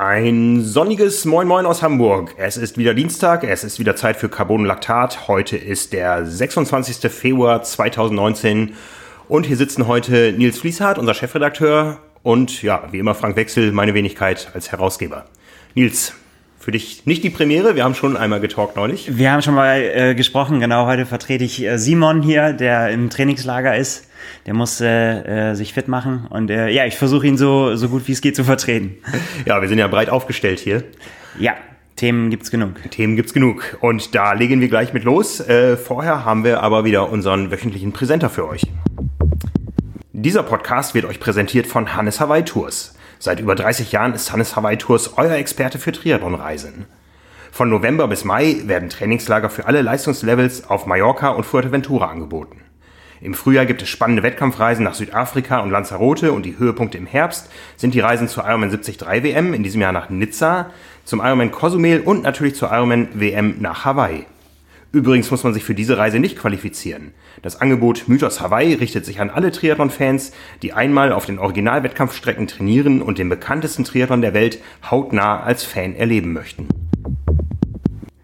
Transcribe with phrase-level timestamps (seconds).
[0.00, 2.36] Ein sonniges Moin Moin aus Hamburg.
[2.36, 5.26] Es ist wieder Dienstag, es ist wieder Zeit für Carbon Lactat.
[5.26, 7.10] Heute ist der 26.
[7.10, 8.76] Februar 2019
[9.26, 13.92] und hier sitzen heute Nils Fließhardt, unser Chefredakteur und ja, wie immer Frank Wechsel, meine
[13.92, 15.24] Wenigkeit als Herausgeber.
[15.74, 16.14] Nils,
[16.68, 19.16] für dich nicht die Premiere, wir haben schon einmal getalkt neulich.
[19.16, 23.08] Wir haben schon mal äh, gesprochen, genau, heute vertrete ich äh, Simon hier, der im
[23.08, 24.06] Trainingslager ist.
[24.44, 27.88] Der muss äh, äh, sich fit machen und äh, ja, ich versuche ihn so, so
[27.88, 28.96] gut wie es geht zu vertreten.
[29.46, 30.84] Ja, wir sind ja breit aufgestellt hier.
[31.38, 31.54] Ja,
[31.96, 32.74] Themen gibt's genug.
[32.90, 33.78] Themen gibt's genug.
[33.80, 35.40] Und da legen wir gleich mit los.
[35.40, 38.66] Äh, vorher haben wir aber wieder unseren wöchentlichen Präsenter für euch.
[40.12, 42.97] Dieser Podcast wird euch präsentiert von Hannes Hawaii Tours.
[43.20, 46.86] Seit über 30 Jahren ist Hannes Hawaii Tours euer Experte für Triathlonreisen.
[47.50, 52.60] Von November bis Mai werden Trainingslager für alle Leistungslevels auf Mallorca und Fuerteventura angeboten.
[53.20, 57.50] Im Frühjahr gibt es spannende Wettkampfreisen nach Südafrika und Lanzarote und die Höhepunkte im Herbst
[57.76, 60.70] sind die Reisen zur Ironman 73 WM in diesem Jahr nach Nizza,
[61.04, 64.26] zum Ironman Cozumel und natürlich zur Ironman WM nach Hawaii.
[64.90, 67.12] Übrigens muss man sich für diese Reise nicht qualifizieren.
[67.42, 73.02] Das Angebot Mythos Hawaii richtet sich an alle Triathlon-Fans, die einmal auf den Originalwettkampfstrecken trainieren
[73.02, 76.68] und den bekanntesten Triathlon der Welt hautnah als Fan erleben möchten.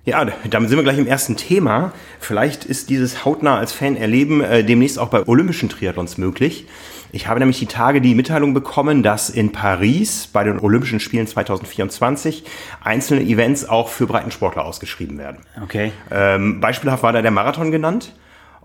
[0.06, 1.92] Ja, damit sind wir gleich im ersten Thema.
[2.18, 6.66] Vielleicht ist dieses hautnah als Fan erleben äh, demnächst auch bei olympischen Triathlons möglich.
[7.14, 11.28] Ich habe nämlich die Tage die Mitteilung bekommen, dass in Paris bei den Olympischen Spielen
[11.28, 12.42] 2024
[12.82, 15.38] einzelne Events auch für Breitensportler ausgeschrieben werden.
[15.62, 15.92] Okay.
[16.10, 18.12] Ähm, beispielhaft war da der Marathon genannt.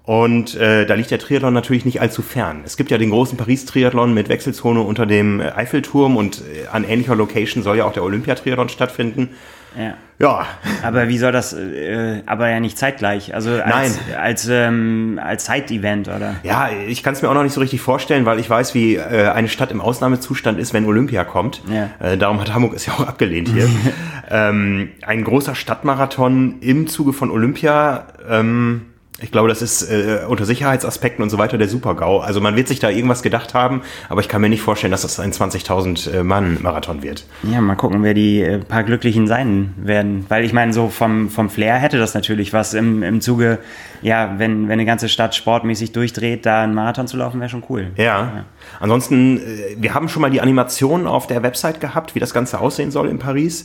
[0.02, 2.62] Und äh, da liegt der Triathlon natürlich nicht allzu fern.
[2.66, 7.16] Es gibt ja den großen Paris-Triathlon mit Wechselzone unter dem Eiffelturm und äh, an ähnlicher
[7.16, 9.30] Location soll ja auch der Olympiatriathlon stattfinden.
[9.78, 9.94] Ja.
[10.20, 10.46] ja.
[10.84, 13.92] Aber wie soll das, äh, aber ja nicht zeitgleich, also als, Nein.
[14.20, 16.36] als, ähm, als Side-Event, oder?
[16.44, 18.96] Ja, ich kann es mir auch noch nicht so richtig vorstellen, weil ich weiß, wie
[18.96, 21.62] äh, eine Stadt im Ausnahmezustand ist, wenn Olympia kommt.
[21.72, 21.90] Ja.
[22.00, 23.70] Äh, darum hat Hamburg es ja auch abgelehnt hier.
[24.30, 28.86] ähm, ein großer Stadtmarathon im Zuge von Olympia, ähm,
[29.22, 32.20] ich glaube, das ist äh, unter Sicherheitsaspekten und so weiter der Super-GAU.
[32.20, 35.02] Also man wird sich da irgendwas gedacht haben, aber ich kann mir nicht vorstellen, dass
[35.02, 37.26] das ein 20.000 äh, Mann-Marathon wird.
[37.44, 40.26] Ja, mal gucken, wer die äh, paar Glücklichen sein werden.
[40.30, 43.60] Weil ich meine, so vom, vom Flair hätte das natürlich was im, im Zuge,
[44.02, 47.64] ja, wenn, wenn eine ganze Stadt sportmäßig durchdreht, da einen Marathon zu laufen, wäre schon
[47.70, 47.92] cool.
[47.96, 48.04] Ja.
[48.04, 48.46] ja.
[48.80, 52.60] Ansonsten, äh, wir haben schon mal die Animation auf der Website gehabt, wie das Ganze
[52.60, 53.64] aussehen soll in Paris.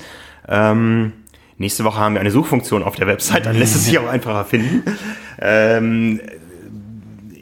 [0.48, 1.12] Ähm,
[1.56, 4.44] Nächste Woche haben wir eine Suchfunktion auf der Website, dann lässt es sich auch einfacher
[4.44, 4.82] finden.
[5.40, 6.20] Ähm,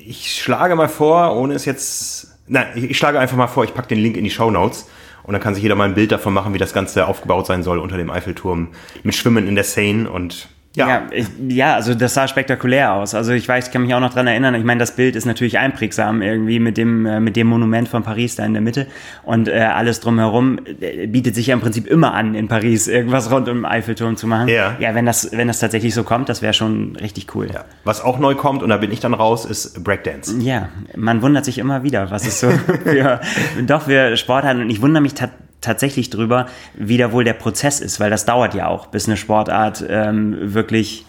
[0.07, 2.39] ich schlage mal vor, ohne es jetzt.
[2.47, 4.89] Nein, ich schlage einfach mal vor, ich packe den Link in die Show Notes
[5.23, 7.63] und dann kann sich jeder mal ein Bild davon machen, wie das Ganze aufgebaut sein
[7.63, 8.69] soll unter dem Eiffelturm
[9.03, 10.89] mit Schwimmen in der Seine und ja.
[10.89, 13.15] Ja, ich, ja, also das sah spektakulär aus.
[13.15, 14.55] Also ich weiß, ich kann mich auch noch dran erinnern.
[14.55, 18.03] Ich meine, das Bild ist natürlich einprägsam irgendwie mit dem äh, mit dem Monument von
[18.03, 18.87] Paris da in der Mitte
[19.23, 23.31] und äh, alles drumherum äh, bietet sich ja im Prinzip immer an in Paris irgendwas
[23.31, 24.49] rund um den Eiffelturm zu machen.
[24.49, 27.49] Ja, ja wenn das wenn das tatsächlich so kommt, das wäre schon richtig cool.
[27.53, 27.65] Ja.
[27.85, 30.35] Was auch neu kommt und da bin ich dann raus, ist Breakdance.
[30.41, 32.51] Ja, man wundert sich immer wieder, was es so
[32.85, 33.21] für
[33.67, 37.33] doch für Sport hat und ich wundere mich tatsächlich tatsächlich drüber, wie da wohl der
[37.33, 41.07] Prozess ist, weil das dauert ja auch, bis eine Sportart ähm, wirklich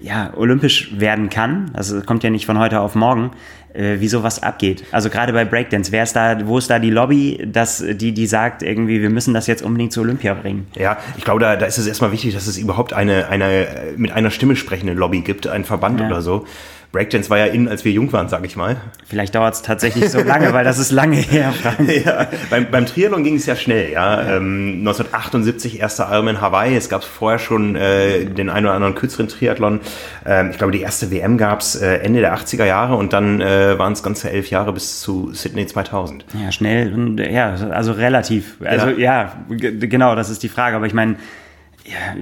[0.00, 1.70] ja, olympisch werden kann.
[1.72, 3.30] Also kommt ja nicht von heute auf morgen,
[3.72, 4.84] äh, wie sowas abgeht.
[4.92, 8.26] Also gerade bei Breakdance, wer ist da, wo ist da die Lobby, dass die, die
[8.26, 10.66] sagt irgendwie, wir müssen das jetzt unbedingt zu Olympia bringen?
[10.76, 13.66] Ja, ich glaube, da, da ist es erstmal wichtig, dass es überhaupt eine, eine
[13.96, 16.06] mit einer Stimme sprechende Lobby gibt, einen Verband ja.
[16.06, 16.46] oder so.
[16.94, 18.76] Breakdance war ja in, als wir jung waren, sag ich mal.
[19.04, 21.90] Vielleicht dauert es tatsächlich so lange, weil das ist lange her, Frank.
[21.90, 24.22] ja, beim, beim Triathlon ging es ja schnell, ja.
[24.22, 24.36] ja.
[24.36, 26.76] Ähm, 1978 erster Ironman Hawaii.
[26.76, 29.80] Es gab vorher schon äh, den einen oder anderen kürzeren Triathlon.
[30.24, 33.40] Ähm, ich glaube, die erste WM gab es äh, Ende der 80er Jahre und dann
[33.40, 36.24] äh, waren es ganze elf Jahre bis zu Sydney 2000.
[36.40, 38.58] Ja, schnell und ja, also relativ.
[38.64, 40.76] Also ja, ja genau, das ist die Frage.
[40.76, 41.16] Aber ich meine,
[41.84, 42.14] ja,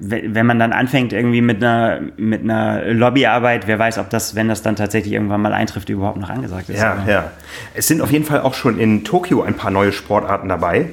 [0.00, 4.48] wenn man dann anfängt irgendwie mit einer, mit einer Lobbyarbeit, wer weiß, ob das, wenn
[4.48, 6.80] das dann tatsächlich irgendwann mal eintrifft, überhaupt noch angesagt ist.
[6.80, 7.12] Ja, oder?
[7.12, 7.30] ja.
[7.74, 10.86] Es sind auf jeden Fall auch schon in Tokio ein paar neue Sportarten dabei.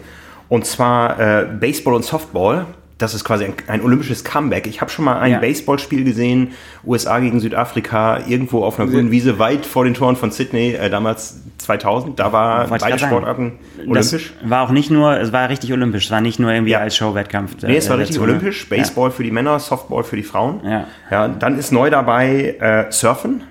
[0.49, 4.67] Und zwar äh, Baseball und Softball das ist quasi ein, ein olympisches Comeback.
[4.67, 5.39] Ich habe schon mal ein ja.
[5.39, 6.51] Baseballspiel gesehen,
[6.85, 10.89] USA gegen Südafrika, irgendwo auf einer grünen Wiese, weit vor den Toren von Sydney, äh,
[10.89, 12.19] damals 2000.
[12.19, 14.33] Da war beide Sportarten olympisch.
[14.41, 16.79] Das war auch nicht nur, es war richtig olympisch, es war nicht nur irgendwie ja.
[16.79, 17.63] als Showwettkampf.
[17.63, 18.67] Äh, nee, es war richtig olympisch.
[18.69, 19.15] Baseball ja.
[19.15, 20.61] für die Männer, Softball für die Frauen.
[20.63, 20.85] Ja.
[21.09, 23.43] ja dann ist neu dabei äh, Surfen.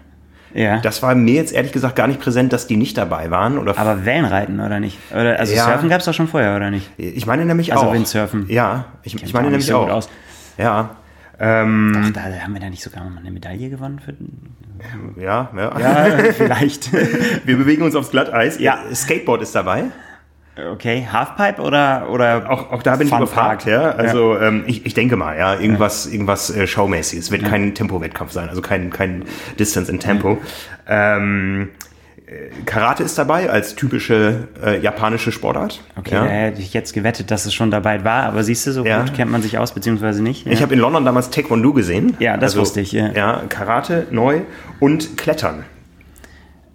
[0.55, 0.79] Ja.
[0.79, 3.59] Das war mir jetzt ehrlich gesagt gar nicht präsent, dass die nicht dabei waren.
[3.59, 4.99] Oder Aber Wellenreiten, oder nicht?
[5.11, 5.65] Oder, also ja.
[5.65, 6.89] Surfen gab es doch schon vorher, oder nicht?
[6.97, 7.89] Ich meine nämlich also auch.
[7.89, 8.47] Also Windsurfen.
[8.49, 9.91] Ja, ich, ich meine nämlich so auch.
[9.91, 10.09] Aus.
[10.57, 10.97] Ja.
[11.41, 14.15] Ähm, Doch, da haben wir da nicht sogar mal eine Medaille gewonnen für.
[15.17, 15.79] Ja, ja.
[15.79, 16.93] Ja, vielleicht.
[17.47, 18.59] wir bewegen uns aufs Glatteis.
[18.59, 18.79] Ja.
[18.93, 19.85] Skateboard ist dabei.
[20.57, 23.91] Okay, Halfpipe oder oder auch, auch da bin Fun ich überfragt, ja.
[23.91, 27.27] Also Ähm, ich, ich denke mal, ja, irgendwas irgendwas äh, Showmäßiges.
[27.27, 29.25] Es wird kein Tempo-Wettkampf sein, also kein kein
[29.59, 30.39] Distance in Tempo.
[30.87, 31.94] Ähm, äh,
[32.65, 35.83] Karate ist dabei als typische äh, japanische Sportart.
[35.97, 36.25] Okay, ja.
[36.25, 39.03] da hätte ich jetzt gewettet, dass es schon dabei war, aber siehst du, so Ja.
[39.03, 40.47] gut kennt man sich aus, beziehungsweise nicht.
[40.47, 42.13] Ich habe in London damals Taekwondo gesehen.
[42.13, 43.13] Also, Ja, das wusste ich, ja.
[43.13, 44.41] Ja, Karate neu
[44.81, 45.65] und Klettern.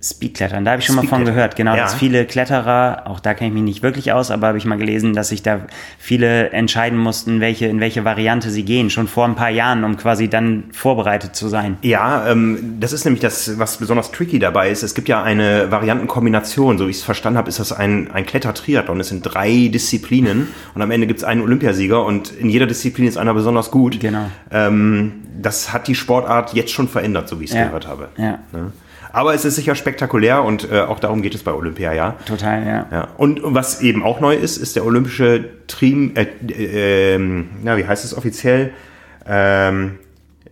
[0.01, 1.57] Speedklettern, da habe ich schon mal von gehört.
[1.57, 1.83] Genau, Ja.
[1.83, 4.77] dass viele Kletterer, auch da kenne ich mich nicht wirklich aus, aber habe ich mal
[4.77, 5.61] gelesen, dass sich da
[5.97, 9.97] viele entscheiden mussten, welche, in welche Variante sie gehen, schon vor ein paar Jahren, um
[9.97, 11.77] quasi dann vorbereitet zu sein.
[11.81, 14.83] Ja, ähm, das ist nämlich das, was besonders tricky dabei ist.
[14.83, 16.77] Es gibt ja eine Variantenkombination.
[16.77, 18.99] So wie ich es verstanden habe, ist das ein, ein Klettertriathlon.
[19.01, 23.07] Es sind drei Disziplinen und am Ende gibt es einen Olympiasieger und in jeder Disziplin
[23.07, 23.99] ist einer besonders gut.
[23.99, 24.25] Genau.
[24.51, 25.11] Ähm,
[25.41, 27.65] das hat die Sportart jetzt schon verändert, so wie ich es Ja.
[27.65, 28.09] gehört habe.
[28.17, 28.71] Ja, Ne?
[29.11, 32.15] Aber es ist sicher spektakulär und äh, auch darum geht es bei Olympia, ja.
[32.25, 32.85] total, ja.
[32.91, 37.77] Ja, und was eben auch neu ist, ist der olympische Team, äh, äh, ähm, na,
[37.77, 38.71] wie heißt es offiziell?
[39.27, 39.99] Ähm,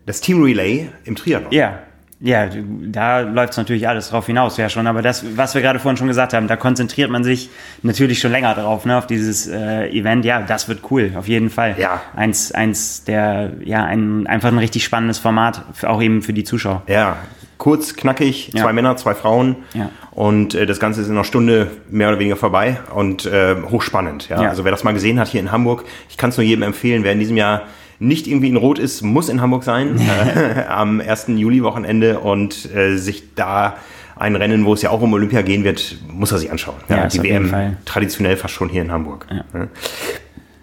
[0.05, 1.51] das Team Relay im Triathlon.
[1.51, 1.79] Ja,
[2.19, 4.87] ja, da läuft es natürlich alles drauf hinaus, ja schon.
[4.87, 7.51] Aber das, was wir gerade vorhin schon gesagt haben, da konzentriert man sich
[7.83, 10.25] natürlich schon länger drauf, ne, auf dieses äh, Event.
[10.25, 11.75] Ja, das wird cool, auf jeden Fall.
[11.77, 12.01] Ja.
[12.15, 16.81] Eins, eins der, ja, ein, einfach ein richtig spannendes Format, auch eben für die Zuschauer.
[16.87, 17.17] Ja,
[17.57, 18.63] kurz, knackig, Ja.
[18.63, 19.55] zwei Männer, zwei Frauen.
[19.73, 19.89] Ja.
[20.11, 24.29] Und äh, das Ganze ist in einer Stunde mehr oder weniger vorbei und äh, hochspannend.
[24.29, 24.43] Ja?
[24.43, 24.49] Ja.
[24.49, 27.03] Also wer das mal gesehen hat hier in Hamburg, ich kann es nur jedem empfehlen,
[27.03, 27.63] wer in diesem Jahr
[27.99, 29.99] nicht irgendwie in Rot ist, muss in Hamburg sein
[30.35, 31.27] äh, am 1.
[31.29, 33.77] Juli-Wochenende und äh, sich da
[34.15, 36.77] ein Rennen, wo es ja auch um Olympia gehen wird, muss er sich anschauen.
[36.89, 39.27] Ja, die WM traditionell fast schon hier in Hamburg.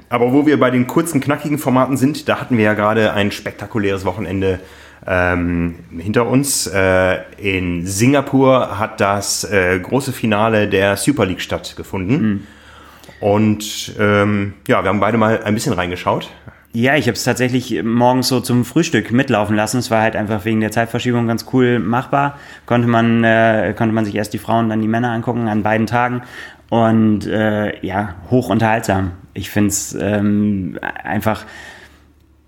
[0.08, 3.30] Aber wo wir bei den kurzen, knackigen Formaten sind, da hatten wir ja gerade ein
[3.32, 4.60] spektakuläres Wochenende
[5.06, 6.66] ähm, hinter uns.
[6.66, 12.46] Äh, in Singapur hat das äh, große Finale der Super League stattgefunden.
[13.20, 16.30] Und ähm, ja, wir haben beide mal ein bisschen reingeschaut.
[16.76, 19.78] Ja, ich habe es tatsächlich morgens so zum Frühstück mitlaufen lassen.
[19.78, 22.36] Es war halt einfach wegen der Zeitverschiebung ganz cool machbar.
[22.66, 25.86] Konnte man, äh, konnte man sich erst die Frauen, dann die Männer angucken an beiden
[25.86, 26.22] Tagen.
[26.70, 29.12] Und äh, ja, hoch unterhaltsam.
[29.34, 31.44] Ich finde es ähm, einfach,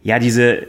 [0.03, 0.67] ja, diese,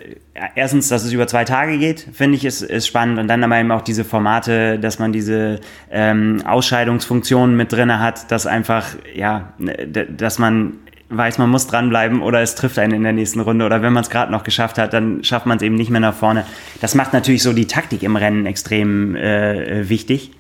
[0.56, 3.20] erstens, dass es über zwei Tage geht, finde ich, ist, ist spannend.
[3.20, 5.60] Und dann aber eben auch diese Formate, dass man diese
[5.92, 8.86] ähm, Ausscheidungsfunktionen mit drinne hat, dass einfach,
[9.16, 10.74] ja, d- dass man
[11.10, 14.04] weiß, man muss dranbleiben oder es trifft einen in der nächsten Runde oder wenn man
[14.04, 16.46] es gerade noch geschafft hat, dann schafft man es eben nicht mehr nach vorne.
[16.82, 20.32] Das macht natürlich so die Taktik im Rennen extrem äh, wichtig.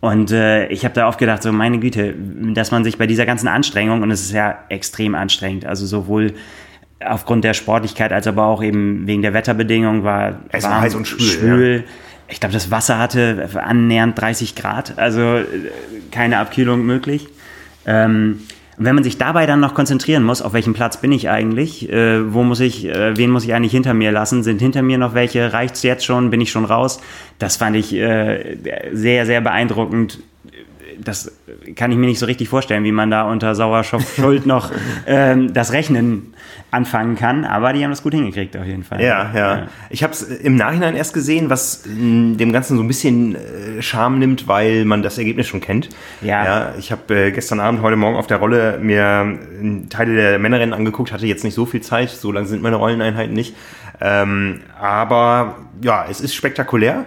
[0.00, 2.14] Und äh, ich habe da oft gedacht, so meine Güte,
[2.54, 6.34] dass man sich bei dieser ganzen Anstrengung, und es ist ja extrem anstrengend, also sowohl
[7.08, 11.06] aufgrund der Sportlichkeit als aber auch eben wegen der Wetterbedingungen war Es war heiß und
[11.06, 11.84] schwül, schwül.
[12.28, 15.44] Ich glaube, das Wasser hatte annähernd 30 Grad, also äh,
[16.10, 17.28] keine Abkühlung möglich.
[17.86, 18.40] Ähm,
[18.78, 21.90] und wenn man sich dabei dann noch konzentrieren muss, auf welchem Platz bin ich eigentlich,
[21.90, 24.96] äh, wo muss ich, äh, wen muss ich eigentlich hinter mir lassen, sind hinter mir
[24.98, 27.00] noch welche, reicht's jetzt schon, bin ich schon raus?
[27.38, 28.56] Das fand ich äh,
[28.92, 30.20] sehr, sehr beeindruckend.
[30.98, 31.32] Das
[31.76, 34.70] kann ich mir nicht so richtig vorstellen, wie man da unter Sauerstoffschuld noch
[35.06, 36.31] ähm, das Rechnen
[36.72, 39.00] anfangen kann, aber die haben das gut hingekriegt auf jeden Fall.
[39.02, 39.66] Ja, ja.
[39.90, 43.82] Ich habe es im Nachhinein erst gesehen, was mh, dem Ganzen so ein bisschen äh,
[43.82, 45.90] Charme nimmt, weil man das Ergebnis schon kennt.
[46.22, 46.44] Ja.
[46.44, 50.38] ja ich habe äh, gestern Abend, heute Morgen auf der Rolle mir äh, Teile der
[50.38, 53.54] Männerrennen angeguckt, hatte jetzt nicht so viel Zeit, so lang sind meine Rolleneinheiten nicht.
[54.00, 57.04] Ähm, aber ja, es ist spektakulär.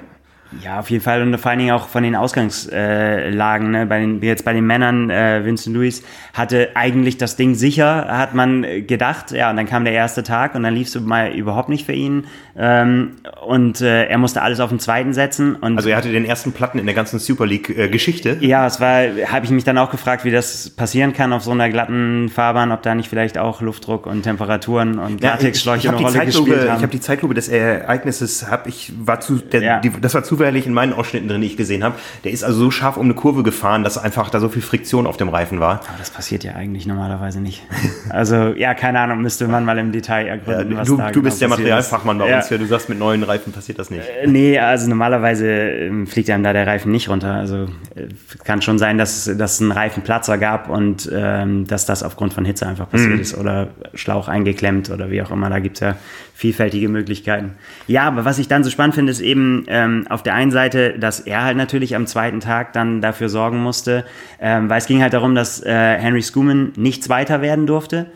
[0.64, 3.72] Ja, auf jeden Fall und vor allen Dingen auch von den Ausgangslagen.
[3.72, 3.86] Ne?
[3.86, 8.34] Bei den, jetzt bei den Männern, äh, Vincent Lewis hatte eigentlich das Ding sicher, hat
[8.34, 9.32] man gedacht.
[9.32, 11.94] Ja, und dann kam der erste Tag und dann lief es mal überhaupt nicht für
[11.94, 12.26] ihn.
[12.58, 13.12] Ähm,
[13.46, 15.56] und äh, er musste alles auf den zweiten setzen.
[15.56, 18.38] Und Also er hatte den ersten Platten in der ganzen Super League-Geschichte.
[18.40, 21.52] ja, es war, habe ich mich dann auch gefragt, wie das passieren kann auf so
[21.52, 25.80] einer glatten Fahrbahn, ob da nicht vielleicht auch Luftdruck und Temperaturen und Ja, ich, Latexschläuche
[25.80, 26.82] ich habe eine die, Rolle Zeitlupe, gespielt ich haben.
[26.84, 29.80] hab die Zeitlupe des Ereignisses, hab ich, war zu, der, Ja.
[29.80, 31.96] die, das war zufällig in meinen Ausschnitten drin, die ich gesehen habe.
[32.24, 35.08] Der ist also so scharf um eine Kurve gefahren, dass einfach da so viel Friktion
[35.08, 35.82] auf dem Reifen war.
[35.88, 37.64] Aber das passiert ja eigentlich normalerweise nicht.
[38.10, 41.42] Also, ja, keine Ahnung, müsste man mal im Detail ergründen, was du, da du bist
[41.42, 41.60] der genau ist.
[41.60, 42.38] Materialfachmann bei ja.
[42.38, 44.04] uns, ja, du sagst, mit neuen Reifen passiert das nicht.
[44.26, 47.34] Nee, also normalerweise ähm, fliegt einem da der Reifen nicht runter.
[47.34, 48.08] Also äh,
[48.44, 52.68] kann schon sein, dass es einen Reifenplatzer gab und ähm, dass das aufgrund von Hitze
[52.68, 55.50] einfach passiert ist oder Schlauch eingeklemmt oder wie auch immer.
[55.50, 55.96] Da gibt's ja
[56.36, 57.54] vielfältige Möglichkeiten.
[57.88, 60.98] Ja, aber was ich dann so spannend finde, ist eben ähm, auf der einen Seite,
[61.00, 64.06] dass er halt natürlich am zweiten Tag dann dafür sorgen musste,
[64.40, 68.08] ähm, weil es ging halt darum, dass äh, Henry Schumann nicht Zweiter werden durfte.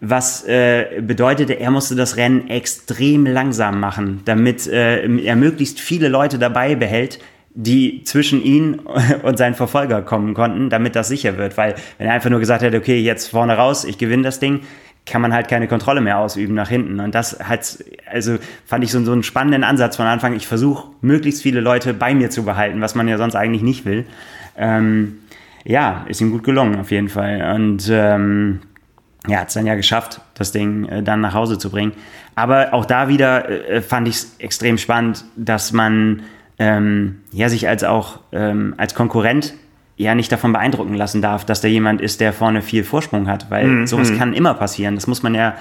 [0.00, 6.08] Was äh, bedeutete, er musste das Rennen extrem langsam machen, damit äh, er möglichst viele
[6.08, 7.18] Leute dabei behält,
[7.54, 8.80] die zwischen ihn
[9.22, 11.56] und seinen Verfolger kommen konnten, damit das sicher wird.
[11.56, 14.60] Weil wenn er einfach nur gesagt hätte, okay, jetzt vorne raus, ich gewinne das Ding,
[15.10, 17.00] kann man halt keine Kontrolle mehr ausüben nach hinten.
[17.00, 17.78] Und das hat,
[18.10, 20.34] also fand ich so, so einen spannenden Ansatz von Anfang.
[20.34, 23.84] Ich versuche, möglichst viele Leute bei mir zu behalten, was man ja sonst eigentlich nicht
[23.84, 24.06] will.
[24.56, 25.18] Ähm,
[25.64, 27.54] ja, ist ihm gut gelungen, auf jeden Fall.
[27.54, 28.60] Und ähm,
[29.26, 31.92] ja, hat es dann ja geschafft, das Ding äh, dann nach Hause zu bringen.
[32.34, 36.22] Aber auch da wieder äh, fand ich es extrem spannend, dass man
[36.58, 39.54] ähm, ja sich als auch ähm, als Konkurrent
[39.98, 43.50] ja nicht davon beeindrucken lassen darf, dass da jemand ist, der vorne viel Vorsprung hat,
[43.50, 43.86] weil mhm.
[43.86, 44.18] sowas mhm.
[44.18, 44.94] kann immer passieren.
[44.94, 45.56] Das muss man ja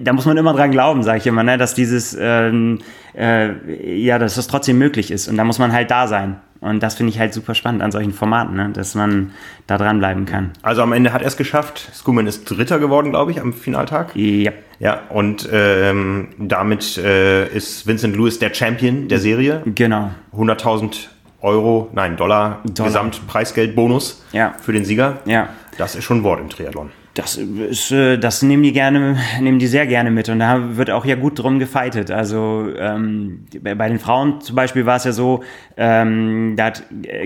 [0.00, 2.80] da muss man immer dran glauben, sage ich immer, ne, dass dieses, ähm,
[3.16, 5.28] äh, ja, dass das trotzdem möglich ist.
[5.28, 6.36] Und da muss man halt da sein.
[6.60, 9.30] Und das finde ich halt super spannend an solchen Formaten, ne, dass man
[9.66, 10.50] da dranbleiben kann.
[10.62, 11.90] Also am Ende hat er es geschafft.
[11.94, 14.10] Skuman ist Dritter geworden, glaube ich, am Finaltag.
[14.16, 14.52] Ja.
[14.78, 19.62] Ja, und ähm, damit äh, ist Vincent Lewis der Champion der Serie.
[19.64, 20.10] Genau.
[20.36, 21.08] 100.000
[21.40, 22.88] Euro, nein, Dollar, Dollar.
[22.88, 24.54] Gesamtpreisgeldbonus ja.
[24.60, 25.18] für den Sieger.
[25.26, 25.50] Ja.
[25.78, 26.90] Das ist schon ein Wort im Triathlon.
[27.16, 30.90] Das ist, äh, das nehmen die gerne, nehmen die sehr gerne mit und da wird
[30.90, 32.10] auch ja gut drum gefeitet.
[32.10, 35.42] Also ähm, bei den Frauen zum Beispiel war es ja so,
[35.78, 36.82] ähm, da hat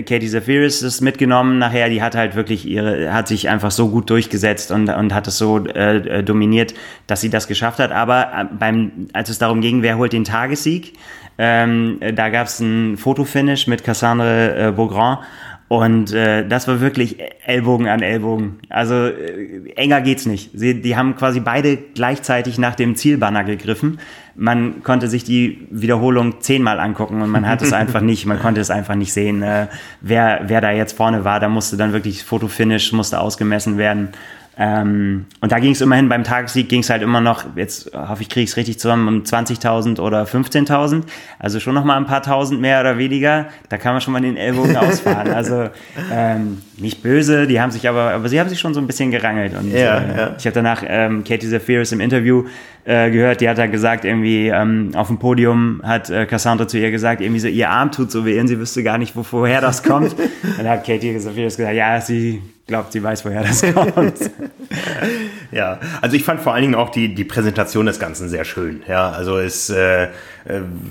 [0.07, 1.57] Katie Zafiris das mitgenommen.
[1.57, 5.27] Nachher, die hat halt wirklich ihre, hat sich einfach so gut durchgesetzt und und hat
[5.27, 6.73] es so äh, dominiert,
[7.07, 7.91] dass sie das geschafft hat.
[7.91, 10.93] Aber äh, beim, als es darum ging, wer holt den Tagessieg,
[11.37, 15.19] ähm, da gab es ein Fotofinish mit Cassandre äh, Beaugrand
[15.71, 18.59] und äh, das war wirklich Ellbogen an Ellbogen.
[18.67, 20.49] Also äh, enger geht's nicht.
[20.53, 23.99] Sie, die haben quasi beide gleichzeitig nach dem Zielbanner gegriffen.
[24.35, 28.59] Man konnte sich die Wiederholung zehnmal angucken und man hat es einfach nicht, man konnte
[28.59, 29.67] es einfach nicht sehen, äh,
[30.01, 31.39] wer, wer da jetzt vorne war.
[31.39, 34.09] Da musste dann wirklich Fotofinish, musste ausgemessen werden.
[34.57, 38.21] Ähm, und da ging es immerhin beim Tagessieg ging es halt immer noch, jetzt hoffe
[38.21, 41.03] ich, kriege ich es richtig zusammen, um 20.000 oder 15.000.
[41.39, 43.47] Also schon noch mal ein paar Tausend mehr oder weniger.
[43.69, 45.31] Da kann man schon mal den Ellbogen ausfahren.
[45.31, 45.69] Also
[46.11, 49.11] ähm, nicht böse, die haben sich aber, aber sie haben sich schon so ein bisschen
[49.11, 49.55] gerangelt.
[49.57, 50.35] Und ja, äh, ja.
[50.37, 52.45] ich habe danach ähm, Katie Zafiris im Interview
[52.85, 56.77] äh, gehört, die hat da gesagt, irgendwie ähm, auf dem Podium hat äh, Cassandra zu
[56.77, 59.25] ihr gesagt, irgendwie so, ihr Arm tut so weh und sie wüsste gar nicht, wo,
[59.31, 60.15] woher das kommt.
[60.57, 64.15] dann hat Katie Zafiris gesagt, ja, sie glaubt, sie weiß, woher das kommt.
[65.51, 68.83] ja, also ich fand vor allen Dingen auch die, die Präsentation des Ganzen sehr schön.
[68.87, 70.07] Ja, also es äh,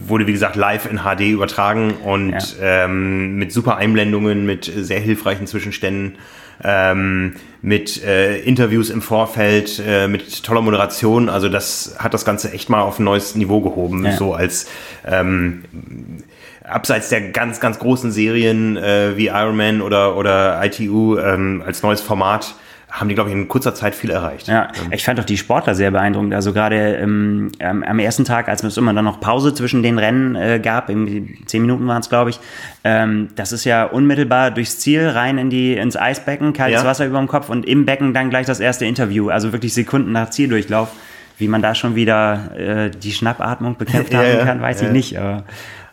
[0.06, 2.84] wurde, wie gesagt, live in HD übertragen und ja.
[2.84, 6.18] ähm, mit super Einblendungen, mit sehr hilfreichen Zwischenständen.
[6.62, 11.30] Ähm, mit äh, Interviews im Vorfeld, äh, mit toller Moderation.
[11.30, 14.12] Also das hat das Ganze echt mal auf ein neues Niveau gehoben, ja.
[14.12, 14.66] so als
[15.06, 15.64] ähm,
[16.62, 21.82] abseits der ganz, ganz großen Serien äh, wie Iron Man oder, oder ITU ähm, als
[21.82, 22.54] neues Format
[22.90, 24.48] haben die, glaube ich, in kurzer Zeit viel erreicht.
[24.48, 26.34] Ja, ich fand auch die Sportler sehr beeindruckend.
[26.34, 30.34] Also gerade ähm, am ersten Tag, als es immer dann noch Pause zwischen den Rennen
[30.34, 32.40] äh, gab, irgendwie zehn Minuten waren es, glaube ich,
[32.82, 36.88] ähm, das ist ja unmittelbar durchs Ziel rein in die, ins Eisbecken, kaltes ja.
[36.88, 39.30] Wasser über dem Kopf und im Becken dann gleich das erste Interview.
[39.30, 40.88] Also wirklich Sekunden nach Zieldurchlauf.
[41.38, 44.88] Wie man da schon wieder äh, die Schnappatmung bekämpft haben ja, kann, weiß ja.
[44.88, 45.18] ich nicht.
[45.18, 45.44] Aber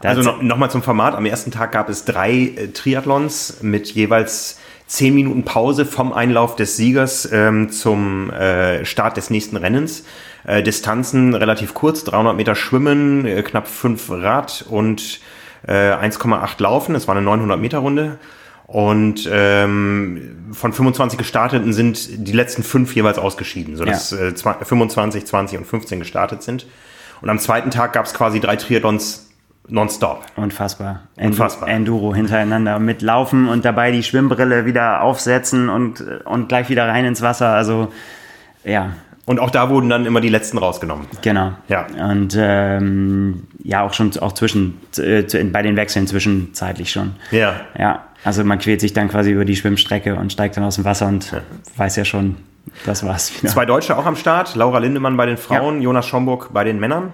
[0.02, 1.16] also noch, noch mal zum Format.
[1.16, 6.56] Am ersten Tag gab es drei äh, Triathlons mit jeweils zehn Minuten Pause vom Einlauf
[6.56, 10.06] des Siegers ähm, zum äh, Start des nächsten Rennens.
[10.46, 15.20] Äh, Distanzen relativ kurz, 300 Meter Schwimmen, äh, knapp fünf Rad und
[15.68, 16.96] äh, 1,8 Laufen.
[16.96, 18.18] Es war eine 900 Meter Runde.
[18.66, 24.28] Und ähm, von 25 Gestarteten sind die letzten fünf jeweils ausgeschieden, sodass ja.
[24.28, 26.66] äh, 25, 20 und 15 gestartet sind.
[27.22, 29.27] Und am zweiten Tag gab es quasi drei Triathlons
[29.70, 30.26] nonstop.
[30.36, 31.02] Unfassbar.
[31.18, 31.70] Unfassbar.
[31.70, 37.06] Enduro hintereinander mit Laufen und dabei die Schwimmbrille wieder aufsetzen und, und gleich wieder rein
[37.06, 37.50] ins Wasser.
[37.50, 37.92] Also,
[38.64, 38.92] ja.
[39.26, 41.06] Und auch da wurden dann immer die letzten rausgenommen.
[41.22, 41.52] Genau.
[41.68, 41.86] Ja.
[42.10, 47.16] Und ähm, ja, auch schon auch zwischen äh, bei den Wechseln zwischenzeitlich schon.
[47.32, 47.56] Ja.
[47.78, 48.04] Ja.
[48.24, 51.08] Also man quält sich dann quasi über die Schwimmstrecke und steigt dann aus dem Wasser
[51.08, 51.42] und ja.
[51.76, 52.38] weiß ja schon,
[52.86, 53.52] das war's wieder.
[53.52, 54.56] Zwei Deutsche auch am Start.
[54.56, 55.84] Laura Lindemann bei den Frauen, ja.
[55.84, 57.14] Jonas Schomburg bei den Männern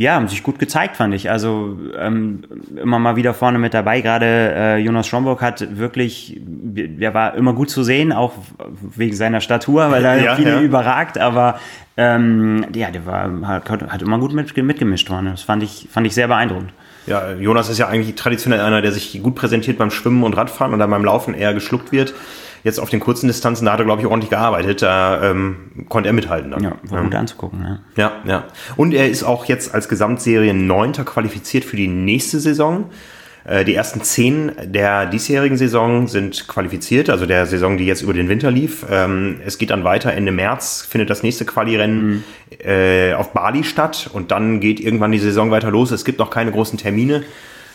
[0.00, 1.30] ja, haben sich gut gezeigt, fand ich.
[1.30, 2.40] Also ähm,
[2.74, 4.00] immer mal wieder vorne mit dabei.
[4.00, 8.32] Gerade äh, Jonas Schomburg hat wirklich, der war immer gut zu sehen, auch
[8.96, 10.60] wegen seiner Statur, weil er ja, viele ja.
[10.62, 11.18] überragt.
[11.18, 11.60] Aber
[11.98, 15.32] ähm, ja, der war hat, hat immer gut mit, mitgemischt vorne.
[15.32, 16.72] Das fand ich, fand ich sehr beeindruckend.
[17.06, 20.72] Ja, Jonas ist ja eigentlich traditionell einer, der sich gut präsentiert beim Schwimmen und Radfahren
[20.72, 22.14] und dann beim Laufen eher geschluckt wird
[22.64, 24.82] jetzt auf den kurzen Distanzen, da hat er, glaube ich, ordentlich gearbeitet.
[24.82, 26.50] Da ähm, konnte er mithalten.
[26.50, 26.62] Dann.
[26.62, 27.78] Ja, war gut anzugucken.
[27.96, 28.02] Ja.
[28.02, 28.44] ja, ja.
[28.76, 32.90] Und er ist auch jetzt als Gesamtserie Neunter qualifiziert für die nächste Saison.
[33.44, 38.12] Äh, die ersten zehn der diesjährigen Saison sind qualifiziert, also der Saison, die jetzt über
[38.12, 38.84] den Winter lief.
[38.90, 40.12] Ähm, es geht dann weiter.
[40.12, 42.24] Ende März findet das nächste Quali-Rennen mhm.
[42.64, 45.92] Äh, auf Bali statt und dann geht irgendwann die Saison weiter los.
[45.92, 47.22] Es gibt noch keine großen Termine.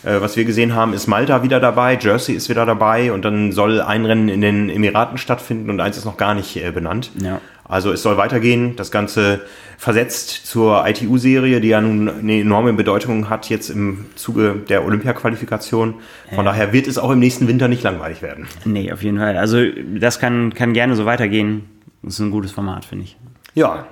[0.06, 3.52] Äh, was wir gesehen haben, ist Malta wieder dabei, Jersey ist wieder dabei und dann
[3.52, 7.12] soll ein Rennen in den Emiraten stattfinden und eins ist noch gar nicht äh, benannt.
[7.22, 7.42] Ja.
[7.68, 8.76] Also es soll weitergehen.
[8.76, 9.42] Das Ganze
[9.80, 15.96] versetzt zur ITU-Serie, die ja nun eine enorme Bedeutung hat jetzt im Zuge der Olympia-Qualifikation.
[16.30, 16.44] Von Ja.
[16.52, 18.48] daher wird es auch im nächsten Winter nicht langweilig werden.
[18.66, 19.36] Nee, auf jeden Fall.
[19.38, 19.58] Also
[19.98, 21.64] das kann, kann gerne so weitergehen.
[22.04, 23.18] Das ist ein gutes Format, finde ich.
[23.56, 23.88] Ja.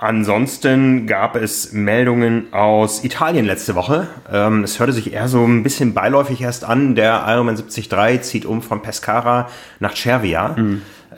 [0.00, 4.08] Ansonsten gab es Meldungen aus Italien letzte Woche.
[4.32, 6.94] Ähm, es hörte sich eher so ein bisschen beiläufig erst an.
[6.94, 10.56] Der Ironman 73 zieht um von Pescara nach Cervia.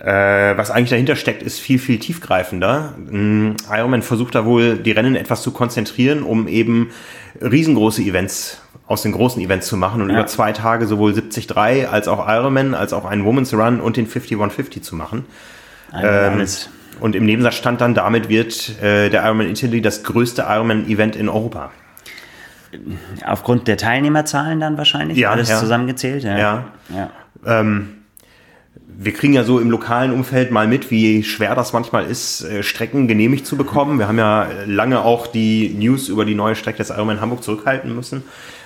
[0.02, 2.94] Äh, was eigentlich dahinter steckt, ist viel, viel tiefgreifender.
[3.08, 6.90] Ähm, Ironman versucht da wohl, die Rennen etwas zu konzentrieren, um eben
[7.40, 10.16] riesengroße Events aus den großen Events zu machen und Ja.
[10.16, 14.08] über zwei Tage sowohl 73 als auch Ironman, als auch einen Women's Run und den
[14.08, 15.24] 5150 zu machen.
[15.94, 16.68] Ähm, alles.
[17.02, 21.28] Und im Nebensatz stand dann, damit wird äh, der Ironman Italy das größte Ironman-Event in
[21.28, 21.72] Europa.
[23.26, 25.18] Aufgrund der Teilnehmerzahlen dann wahrscheinlich?
[25.18, 25.58] Ja, Alles ja.
[25.58, 26.22] zusammengezählt?
[26.22, 26.38] Ja.
[26.38, 26.64] Ja.
[26.94, 27.10] ja.
[27.44, 27.88] Ähm,
[28.96, 32.62] wir kriegen ja so im lokalen Umfeld mal mit, wie schwer das manchmal ist, äh,
[32.62, 33.98] Strecken genehmigt zu bekommen.
[33.98, 37.96] Wir haben ja lange auch die News über die neue Strecke des Ironman Hamburg zurückhalten
[37.96, 38.22] müssen,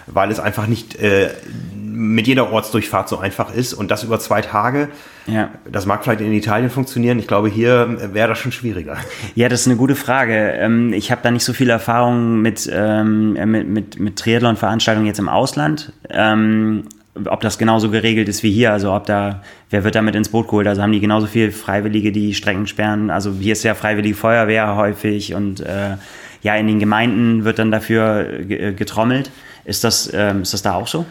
[0.07, 1.31] weil es einfach nicht äh,
[1.75, 4.89] mit jeder Ortsdurchfahrt so einfach ist und das über zwei Tage.
[5.27, 5.51] Ja.
[5.71, 7.19] Das mag vielleicht in Italien funktionieren.
[7.19, 8.97] Ich glaube, hier äh, wäre das schon schwieriger.
[9.35, 10.53] Ja, das ist eine gute Frage.
[10.53, 15.07] Ähm, Ich habe da nicht so viel Erfahrung mit, ähm, äh, mit, mit, mit Triathlon-Veranstaltungen
[15.07, 15.93] jetzt im Ausland.
[16.11, 16.85] Ähm,
[17.25, 20.49] ob das genauso geregelt ist wie hier, also ob da, wer wird damit ins Boot
[20.49, 20.67] geholt?
[20.67, 23.09] Also haben die genauso viel Freiwillige, die Strecken sperren.
[23.11, 25.97] Also hier ist ja Freiwillige Feuerwehr häufig und äh,
[26.43, 29.31] ja, in den Gemeinden wird dann dafür ge- getrommelt.
[29.67, 31.05] Ist das, ähm, ist das da auch so?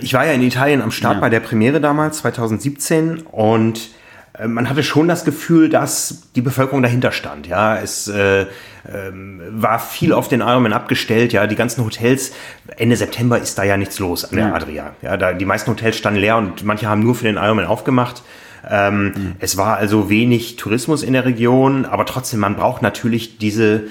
[0.00, 1.20] Ich war ja in Italien am Start Ja.
[1.20, 3.90] bei der Premiere damals, 2017, und
[4.38, 7.46] äh, man hatte schon das Gefühl, dass die Bevölkerung dahinter stand.
[7.46, 8.46] Ja, es äh,
[8.92, 11.32] ähm, war viel auf den Ironman abgestellt.
[11.32, 12.32] Ja, die ganzen Hotels.
[12.76, 14.54] Ende September ist da ja nichts los an der Ja.
[14.54, 14.94] Adria.
[15.02, 18.22] Ja, da die meisten Hotels standen leer und manche haben nur für den Ironman aufgemacht.
[18.68, 23.84] Ähm, Es war also wenig Tourismus in der Region, aber trotzdem, man braucht natürlich diese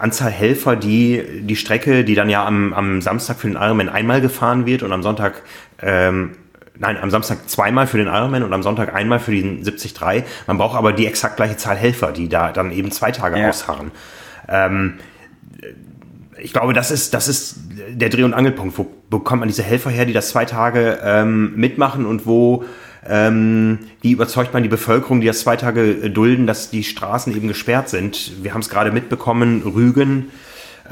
[0.00, 4.20] Anzahl Helfer, die die Strecke, die dann ja am, am Samstag für den Ironman einmal
[4.20, 5.42] gefahren wird und am Sonntag,
[5.82, 6.32] ähm,
[6.78, 9.94] nein, am Samstag zweimal für den Ironman und am Sonntag einmal für den 73.
[10.46, 13.48] Man braucht aber die exakt gleiche Zahl Helfer, die da dann eben zwei Tage Ja.
[13.50, 13.90] ausharren.
[14.48, 14.94] Ähm,
[16.38, 17.56] ich glaube, das ist, das ist
[17.90, 18.76] der Dreh- und Angelpunkt.
[18.78, 22.64] Wo bekommt man diese Helfer her, die das zwei Tage ähm, mitmachen und wo
[23.08, 27.34] ähm, wie überzeugt man die Bevölkerung, die das zwei Tage äh, dulden, dass die Straßen
[27.36, 28.42] eben gesperrt sind?
[28.42, 30.30] Wir haben es gerade mitbekommen, Rügen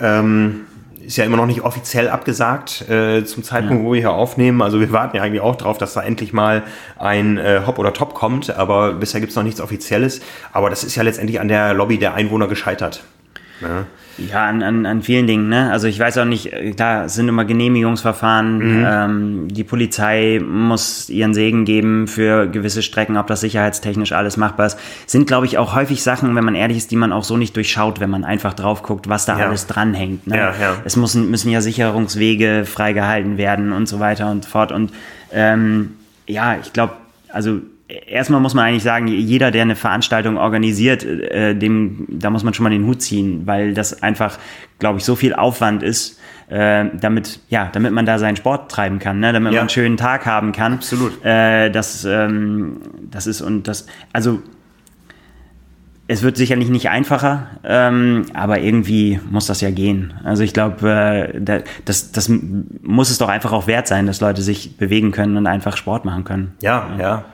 [0.00, 0.62] ähm,
[1.06, 4.62] ist ja immer noch nicht offiziell abgesagt äh, zum Zeitpunkt, wo wir hier aufnehmen.
[4.62, 6.62] Also wir warten ja eigentlich auch drauf, dass da endlich mal
[6.98, 10.20] ein äh, Hop oder Top kommt, aber bisher gibt es noch nichts Offizielles.
[10.52, 13.04] Aber das ist ja letztendlich an der Lobby der Einwohner gescheitert.
[13.60, 13.86] Ja.
[14.18, 15.70] Ja, an, an, an vielen Dingen, ne?
[15.72, 21.34] Also ich weiß auch nicht, äh, da sind immer Genehmigungsverfahren, ähm, die Polizei muss ihren
[21.34, 24.78] Segen geben für gewisse Strecken, ob das sicherheitstechnisch alles machbar ist.
[25.06, 27.56] Sind, glaube ich, auch häufig Sachen, wenn man ehrlich ist, die man auch so nicht
[27.56, 29.46] durchschaut, wenn man einfach drauf guckt, was da Ja.
[29.48, 30.26] alles dranhängt.
[30.26, 30.36] Ne?
[30.36, 30.76] Ja, ja.
[30.84, 34.70] Es müssen, müssen ja Sicherungswege freigehalten werden und so weiter und so fort.
[34.72, 34.92] Und
[35.32, 35.94] ähm,
[36.26, 36.92] ja, ich glaube,
[37.32, 42.44] also erstmal muss man eigentlich sagen, jeder, der eine Veranstaltung organisiert, äh, dem, da muss
[42.44, 44.38] man schon mal den Hut ziehen, weil das einfach,
[44.78, 46.18] glaube ich, so viel Aufwand ist,
[46.48, 49.32] äh, damit, ja, damit man da seinen Sport treiben kann, ne?
[49.32, 49.58] damit Ja.
[49.58, 50.74] man einen schönen Tag haben kann.
[50.74, 51.24] Absolut.
[51.24, 54.40] Äh, das, ähm, das ist und das, also
[56.06, 60.12] es wird sicherlich nicht einfacher, ähm, aber irgendwie muss das ja gehen.
[60.22, 60.86] Also ich glaube,
[61.34, 62.30] äh, da, das, das
[62.82, 66.04] muss es doch einfach auch wert sein, dass Leute sich bewegen können und einfach Sport
[66.04, 66.52] machen können.
[66.60, 67.24] Ja, ja.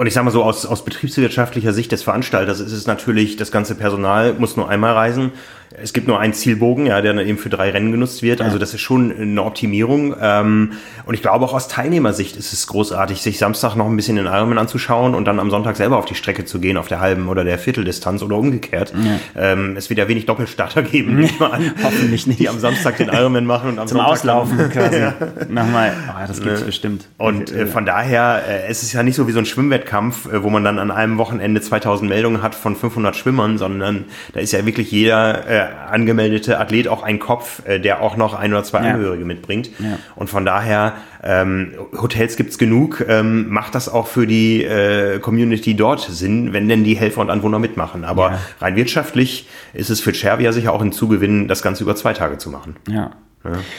[0.00, 3.52] Und ich sage mal so, aus, aus betriebswirtschaftlicher Sicht des Veranstalters ist es natürlich, das
[3.52, 5.32] ganze Personal muss nur einmal reisen.
[5.72, 8.40] Es gibt nur einen Zielbogen, ja, der dann eben für drei Rennen genutzt wird.
[8.40, 10.16] Also das ist schon eine Optimierung.
[10.20, 10.72] Ähm,
[11.06, 14.26] und ich glaube auch aus Teilnehmersicht ist es großartig, sich Samstag noch ein bisschen den
[14.26, 17.28] Ironman anzuschauen und dann am Sonntag selber auf die Strecke zu gehen, auf der halben
[17.28, 18.92] oder der Vierteldistanz oder umgekehrt.
[19.36, 21.28] Ähm, es wird ja wenig Doppelstarter geben.
[21.82, 22.40] Hoffentlich nicht.
[22.40, 25.02] Die am Samstag den Ironman machen und am Zum Sonntag Auslaufen quasi.
[25.48, 25.92] Nochmal.
[26.08, 27.06] Oh, das gibt's bestimmt.
[27.16, 30.42] Und äh, von daher, äh, es ist ja nicht so wie so ein Schwimmwettkampf, äh,
[30.42, 34.52] wo man dann an einem Wochenende 2000 Meldungen hat von 500 Schwimmern, sondern da ist
[34.52, 35.46] ja wirklich jeder
[35.90, 38.92] angemeldete Athlet auch ein Kopf, äh, der auch noch ein oder zwei Ja.
[38.94, 39.70] Angehörige mitbringt.
[39.78, 39.98] Ja.
[40.16, 45.74] Und von daher, ähm, Hotels gibt's genug, ähm, macht das auch für die äh, Community
[45.74, 48.04] dort Sinn, wenn denn die Helfer und Anwohner mitmachen.
[48.04, 48.38] Aber Ja.
[48.60, 52.38] rein wirtschaftlich ist es für Cervia sicher auch ein Zugewinn, das Ganze über zwei Tage
[52.38, 52.76] zu machen.
[52.88, 53.10] Ja.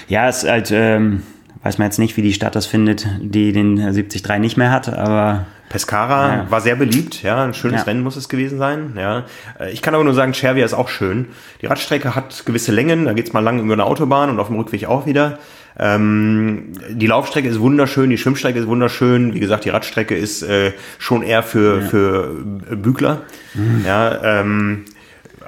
[0.07, 1.21] Ja, es ist halt, ähm,
[1.63, 4.89] Weiß man jetzt nicht, wie die Stadt das findet, die den 73 nicht mehr hat,
[4.89, 5.45] aber.
[5.69, 6.51] Pescara ja.
[6.51, 7.85] war sehr beliebt, ja, ein schönes ja.
[7.85, 9.23] Rennen muss es gewesen sein, ja.
[9.57, 11.27] Äh, ich kann aber nur sagen, Cervia ist auch schön.
[11.61, 14.57] Die Radstrecke hat gewisse Längen, da geht's mal lang über eine Autobahn und auf dem
[14.57, 15.39] Rückweg auch wieder.
[15.79, 19.33] Ähm, die Laufstrecke ist wunderschön, die Schwimmstrecke ist wunderschön.
[19.33, 21.87] Wie gesagt, die Radstrecke ist äh, schon eher für, ja.
[21.87, 22.35] für
[22.75, 23.21] Bügler.
[23.53, 23.83] Mhm.
[23.85, 24.85] Ja, ähm,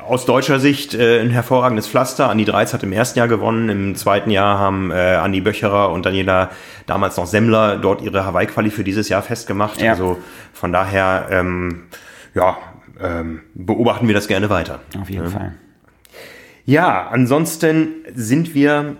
[0.07, 2.29] aus deutscher Sicht äh, ein hervorragendes Pflaster.
[2.29, 3.69] Andi Dreiz hat im ersten Jahr gewonnen.
[3.69, 6.51] Im zweiten Jahr haben äh, Andi Böcherer und Daniela,
[6.85, 9.81] damals noch Semmler, dort ihre Hawaii-Quali für dieses Jahr festgemacht.
[9.81, 9.91] Ja.
[9.91, 10.17] Also
[10.53, 11.83] von daher, ähm,
[12.35, 12.57] ja,
[13.01, 14.79] ähm, beobachten wir das gerne weiter.
[14.99, 15.29] Auf jeden ja.
[15.29, 15.53] Fall.
[16.65, 18.95] Ja, ansonsten sind wir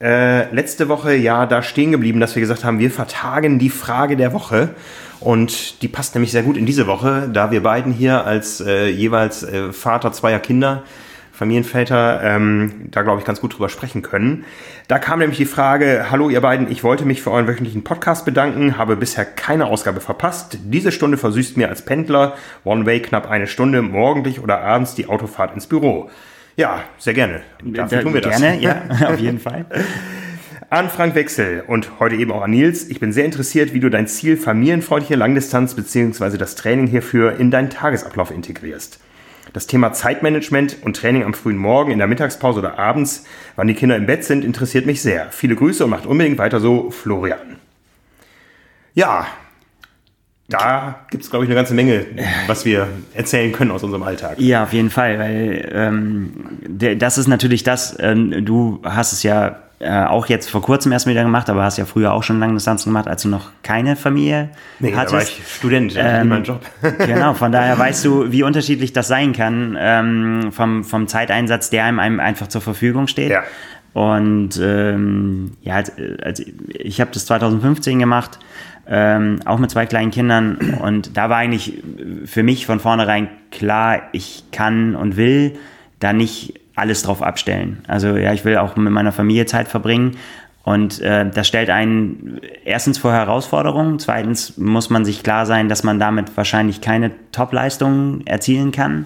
[0.00, 4.16] äh, letzte Woche ja da stehen geblieben, dass wir gesagt haben, wir vertagen die Frage
[4.16, 4.70] der Woche.
[5.20, 8.88] Und die passt nämlich sehr gut in diese Woche, da wir beiden hier als äh,
[8.88, 10.82] jeweils äh, Vater zweier Kinder,
[11.32, 14.44] Familienväter, ähm, da glaube ich ganz gut drüber sprechen können.
[14.86, 18.24] Da kam nämlich die Frage, hallo ihr beiden, ich wollte mich für euren wöchentlichen Podcast
[18.24, 20.58] bedanken, habe bisher keine Ausgabe verpasst.
[20.62, 25.08] Diese Stunde versüßt mir als Pendler One Way knapp eine Stunde morgendlich oder abends die
[25.08, 26.08] Autofahrt ins Büro.
[26.56, 27.42] Ja, sehr gerne.
[27.64, 28.40] Dafür tun wir das.
[28.40, 29.66] Gerne, ja, auf jeden Fall.
[30.74, 32.88] An Frank Wechsel und heute eben auch an Nils.
[32.88, 36.36] Ich bin sehr interessiert, wie du dein Ziel familienfreundliche Langdistanz bzw.
[36.36, 38.98] das Training hierfür in deinen Tagesablauf integrierst.
[39.52, 43.74] Das Thema Zeitmanagement und Training am frühen Morgen, in der Mittagspause oder abends, wann die
[43.74, 45.28] Kinder im Bett sind, interessiert mich sehr.
[45.30, 47.60] Viele Grüße und macht unbedingt weiter so, Florian.
[48.94, 49.28] Ja,
[50.48, 52.04] da gibt es, glaube ich, eine ganze Menge,
[52.48, 54.40] was wir erzählen können aus unserem Alltag.
[54.40, 56.32] Ja, auf jeden Fall, weil ähm,
[56.98, 61.06] das ist natürlich das, ähm, du hast es ja äh, auch jetzt vor kurzem erst
[61.06, 63.96] wieder gemacht, aber hast ja früher auch schon lange Distanzen gemacht, als du noch keine
[63.96, 65.12] Familie nee, hattest.
[65.12, 66.64] Da war ich Student, ähm, mein Job.
[66.98, 71.84] genau, von daher weißt du, wie unterschiedlich das sein kann ähm, vom, vom Zeiteinsatz, der
[71.84, 73.30] einem, einem einfach zur Verfügung steht.
[73.30, 73.42] Ja.
[73.94, 75.82] Und ähm, ja,
[76.22, 78.40] also ich habe das 2015 gemacht,
[78.88, 80.76] ähm, auch mit zwei kleinen Kindern.
[80.82, 81.82] Und da war eigentlich
[82.24, 85.56] für mich von vornherein klar, ich kann und will
[86.00, 87.82] da nicht alles drauf abstellen.
[87.86, 90.16] Also ja, ich will auch mit meiner Familie Zeit verbringen.
[90.64, 95.82] Und äh, das stellt einen erstens vor Herausforderungen, zweitens muss man sich klar sein, dass
[95.84, 99.04] man damit wahrscheinlich keine Top-Leistungen erzielen kann,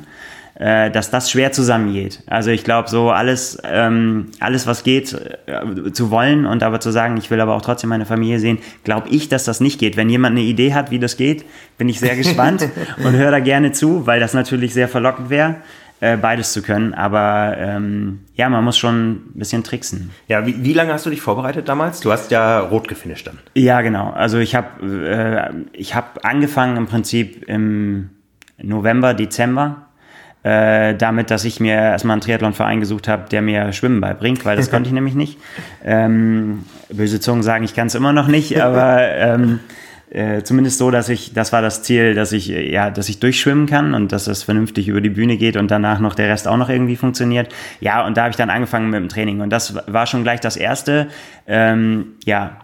[0.54, 2.22] äh, dass das schwer zusammengeht.
[2.28, 5.12] Also ich glaube, so alles, ähm, alles, was geht,
[5.46, 8.58] äh, zu wollen und aber zu sagen, ich will aber auch trotzdem meine Familie sehen,
[8.84, 9.96] glaube ich, dass das nicht geht.
[9.96, 11.44] Wenn jemand eine Idee hat, wie das geht,
[11.76, 12.68] bin ich sehr gespannt
[13.04, 15.56] und höre da gerne zu, weil das natürlich sehr verlockend wäre
[16.00, 16.94] äh, beides zu können.
[16.94, 20.10] Aber ähm, ja, man muss schon ein bisschen tricksen.
[20.28, 22.00] Ja, wie, wie lange hast du dich vorbereitet damals?
[22.00, 23.38] Du hast ja rot gefinisht dann.
[23.54, 24.10] Ja, genau.
[24.10, 28.10] Also ich habe äh, ich hab angefangen im Prinzip im
[28.62, 29.88] November, Dezember.
[30.44, 34.56] Äh, damit, dass ich mir erstmal einen Triathlonverein gesucht habe, der mir Schwimmen beibringt, weil
[34.56, 35.36] das konnte ich nämlich nicht.
[35.84, 39.58] Ähm, böse Zungen sagen, ich kann es immer noch nicht, aber ähm,
[40.10, 43.20] äh, zumindest so, dass ich, das war das Ziel, dass ich, äh, ja, dass ich
[43.20, 46.48] durchschwimmen kann und dass es vernünftig über die Bühne geht und danach noch der Rest
[46.48, 47.54] auch noch irgendwie funktioniert.
[47.80, 50.40] Ja, und da habe ich dann angefangen mit dem Training und das war schon gleich
[50.40, 51.08] das erste,
[51.46, 52.56] ähm, ja,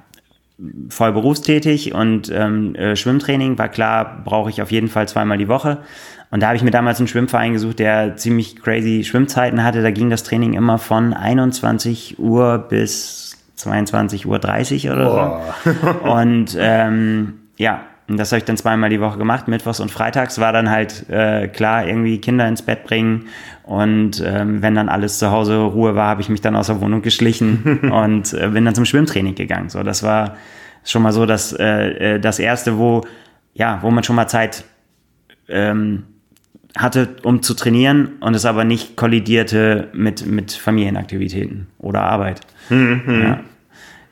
[0.89, 5.49] voll berufstätig und ähm, äh, Schwimmtraining war klar, brauche ich auf jeden Fall zweimal die
[5.49, 5.79] Woche.
[6.31, 9.83] Und da habe ich mir damals einen Schwimmverein gesucht, der ziemlich crazy Schwimmzeiten hatte.
[9.83, 15.91] Da ging das Training immer von 21 Uhr bis 22.30 Uhr oder so.
[16.11, 20.39] Und ähm, ja, und das habe ich dann zweimal die Woche gemacht, mittwochs und freitags
[20.39, 23.29] war dann halt äh, klar, irgendwie Kinder ins Bett bringen
[23.63, 26.83] und ähm, wenn dann alles zu Hause Ruhe war, habe ich mich dann aus der
[26.83, 29.71] Wohnung geschlichen und äh, bin dann zum Schwimmtraining gegangen.
[29.71, 30.37] So, das war
[30.85, 33.05] schon mal so das, äh, äh, das erste, wo
[33.55, 34.65] ja, wo man schon mal Zeit
[35.49, 36.05] ähm,
[36.77, 42.41] hatte, um zu trainieren und es aber nicht kollidierte mit, mit Familienaktivitäten oder Arbeit.
[42.69, 43.03] Mhm.
[43.23, 43.41] Ja.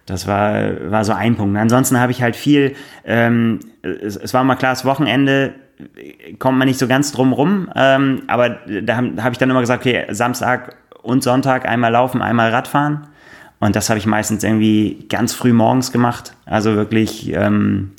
[0.06, 1.56] Das war, war so ein Punkt.
[1.58, 5.54] Ansonsten habe ich halt viel, ähm, es, es, war mal klar, das Wochenende
[6.38, 8.50] kommt man nicht so ganz drum rum, ähm, aber
[8.82, 13.08] da habe hab ich dann immer gesagt, okay, Samstag und Sonntag einmal laufen, einmal Radfahren.
[13.58, 16.34] Und das habe ich meistens irgendwie ganz früh morgens gemacht.
[16.46, 17.92] Also wirklich, ähm,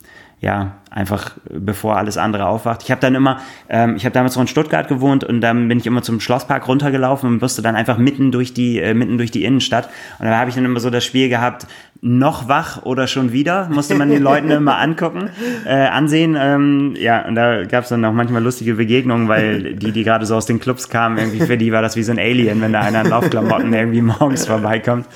[0.43, 2.83] ja, einfach bevor alles andere aufwacht.
[2.83, 5.77] Ich habe dann immer, ähm, ich habe damals noch in Stuttgart gewohnt und dann bin
[5.77, 9.31] ich immer zum Schlosspark runtergelaufen und musste dann einfach mitten durch die, äh, mitten durch
[9.31, 9.89] die Innenstadt.
[10.19, 11.65] Und da habe ich dann immer so das Spiel gehabt,
[12.01, 15.29] noch wach oder schon wieder, musste man den Leuten immer angucken,
[15.65, 16.35] äh, ansehen.
[16.37, 20.25] Ähm, ja, und da gab es dann auch manchmal lustige Begegnungen, weil die, die gerade
[20.25, 22.73] so aus den Clubs kamen, irgendwie für die war das wie so ein Alien, wenn
[22.73, 25.07] da einer in Laufklamotten irgendwie morgens vorbeikommt.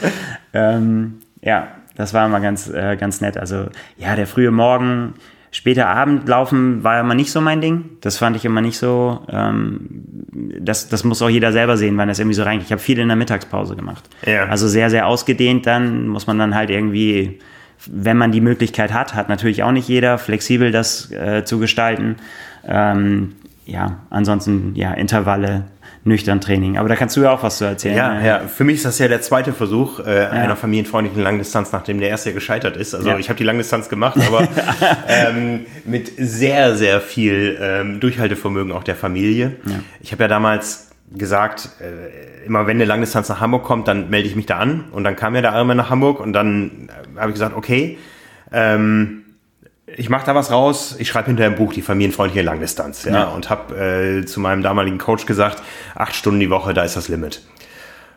[0.54, 3.38] Ähm, ja, das war immer ganz, äh, ganz nett.
[3.38, 3.65] Also
[3.97, 5.13] ja, der frühe Morgen,
[5.49, 7.91] Später Abend laufen war immer nicht so mein Ding.
[8.01, 9.25] Das fand ich immer nicht so.
[9.29, 9.88] Ähm,
[10.60, 12.65] das, das muss auch jeder selber sehen, wann das irgendwie so reingeht.
[12.67, 14.03] Ich habe viel in der Mittagspause gemacht.
[14.25, 14.45] Ja.
[14.47, 17.39] Also sehr, sehr ausgedehnt dann, muss man dann halt irgendwie
[17.86, 22.17] wenn man die Möglichkeit hat, hat natürlich auch nicht jeder, flexibel das äh, zu gestalten.
[22.65, 23.33] Ähm,
[23.67, 25.65] ja, ansonsten ja, Intervalle,
[26.06, 26.77] nüchtern Training.
[26.77, 27.97] Aber da kannst du ja auch was zu erzählen.
[27.97, 28.39] Ja, ja.
[28.39, 30.30] Für mich ist das ja der zweite Versuch äh, ja.
[30.30, 32.95] einer familienfreundlichen Langdistanz, nachdem der erste gescheitert ist.
[32.95, 33.17] Also ja.
[33.17, 34.47] ich habe die Langdistanz gemacht, aber
[35.08, 39.58] ähm, mit sehr, sehr viel ähm, Durchhaltevermögen auch der Familie.
[39.99, 44.30] Ich habe ja damals gesagt, äh, immer wenn eine Langdistanz nach Hamburg kommt, dann melde
[44.30, 44.86] ich mich da an.
[44.91, 47.97] Und dann kam ja der Ironman nach Hamburg und dann äh, habe ich gesagt, okay,
[48.53, 49.23] ähm,
[49.95, 53.23] ich mache da was raus, ich schreibe hinter im Buch die familienfreundliche Langdistanz, ja, ja.
[53.26, 55.63] und habe äh, zu meinem damaligen Coach gesagt,
[55.95, 57.41] acht Stunden die Woche, da ist das Limit.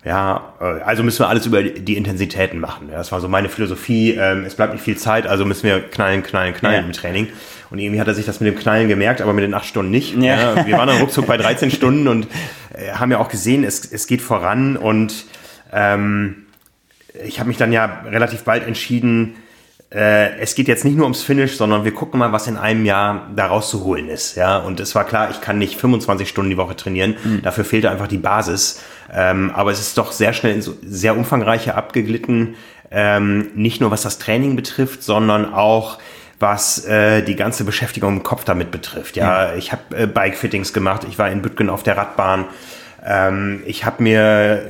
[0.04, 2.88] Ja, äh, also müssen wir alles über die Intensitäten machen.
[2.90, 4.12] Das war so meine Philosophie.
[4.12, 6.87] Ähm, es bleibt nicht viel Zeit, also müssen wir knallen, knallen, knallen ja.
[6.87, 7.28] im Training.
[7.70, 9.90] Und irgendwie hat er sich das mit dem Knallen gemerkt, aber mit den acht Stunden
[9.90, 10.16] nicht.
[10.16, 10.56] Ja.
[10.56, 12.26] ja wir waren dann ruckzuck bei 13 Stunden und
[12.72, 14.76] äh, haben ja auch gesehen, es, es geht voran.
[14.76, 15.26] Und
[15.72, 16.46] ähm,
[17.24, 19.37] ich habe mich dann ja relativ bald entschieden,
[19.92, 22.85] äh, es geht jetzt nicht nur ums Finish, sondern wir gucken mal, was in einem
[22.85, 24.37] Jahr da rauszuholen ist.
[24.37, 27.16] Ja, und es war klar, ich kann nicht 25 Stunden die Woche trainieren.
[27.24, 27.42] Mhm.
[27.42, 28.81] Dafür fehlte einfach die Basis.
[29.12, 32.55] Ähm, aber es ist doch sehr schnell in so sehr umfangreiche abgeglitten.
[32.92, 35.98] Ähm, nicht nur was das Training betrifft, sondern auch
[36.38, 39.16] was äh, die ganze Beschäftigung im Kopf damit betrifft.
[39.16, 39.59] Ja, mhm.
[39.59, 41.05] ich habe äh, Bike-Fittings gemacht.
[41.09, 42.44] Ich war in Bütgen auf der Radbahn.
[43.04, 44.62] Ähm, ich habe mir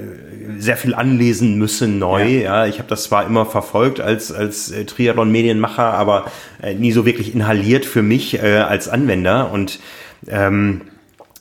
[0.58, 2.24] sehr viel anlesen müssen neu.
[2.24, 6.30] Ja, ja ich habe das zwar immer verfolgt als als äh, Triathlon-Medienmacher, aber
[6.62, 9.50] äh, nie so wirklich inhaliert für mich äh, als Anwender.
[9.52, 9.80] Und
[10.28, 10.82] ähm,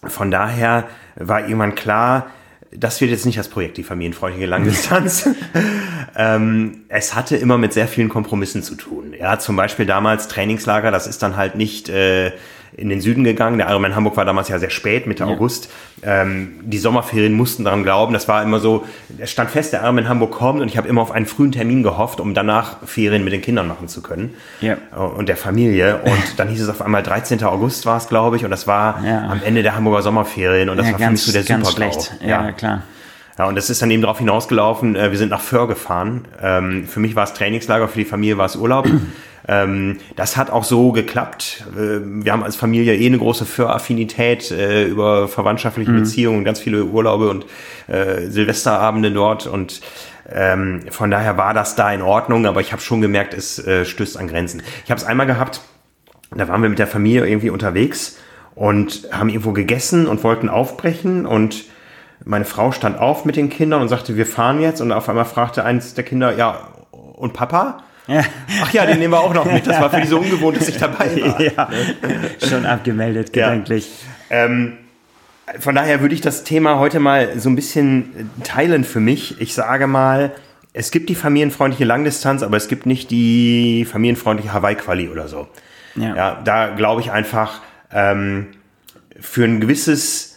[0.04, 2.28] von daher war irgendwann klar,
[2.72, 5.30] das wird jetzt nicht das Projekt, die familienfreundliche Langdistanz.
[6.16, 9.14] ähm, es hatte immer mit sehr vielen Kompromissen zu tun.
[9.20, 12.32] Ja, zum Beispiel damals Trainingslager, das ist dann halt nicht äh,
[12.76, 13.58] in den Süden gegangen.
[13.58, 15.30] Der Ironman Hamburg war damals ja sehr spät, Mitte ja.
[15.30, 15.70] August.
[16.02, 18.14] Ähm, die Sommerferien mussten daran glauben.
[18.14, 18.86] Das war immer so,
[19.18, 21.84] es stand fest, der Ironman Hamburg kommt und ich habe immer auf einen frühen Termin
[21.84, 24.78] gehofft, um danach Ferien mit den Kindern machen zu können ja.
[24.96, 26.00] und der Familie.
[26.04, 27.44] Und dann hieß es auf einmal 13.
[27.44, 29.28] August war es, glaube ich, und das war ja.
[29.30, 32.16] am Ende der Hamburger Sommerferien und das war ganz, für mich so der Super schlecht.
[32.26, 32.84] Ja, klar.
[33.40, 36.28] Ja, und das ist dann eben darauf hinausgelaufen, äh, wir sind nach Föhr gefahren.
[36.42, 38.88] Ähm, für mich war es Trainingslager, für die Familie war es Urlaub.
[39.48, 41.66] Ähm, das hat auch so geklappt.
[41.76, 46.02] Äh, wir haben als Familie eh eine große Föhr-Affinität äh, über verwandtschaftliche mhm.
[46.02, 47.48] Beziehungen, ganz viele Urlaube und
[47.88, 49.82] äh, Silvesterabende dort und
[50.30, 53.86] ähm, von daher war das da in Ordnung, aber ich habe schon gemerkt, es äh,
[53.86, 54.62] stößt an Grenzen.
[54.84, 55.62] Ich habe es einmal gehabt,
[56.36, 58.20] da waren wir mit der Familie irgendwie unterwegs
[58.54, 61.64] und haben irgendwo gegessen und wollten aufbrechen und
[62.26, 65.26] meine Frau stand auf mit den Kindern und sagte, wir fahren jetzt und auf einmal
[65.26, 67.84] fragte eins der Kinder, ja, und Papa?
[68.08, 68.24] Ja.
[68.64, 69.68] Ach ja, den nehmen wir auch noch mit.
[69.68, 71.42] Das war für die so ungewohnt, dass ich dabei war.
[71.42, 71.70] Ja,
[72.48, 73.90] schon abgemeldet, gedanklich.
[74.30, 74.46] Ja.
[74.46, 74.78] Ähm,
[75.60, 79.40] von daher würde ich das Thema heute mal so ein bisschen teilen für mich.
[79.42, 80.32] Ich sage mal,
[80.74, 85.48] es gibt die familienfreundliche Langdistanz, aber es gibt nicht die familienfreundliche Hawaii-Quali oder so.
[85.96, 86.16] Ja.
[86.16, 88.48] ja da glaube ich einfach, ähm,
[89.20, 90.29] für ein gewisses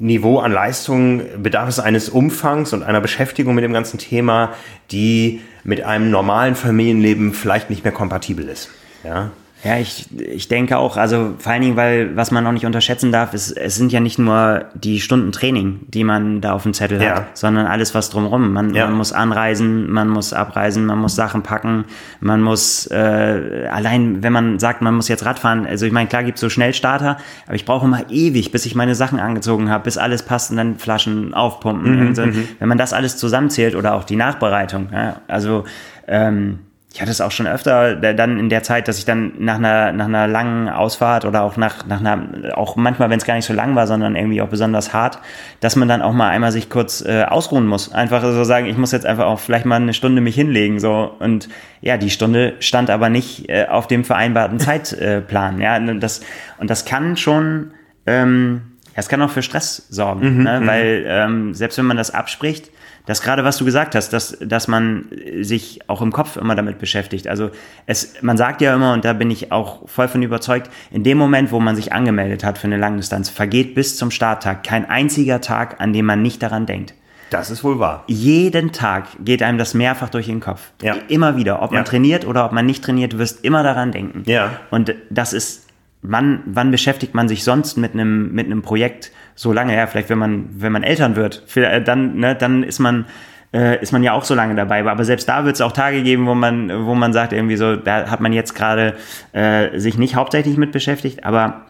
[0.00, 4.52] Niveau an Leistung bedarf es eines Umfangs und einer Beschäftigung mit dem ganzen Thema,
[4.90, 8.70] die mit einem normalen Familienleben vielleicht nicht mehr kompatibel ist.
[9.02, 9.30] Ja.
[9.64, 13.10] Ja, ich, ich denke auch, also vor allen Dingen, weil was man noch nicht unterschätzen
[13.10, 16.74] darf, ist, es sind ja nicht nur die Stunden Training, die man da auf dem
[16.74, 17.16] Zettel ja.
[17.16, 18.52] hat, sondern alles, was drumherum.
[18.52, 18.86] Man, ja.
[18.86, 21.86] man muss anreisen, man muss abreisen, man muss Sachen packen,
[22.20, 26.22] man muss äh, allein, wenn man sagt, man muss jetzt Radfahren, also ich meine, klar
[26.22, 27.16] gibt's so Schnellstarter,
[27.46, 30.56] aber ich brauche immer ewig, bis ich meine Sachen angezogen habe, bis alles passt und
[30.56, 32.00] dann Flaschen aufpumpen.
[32.00, 32.22] Mhm, also,
[32.60, 35.64] wenn man das alles zusammenzählt oder auch die Nachbereitung, ja, also
[36.06, 36.60] ähm,
[36.98, 39.92] ich hatte es auch schon öfter dann in der Zeit, dass ich dann nach einer,
[39.92, 43.44] nach einer langen Ausfahrt oder auch nach, nach einer, auch manchmal, wenn es gar nicht
[43.44, 45.20] so lang war, sondern irgendwie auch besonders hart,
[45.60, 47.92] dass man dann auch mal einmal sich kurz äh, ausruhen muss.
[47.92, 51.14] Einfach so sagen, ich muss jetzt einfach auch vielleicht mal eine Stunde mich hinlegen, so.
[51.20, 51.48] Und
[51.82, 55.76] ja, die Stunde stand aber nicht äh, auf dem vereinbarten Zeitplan, äh, ja.
[55.76, 56.22] Und das,
[56.58, 57.74] und das kann schon,
[58.08, 58.62] ähm,
[58.96, 60.60] das kann auch für Stress sorgen, mhm, ne?
[60.60, 60.66] Mhm.
[60.66, 62.72] weil ähm, selbst wenn man das abspricht,
[63.08, 65.06] das gerade, was du gesagt hast, dass, dass man
[65.40, 67.26] sich auch im Kopf immer damit beschäftigt.
[67.26, 67.50] Also
[67.86, 71.16] es, man sagt ja immer, und da bin ich auch voll von überzeugt, in dem
[71.16, 75.40] Moment, wo man sich angemeldet hat für eine Langdistanz, vergeht bis zum Starttag kein einziger
[75.40, 76.92] Tag, an dem man nicht daran denkt.
[77.30, 78.04] Das ist wohl wahr.
[78.08, 80.70] Jeden Tag geht einem das mehrfach durch den Kopf.
[80.82, 80.94] Ja.
[81.08, 81.62] Immer wieder.
[81.62, 81.84] Ob man ja.
[81.84, 84.24] trainiert oder ob man nicht trainiert, wirst immer daran denken.
[84.26, 84.60] Ja.
[84.70, 85.66] Und das ist,
[86.02, 90.10] wann, wann beschäftigt man sich sonst mit einem, mit einem Projekt, so lange, ja, vielleicht
[90.10, 93.06] wenn man, wenn man Eltern wird, äh, dann, ne, dann ist man,
[93.54, 94.84] äh, ist man ja auch so lange dabei.
[94.84, 97.76] Aber selbst da wird es auch Tage geben, wo man, wo man sagt, irgendwie so,
[97.76, 98.96] da hat man jetzt gerade
[99.32, 101.66] äh, sich nicht hauptsächlich mit beschäftigt, aber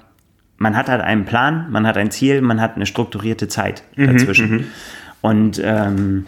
[0.57, 4.07] man hat halt einen Plan, man hat ein Ziel, man hat eine strukturierte Zeit mhm,
[4.07, 4.51] dazwischen.
[4.51, 4.65] Mhm,
[5.21, 6.27] und ähm,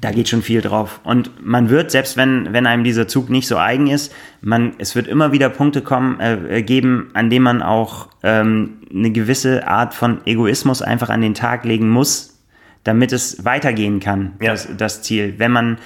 [0.00, 1.00] Da geht schon viel drauf.
[1.04, 4.96] Und man wird, selbst wenn, wenn einem dieser Zug nicht so eigen ist, man, es
[4.96, 9.92] wird immer wieder Punkte kommen, äh, geben, an denen man auch ähm, eine gewisse Art
[9.92, 12.38] von Egoismus einfach an den Tag legen muss,
[12.82, 14.52] damit es weitergehen kann, Ja.
[14.52, 15.34] das, das Ziel.
[15.36, 15.76] Wenn man,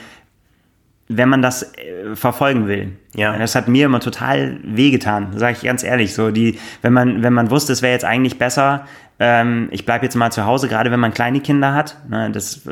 [1.09, 2.93] wenn man das äh, verfolgen will.
[3.15, 3.37] Ja.
[3.37, 6.15] Das hat mir immer total wehgetan, sage ich ganz ehrlich.
[6.15, 8.87] So die, wenn man, wenn man wusste, es wäre jetzt eigentlich besser,
[9.19, 11.97] ähm, ich bleibe jetzt mal zu Hause, gerade wenn man kleine Kinder hat.
[12.09, 12.63] Ne, das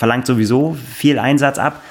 [0.00, 1.82] verlangt sowieso viel Einsatz ab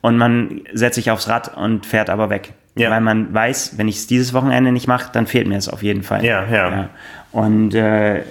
[0.00, 2.54] und man setzt sich aufs Rad und fährt aber weg.
[2.74, 2.90] Ja.
[2.90, 5.84] Weil man weiß, wenn ich es dieses Wochenende nicht mache, dann fehlt mir es auf
[5.84, 6.24] jeden Fall.
[6.24, 6.88] Ja, ja.
[7.30, 8.22] Und äh,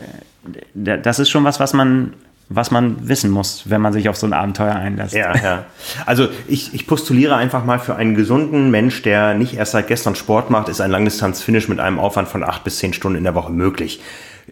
[0.73, 2.11] das ist schon was, was man,
[2.49, 5.13] was man wissen muss, wenn man sich auf so ein Abenteuer einlässt.
[5.13, 5.63] Ja, ja.
[6.05, 10.15] Also ich, ich postuliere einfach mal für einen gesunden Mensch, der nicht erst seit gestern
[10.15, 13.35] Sport macht, ist ein Langdistanz-Finish mit einem Aufwand von acht bis zehn Stunden in der
[13.35, 14.01] Woche möglich.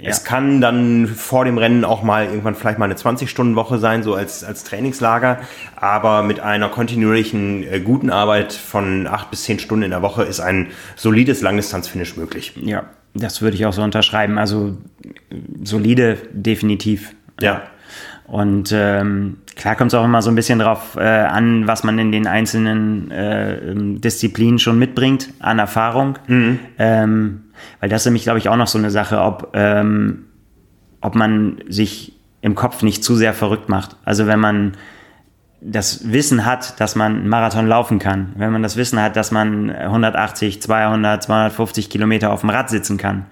[0.01, 4.15] Es kann dann vor dem Rennen auch mal irgendwann vielleicht mal eine 20-Stunden-Woche sein, so
[4.15, 5.39] als, als Trainingslager.
[5.75, 10.23] Aber mit einer kontinuierlichen äh, guten Arbeit von acht bis zehn Stunden in der Woche
[10.23, 12.53] ist ein solides Langdistanz-Finish möglich.
[12.61, 14.37] Ja, das würde ich auch so unterschreiben.
[14.37, 17.13] Also äh, solide, definitiv.
[17.41, 17.63] Ja.
[18.25, 21.97] Und ähm, klar kommt es auch immer so ein bisschen drauf äh, an, was man
[21.97, 26.19] in den einzelnen äh, ähm, Disziplinen schon mitbringt an Erfahrung.
[26.77, 27.41] Ähm,
[27.79, 30.25] weil das ist nämlich, glaube ich, auch noch so eine Sache, ob, ähm,
[31.01, 33.95] ob man sich im Kopf nicht zu sehr verrückt macht.
[34.05, 34.73] Also wenn man
[35.61, 39.31] das Wissen hat, dass man einen Marathon laufen kann, wenn man das Wissen hat, dass
[39.31, 43.25] man 180, 200, 250 Kilometer auf dem Rad sitzen kann,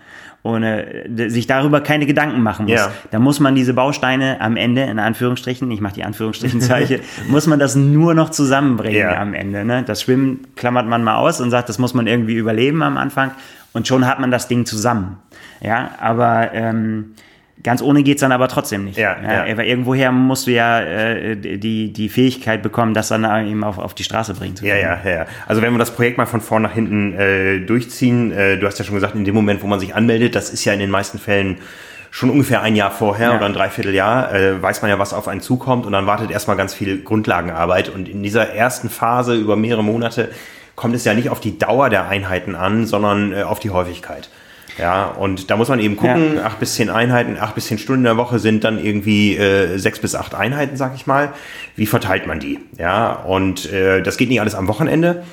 [0.44, 2.92] ohne sich darüber keine Gedanken machen muss, Ja.
[3.12, 7.60] dann muss man diese Bausteine am Ende, in Anführungsstrichen, ich mache die Anführungsstrichenzeichen, muss man
[7.60, 9.22] das nur noch zusammenbringen Ja.
[9.22, 9.64] am Ende.
[9.64, 9.84] Ne?
[9.84, 13.32] Das Schwimmen klammert man mal aus und sagt, das muss man irgendwie überleben am Anfang
[13.74, 15.18] und schon hat man das Ding zusammen.
[15.62, 17.14] Ja, aber ähm,
[17.64, 18.98] ganz ohne geht's dann aber trotzdem nicht.
[18.98, 19.52] Ja, ja.
[19.52, 23.94] Aber irgendwoher musst du ja äh, die, die Fähigkeit bekommen, das dann eben auf, auf
[23.94, 25.00] die Straße bringen zu Ja, können.
[25.06, 25.26] ja, ja.
[25.48, 28.78] Also wenn wir das Projekt mal von vorn nach hinten äh, durchziehen, äh, du hast
[28.80, 30.90] ja schon gesagt, in dem Moment, wo man sich anmeldet, das ist ja in den
[30.92, 31.58] meisten Fällen
[32.10, 33.36] schon ungefähr ein Jahr vorher Ja.
[33.38, 36.56] oder ein Dreivierteljahr, äh, weiß man ja, was auf einen zukommt und dann wartet erstmal
[36.56, 40.30] ganz viel Grundlagenarbeit und in dieser ersten Phase über mehrere Monate
[40.78, 44.30] kommt es ja nicht auf die Dauer der Einheiten an, sondern äh, auf die Häufigkeit.
[44.78, 48.02] Ja, und da muss man eben gucken, acht bis zehn Einheiten, acht bis zehn Stunden
[48.02, 51.34] in der Woche sind dann irgendwie äh, sechs bis acht Einheiten, sag ich mal.
[51.76, 52.60] Wie verteilt man die?
[52.78, 55.24] Ja, und äh, das geht nicht alles am Wochenende.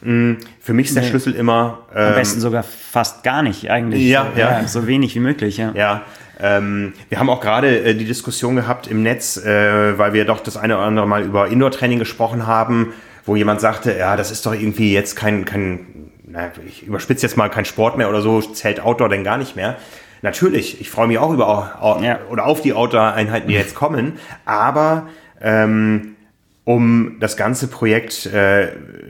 [0.00, 1.10] Mm, Für mich ist der Nee.
[1.10, 4.04] Schlüssel immer, Am ähm, besten sogar fast gar nicht eigentlich.
[4.04, 4.66] Ja, so, ja.
[4.66, 5.72] So wenig wie möglich, ja.
[5.74, 6.02] ja,
[6.40, 10.40] ähm, wir haben auch gerade äh, die Diskussion gehabt im Netz, äh, weil wir doch
[10.40, 12.94] das eine oder andere Mal über Indoor-Training gesprochen haben,
[13.28, 15.80] wo jemand sagte, ja, das ist doch irgendwie jetzt kein, kein
[16.26, 19.54] na, ich überspitze jetzt mal kein Sport mehr oder so, zählt Outdoor denn gar nicht
[19.54, 19.76] mehr.
[20.22, 21.46] Natürlich, ich freue mich auch über
[21.82, 22.18] au- Ja.
[22.30, 24.14] oder auf die Outdoor-Einheiten, die jetzt kommen,
[24.44, 25.06] aber
[25.40, 26.16] ähm,
[26.64, 28.68] um das ganze Projekt äh,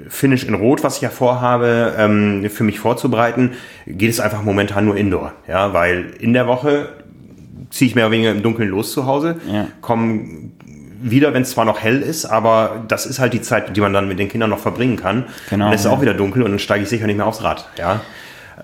[0.09, 3.53] Finish in Rot, was ich ja vorhabe, ähm, für mich vorzubereiten,
[3.87, 5.33] geht es einfach momentan nur Indoor.
[5.49, 6.91] Ja, weil in der Woche
[7.71, 9.67] ziehe ich mehr oder weniger im Dunkeln los zu Hause, Ja.
[9.81, 10.51] komme
[11.01, 13.93] wieder, wenn es zwar noch hell ist, aber das ist halt die Zeit, die man
[13.93, 15.25] dann mit den Kindern noch verbringen kann.
[15.51, 17.43] Genau, Und es ist auch wieder dunkel und dann steige ich sicher nicht mehr aufs
[17.43, 17.69] Rad.
[17.79, 18.01] Ja.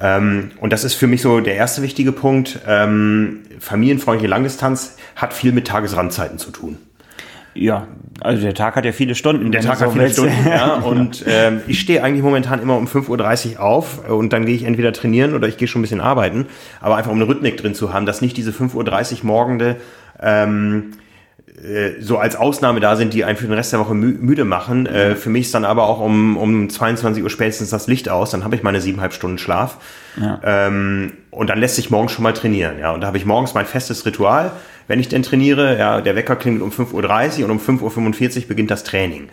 [0.01, 2.61] Ähm, und das ist für mich so der erste wichtige Punkt.
[2.66, 6.79] Ähm, familienfreundliche Langdistanz hat viel mit Tagesrandzeiten zu tun.
[7.55, 7.87] Ja,
[8.20, 9.53] also der Tag hat ja viele Stunden.
[9.53, 10.18] Der Tag hat viele willst.
[10.18, 10.75] Stunden, ja.
[10.83, 14.64] Und ähm, ich stehe eigentlich momentan immer um 5.30 Uhr auf und dann gehe ich
[14.64, 16.47] entweder trainieren oder ich gehe schon ein bisschen arbeiten.
[16.81, 19.77] Aber einfach um eine Rhythmik drin zu haben, dass nicht diese 5.30 Uhr morgende
[20.20, 21.03] ähm, äh,
[22.00, 24.86] so als Ausnahme da sind, die einen für den Rest der Woche mü müde machen.
[24.86, 28.30] Äh, für mich ist dann aber auch um, um 22 Uhr spätestens das Licht aus,
[28.30, 29.78] dann habe ich meine siebeneinhalb Stunden Schlaf.
[30.42, 32.78] Ähm, und dann lässt sich morgens schon mal trainieren.
[32.80, 32.92] Ja.
[32.92, 34.50] Und da habe ich morgens mein festes Ritual,
[34.88, 35.78] wenn ich denn trainiere.
[35.78, 39.28] Ja, der Wecker klingelt um 5.30 Uhr und um 5.45 Uhr beginnt das Training.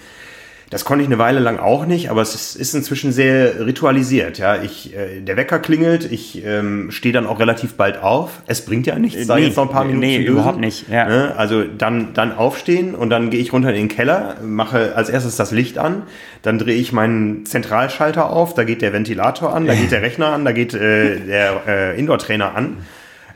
[0.71, 4.37] Das konnte ich eine Weile lang auch nicht, aber es ist, inzwischen sehr ritualisiert.
[4.37, 8.41] Ja, ich, äh, der Wecker klingelt, ich ähm, stehe dann auch relativ bald auf.
[8.47, 11.09] Es bringt ja nichts, da Nee, jetzt noch ein paar Minuten nee, überhaupt nicht, ja.
[11.09, 11.33] Ne?
[11.35, 15.35] Also dann, dann aufstehen und dann gehe ich runter in den Keller, mache als erstes
[15.35, 16.03] das Licht an,
[16.41, 20.27] dann drehe ich meinen Zentralschalter auf, da geht der Ventilator an, da geht der Rechner
[20.27, 22.77] an, da geht äh, der äh, Indoor-Trainer an.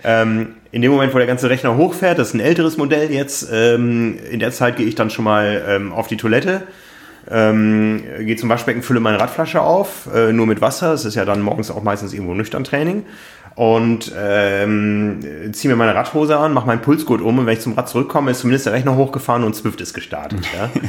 [0.05, 3.49] Ähm, in dem Moment, wo der ganze Rechner hochfährt, das ist ein älteres Modell jetzt,
[3.51, 6.63] ähm, in der Zeit gehe ich dann schon mal ähm, auf die Toilette,
[7.29, 10.93] ähm, gehe zum Waschbecken, fülle meine Radflasche auf, äh, nur mit Wasser.
[10.93, 13.05] Es ist ja dann morgens auch meistens irgendwo nüchtern Training.
[13.55, 15.19] Und ähm,
[15.53, 18.31] ziehe mir meine Radhose an, mache meinen Pulsgurt um und wenn ich zum Rad zurückkomme,
[18.31, 20.41] ist zumindest der Rechner hochgefahren und Zwift ist gestartet.
[20.55, 20.69] Ja?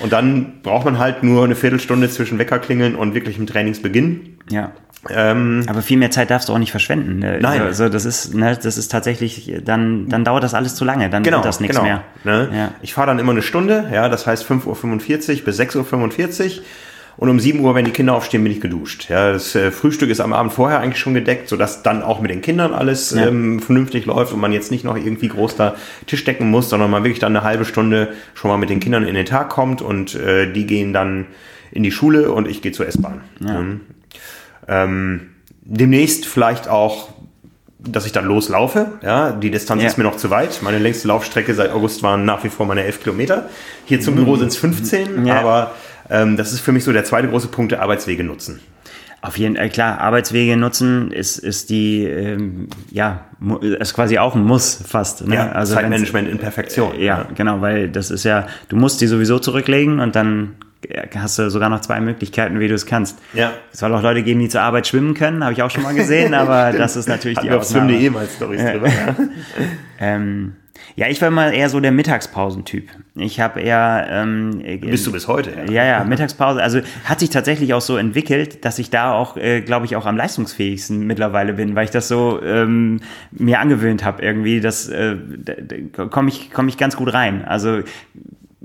[0.00, 4.38] Und dann braucht man halt nur eine Viertelstunde zwischen Weckerklingeln und wirklichem Trainingsbeginn.
[4.50, 4.72] Ja.
[5.10, 7.18] Ähm, aber viel mehr Zeit darfst du auch nicht verschwenden.
[7.18, 7.38] Ne?
[7.40, 7.62] Nein.
[7.62, 11.22] Also das ist, ne, das ist tatsächlich, dann, dann dauert das alles zu lange, dann
[11.22, 12.04] genau, wird das nichts genau, mehr.
[12.24, 12.48] Ne?
[12.52, 12.70] Ja.
[12.82, 16.64] Ich fahre dann immer eine Stunde, ja, das heißt 5.45 Uhr bis 6.45 Uhr.
[17.16, 19.08] Und um 7 Uhr, wenn die Kinder aufstehen, bin ich geduscht.
[19.08, 22.30] Ja, das äh, Frühstück ist am Abend vorher eigentlich schon gedeckt, sodass dann auch mit
[22.30, 23.28] den Kindern alles ja.
[23.28, 25.76] ähm, vernünftig läuft und man jetzt nicht noch irgendwie groß da
[26.06, 29.04] Tisch decken muss, sondern man wirklich dann eine halbe Stunde schon mal mit den Kindern
[29.04, 31.26] in den Tag kommt und äh, die gehen dann
[31.70, 33.20] in die Schule und ich gehe zur S-Bahn.
[33.46, 33.60] Ja.
[33.60, 33.80] Mhm.
[34.68, 35.30] Ähm,
[35.62, 37.08] demnächst vielleicht auch,
[37.78, 38.92] dass ich dann loslaufe.
[39.02, 39.88] Ja, die Distanz ja.
[39.88, 40.62] ist mir noch zu weit.
[40.62, 43.48] Meine längste Laufstrecke seit August waren nach wie vor meine 11 Kilometer.
[43.84, 45.40] Hier zum Büro sind es 15, ja.
[45.40, 45.72] aber
[46.10, 48.60] ähm, das ist für mich so der zweite große Punkt, der Arbeitswege nutzen.
[49.24, 53.24] Auf jeden Fall, klar, Arbeitswege nutzen ist, ist die, ähm, ja,
[53.60, 55.26] ist quasi auch ein Muss fast.
[55.26, 55.36] Ne?
[55.36, 56.92] Ja, also Zeitmanagement in Perfektion.
[56.96, 60.56] Ja, ja, genau, weil das ist ja, du musst die sowieso zurücklegen und dann
[61.16, 63.18] hast du sogar noch zwei Möglichkeiten, wie du es kannst.
[63.32, 63.52] Ja.
[63.72, 65.94] Es soll auch Leute geben, die zur Arbeit schwimmen können, habe ich auch schon mal
[65.94, 67.90] gesehen, aber das ist natürlich Hatten die Ausnahme.
[67.90, 68.88] Schwimmen.de mal Storys drüber.
[68.88, 69.16] Ja.
[70.00, 70.52] ähm,
[70.96, 72.88] ja, ich war mal eher so der Mittagspausentyp.
[73.16, 74.06] Ich habe eher.
[74.10, 75.50] Ähm, Bist du bis heute?
[75.50, 75.72] Ja.
[75.72, 76.62] ja, ja, Mittagspause.
[76.62, 80.06] Also hat sich tatsächlich auch so entwickelt, dass ich da auch, äh, glaube ich, auch
[80.06, 83.00] am leistungsfähigsten mittlerweile bin, weil ich das so ähm,
[83.32, 84.60] mir angewöhnt habe irgendwie.
[84.60, 85.16] Das äh,
[86.10, 87.44] komme ich, komm ich ganz gut rein.
[87.44, 87.80] Also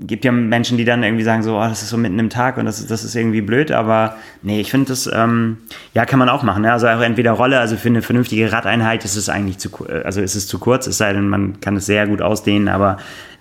[0.06, 2.56] gibt ja Menschen, die dann irgendwie sagen so, oh, das ist so mitten im Tag
[2.56, 5.58] und das, das ist irgendwie blöd, aber nee, ich finde das, ähm,
[5.94, 6.62] ja, kann man auch machen.
[6.62, 6.72] Ne?
[6.72, 10.20] Also auch entweder Rolle, also für eine vernünftige Radeinheit ist es eigentlich zu, äh, also
[10.20, 12.96] ist es zu kurz, es sei denn, man kann es sehr gut ausdehnen, aber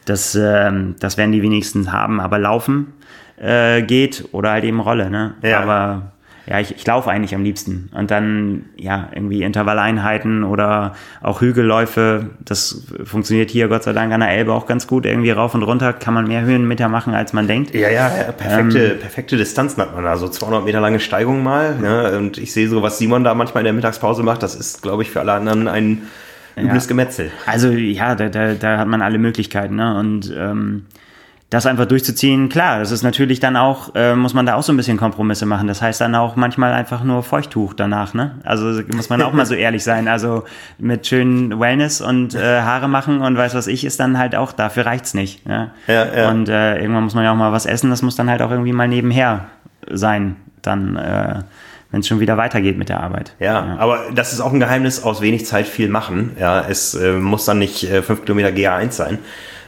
[0.05, 2.93] das, ähm, das werden die wenigsten haben, aber Laufen
[3.37, 5.35] äh, geht oder halt eben Rolle, ne?
[5.43, 5.61] Ja.
[5.61, 6.11] Aber
[6.49, 7.91] ja, ich, ich laufe eigentlich am liebsten.
[7.93, 12.31] Und dann, ja, irgendwie Intervalleinheiten oder auch Hügelläufe.
[12.39, 15.05] Das funktioniert hier Gott sei Dank an der Elbe auch ganz gut.
[15.05, 17.75] Irgendwie rauf und runter kann man mehr Höhenmeter machen, als man denkt.
[17.75, 20.17] Ja, ja, perfekte, ähm, perfekte Distanzen hat man da.
[20.17, 21.75] So 200 Meter lange Steigung mal.
[21.77, 22.17] Ne?
[22.17, 24.41] Und ich sehe so, was Simon da manchmal in der Mittagspause macht.
[24.41, 26.07] Das ist, glaube ich, für alle anderen ein
[26.57, 26.87] übles ja.
[26.87, 27.31] Gemetzel.
[27.45, 29.75] Also, ja, da, da, da hat man alle Möglichkeiten.
[29.75, 29.99] Ne?
[29.99, 30.87] Und, ähm,
[31.49, 34.71] das einfach durchzuziehen, klar, das ist natürlich dann auch, äh, muss man da auch so
[34.71, 35.67] ein bisschen Kompromisse machen.
[35.67, 38.35] Das heißt dann auch manchmal einfach nur Feuchttuch danach, ne?
[38.43, 40.07] Also muss man auch mal so ehrlich sein.
[40.07, 40.43] Also
[40.77, 44.51] mit schönen Wellness und äh, Haare machen und weiß was ich, ist dann halt auch,
[44.51, 45.43] dafür reicht's nicht.
[45.47, 45.71] Ja?
[45.87, 46.29] Ja, ja.
[46.29, 48.51] Und äh, irgendwann muss man ja auch mal was essen, das muss dann halt auch
[48.51, 49.47] irgendwie mal nebenher
[49.89, 50.35] sein.
[50.61, 51.39] Dann äh,
[51.91, 53.33] wenn es schon wieder weitergeht mit der Arbeit.
[53.39, 56.35] Ja, ja, aber das ist auch ein Geheimnis, aus wenig Zeit viel machen.
[56.39, 59.17] Ja, es äh, muss dann nicht äh, fünf Kilometer GA1 sein,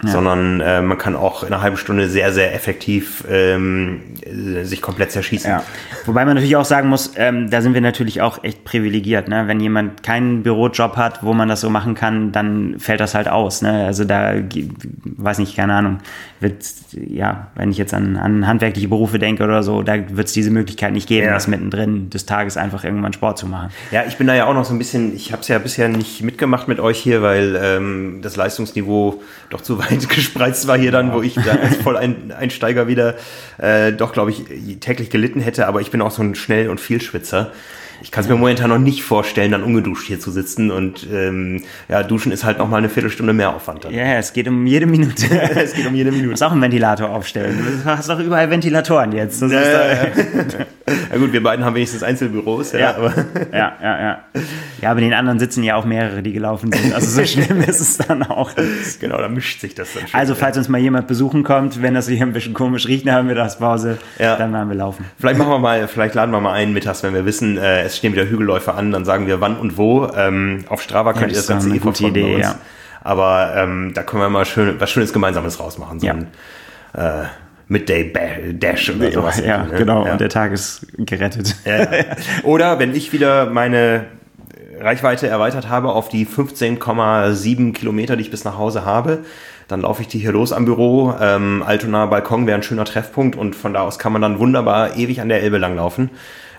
[0.04, 0.10] ja.
[0.10, 4.02] sondern äh, man kann auch in einer halben Stunde sehr, sehr effektiv ähm,
[4.64, 5.49] sich komplett zerschießen.
[5.49, 5.64] Ja.
[6.06, 9.28] Wobei man natürlich auch sagen muss, ähm, da sind wir natürlich auch echt privilegiert.
[9.28, 9.43] Ne?
[9.47, 13.28] Wenn jemand keinen Bürojob hat, wo man das so machen kann, dann fällt das halt
[13.28, 13.62] aus.
[13.62, 13.86] Ne?
[13.86, 14.34] Also da,
[15.04, 15.99] weiß nicht, keine Ahnung,
[16.39, 20.34] wird, ja, wenn ich jetzt an, an handwerkliche Berufe denke oder so, da wird es
[20.34, 21.34] diese Möglichkeit nicht geben, ja.
[21.34, 23.70] das mittendrin des Tages einfach irgendwann Sport zu machen.
[23.91, 25.88] Ja, ich bin da ja auch noch so ein bisschen, ich habe es ja bisher
[25.88, 30.92] nicht mitgemacht mit euch hier, weil ähm, das Leistungsniveau doch zu weit gespreizt war hier
[30.92, 33.16] dann, wo ich da als Volleinsteiger wieder
[33.58, 34.44] äh, doch, glaube ich,
[34.80, 35.68] täglich gelitten hätte.
[35.68, 37.52] Aber ich bin auch so ein Schnell- und Vielschwitzer
[38.02, 41.64] ich kann es mir momentan noch nicht vorstellen, dann ungeduscht hier zu sitzen und ähm,
[41.88, 43.86] ja, duschen ist halt noch mal eine Viertelstunde mehr Aufwand.
[43.86, 43.93] Dann.
[43.93, 45.26] Ja, es geht um jede Minute.
[45.56, 46.26] es geht um jede Minute.
[46.26, 47.82] Du musst auch einen Ventilator aufstellen.
[47.84, 49.41] Du hast doch überall Ventilatoren jetzt.
[49.41, 49.62] Das ja,
[51.12, 52.72] ja, gut, wir beiden haben wenigstens Einzelbüros.
[52.72, 53.14] Ja, ja, aber
[53.52, 54.20] ja, ja, ja.
[54.82, 56.93] Ja, aber den anderen sitzen ja auch mehrere, die gelaufen sind.
[56.93, 58.52] Also so schlimm ist es dann auch.
[58.99, 60.20] Genau, da mischt sich das dann schon.
[60.20, 63.16] Also falls uns mal jemand besuchen kommt, wenn das hier ein bisschen komisch riecht nach
[63.16, 64.36] der Mittagspause, ja.
[64.38, 65.06] dann werden wir laufen.
[65.20, 67.98] Vielleicht machen wir mal, vielleicht laden wir mal einen mittags, wenn wir wissen, äh, es
[67.98, 70.10] stehen wieder Hügelläufe an, dann sagen wir wann und wo.
[70.16, 72.56] Ähm, auf Strava könnt ja, ihr das Ganze eh verfolgen Idee, Ja.
[73.04, 76.00] Aber ähm, da können wir mal schön, was Schönes Gemeinsames rausmachen.
[76.00, 76.14] So ja.
[76.14, 76.28] ein
[76.94, 77.26] äh,
[77.68, 78.12] Midday
[78.54, 79.42] Dash oder sowas.
[79.44, 79.78] Ja, ne?
[79.78, 80.06] genau.
[80.06, 80.12] Ja.
[80.12, 81.56] Und der Tag ist gerettet.
[81.66, 81.88] Ja.
[82.44, 84.08] Oder wenn ich wieder meine
[84.78, 89.20] Reichweite erweitert habe auf die 15,7 Kilometer, die ich bis nach Hause habe,
[89.70, 91.14] dann laufe ich die hier los am Büro.
[91.22, 94.98] Ähm, Altonaer Balkon wäre ein schöner Treffpunkt und von da aus kann man dann wunderbar
[94.98, 96.10] ewig an der Elbe langlaufen.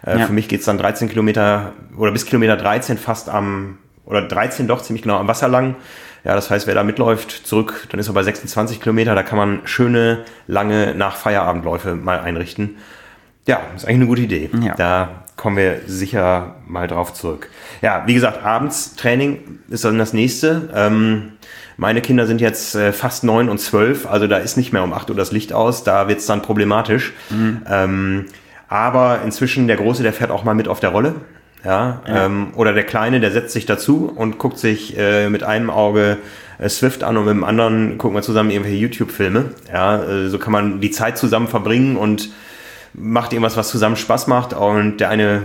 [0.04, 0.26] Äh, ja.
[0.26, 4.82] Für mich geht's dann 13 Kilometer oder bis Kilometer 13 fast am, oder 13 doch
[4.82, 5.76] ziemlich genau am Wasser lang.
[6.24, 9.14] Ja, das heißt, wer da mitläuft, zurück, dann ist er bei 26 Kilometer.
[9.14, 12.76] Da kann man schöne, lange nach Feierabendläufe mal einrichten.
[13.46, 14.50] Ja, ist eigentlich eine gute Idee.
[14.62, 14.74] Ja.
[14.76, 17.48] Da kommen wir sicher mal drauf zurück.
[17.80, 20.70] Ja, wie gesagt, abends Training ist dann das nächste.
[20.72, 21.32] Ähm,
[21.76, 24.92] meine Kinder sind jetzt äh, fast neun und zwölf, also da ist nicht mehr um
[24.92, 27.12] acht Uhr das Licht aus, da wird's dann problematisch.
[27.30, 27.62] Mhm.
[27.68, 28.26] Ähm,
[28.72, 31.16] aber inzwischen der Große, der fährt auch mal mit auf der Rolle.
[31.62, 32.24] Ja, ja.
[32.24, 36.16] Ähm, oder der Kleine, der setzt sich dazu und guckt sich äh, mit einem Auge
[36.58, 39.50] äh, Swift an und mit dem anderen gucken wir zusammen irgendwelche YouTube-Filme.
[39.70, 42.30] Ja, äh, so kann man die Zeit zusammen verbringen und
[42.94, 44.54] macht irgendwas, was zusammen Spaß macht.
[44.54, 45.42] Und der eine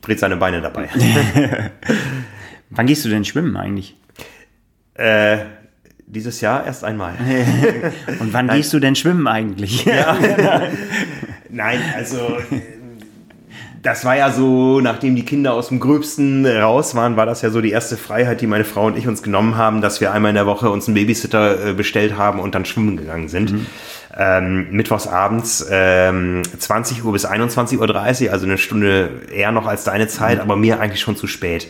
[0.00, 0.88] dreht seine Beine dabei.
[2.70, 3.96] Wann gehst du denn schwimmen eigentlich?
[4.98, 5.38] äh,
[6.10, 7.14] dieses Jahr erst einmal.
[8.20, 9.84] Und wann gehst du denn schwimmen eigentlich?
[9.84, 10.16] Ja.
[11.50, 12.38] Nein, also
[13.82, 17.50] das war ja so, nachdem die Kinder aus dem Gröbsten raus waren, war das ja
[17.50, 20.30] so die erste Freiheit, die meine Frau und ich uns genommen haben, dass wir einmal
[20.30, 23.52] in der Woche uns einen Babysitter äh, bestellt haben und dann schwimmen gegangen sind.
[23.52, 23.66] Mhm.
[24.16, 29.84] Ähm, mittwochs abends ähm, 20 Uhr bis 21.30 Uhr, also eine Stunde eher noch als
[29.84, 30.42] deine Zeit, mhm.
[30.42, 31.68] aber mir eigentlich schon zu spät.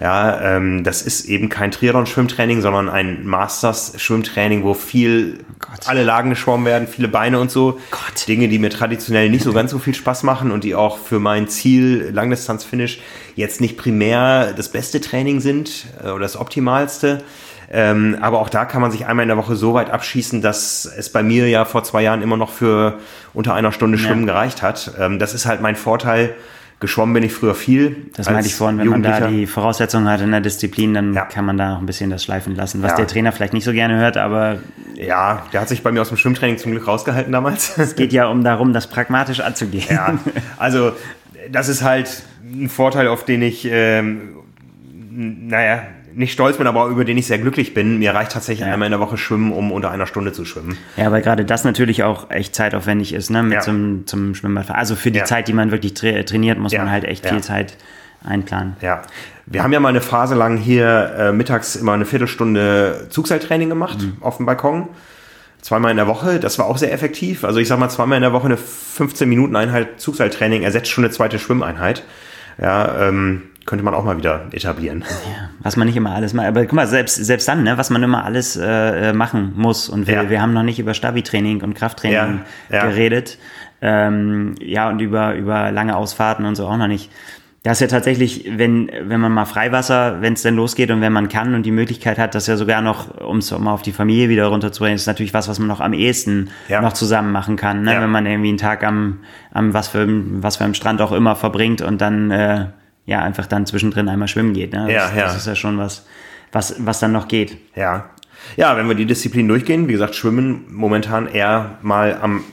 [0.00, 6.30] Ja, ähm, das ist eben kein Triathlon-Schwimmtraining, sondern ein Masters-Schwimmtraining, wo viel oh alle Lagen
[6.30, 7.78] geschwommen werden, viele Beine und so.
[7.90, 8.26] Gott.
[8.26, 11.20] Dinge, die mir traditionell nicht so ganz so viel Spaß machen und die auch für
[11.20, 13.00] mein Ziel Langdistanz-Finish
[13.36, 17.22] jetzt nicht primär das beste Training sind äh, oder das optimalste.
[17.70, 20.84] Ähm, aber auch da kann man sich einmal in der Woche so weit abschießen, dass
[20.84, 22.98] es bei mir ja vor zwei Jahren immer noch für
[23.32, 24.34] unter einer Stunde Schwimmen ja.
[24.34, 24.92] gereicht hat.
[24.98, 26.34] Ähm, das ist halt mein Vorteil
[26.84, 27.96] Geschwommen bin ich früher viel.
[28.14, 31.24] Das meinte ich vorhin, wenn man da die Voraussetzungen hat in der Disziplin, dann ja.
[31.24, 32.96] kann man da noch ein bisschen das schleifen lassen, was ja.
[32.98, 34.58] der Trainer vielleicht nicht so gerne hört, aber.
[34.94, 37.78] Ja, der hat sich bei mir aus dem Schwimmtraining zum Glück rausgehalten damals.
[37.78, 39.86] Es geht ja um darum, das pragmatisch anzugehen.
[39.88, 40.18] Ja,
[40.58, 40.92] also
[41.50, 44.34] das ist halt ein Vorteil, auf den ich, ähm,
[45.10, 45.84] naja,
[46.16, 47.98] nicht stolz bin, aber über den ich sehr glücklich bin.
[47.98, 48.72] Mir reicht tatsächlich ja.
[48.72, 50.76] einmal in der Woche Schwimmen, um unter einer Stunde zu schwimmen.
[50.96, 53.60] Ja, weil gerade das natürlich auch echt zeitaufwendig ist, ne, mit ja.
[53.60, 54.70] zum, zum Schwimmbad.
[54.70, 55.24] Also für die ja.
[55.24, 57.76] Zeit, die man wirklich tra trainiert, muss man halt echt viel Zeit
[58.24, 58.76] einplanen.
[58.80, 59.02] Ja.
[59.46, 64.00] Wir haben ja mal eine Phase lang hier äh, mittags immer eine Viertelstunde Zugseiltraining gemacht
[64.00, 64.16] mhm.
[64.20, 64.88] auf dem Balkon.
[65.60, 67.44] Zweimal in der Woche, das war auch sehr effektiv.
[67.44, 71.04] Also ich sag mal, zweimal in der Woche eine 15 Minuten Einheit Zugseiltraining ersetzt schon
[71.04, 72.04] eine zweite Schwimmeinheit.
[72.60, 75.04] Ja, ähm, könnte man auch mal wieder etablieren.
[75.26, 77.90] Ja, was man nicht immer alles mal, aber guck mal, selbst, selbst dann, ne, was
[77.90, 79.88] man immer alles äh, machen muss.
[79.88, 80.30] Und wir, ja.
[80.30, 82.40] wir haben noch nicht über Stabi-Training und Krafttraining
[82.70, 83.38] ja, geredet.
[83.80, 87.10] Ähm, ja, und über, über lange Ausfahrten und so auch noch nicht.
[87.64, 91.14] Das ist ja tatsächlich, wenn, wenn man mal Freiwasser, wenn es denn losgeht und wenn
[91.14, 93.92] man kann und die Möglichkeit hat, das ja sogar noch, um es mal auf die
[93.92, 96.82] Familie wieder runterzubringen, ist natürlich was, was man noch am ehesten ja.
[96.82, 97.82] noch zusammen machen kann.
[97.82, 97.94] Ne?
[97.94, 98.02] Ja.
[98.02, 101.36] Wenn man irgendwie einen Tag am, am was für was für einem Strand auch immer
[101.36, 102.66] verbringt und dann äh,
[103.06, 104.72] ja einfach dann zwischendrin einmal schwimmen geht.
[104.72, 104.84] Ne?
[104.86, 105.24] Das, ja, ja.
[105.24, 106.06] das ist ja schon was,
[106.52, 107.56] was, was dann noch geht.
[107.74, 108.10] Ja.
[108.56, 112.44] Ja, wenn wir die Disziplin durchgehen, wie gesagt, Schwimmen momentan eher mal am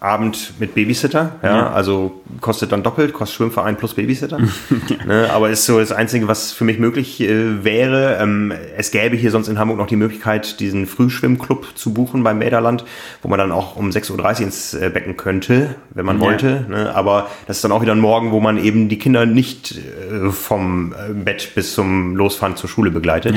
[0.00, 4.38] Abend mit Babysitter, ja, ja, also kostet dann doppelt, kostet Schwimmverein plus Babysitter.
[5.06, 8.16] ne, aber ist so das Einzige, was für mich möglich äh, wäre.
[8.18, 12.38] Ähm, es gäbe hier sonst in Hamburg noch die Möglichkeit, diesen Frühschwimmclub zu buchen beim
[12.38, 12.86] Mäderland,
[13.20, 16.24] wo man dann auch um 6.30 Uhr ins äh, Becken könnte, wenn man ja.
[16.24, 16.64] wollte.
[16.66, 19.76] Ne, aber das ist dann auch wieder ein Morgen, wo man eben die Kinder nicht
[19.76, 23.34] äh, vom äh, Bett bis zum Losfahren zur Schule begleitet.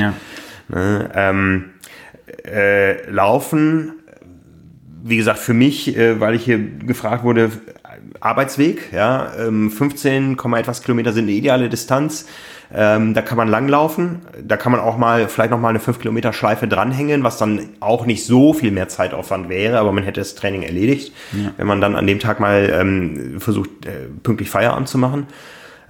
[0.68, 1.64] Ne, ähm,
[2.46, 3.92] äh, laufen
[5.06, 7.52] wie gesagt, für mich, äh, weil ich hier gefragt wurde,
[8.20, 12.26] Arbeitsweg, ja, ähm, 15, etwas Kilometer sind eine ideale Distanz.
[12.74, 15.98] Ähm, da kann man langlaufen, da kann man auch mal vielleicht noch mal eine 5
[15.98, 20.22] Kilometer Schleife dranhängen, was dann auch nicht so viel mehr Zeitaufwand wäre, aber man hätte
[20.22, 21.52] das Training erledigt, ja.
[21.58, 25.26] wenn man dann an dem Tag mal ähm, versucht, äh, pünktlich Feierabend zu machen.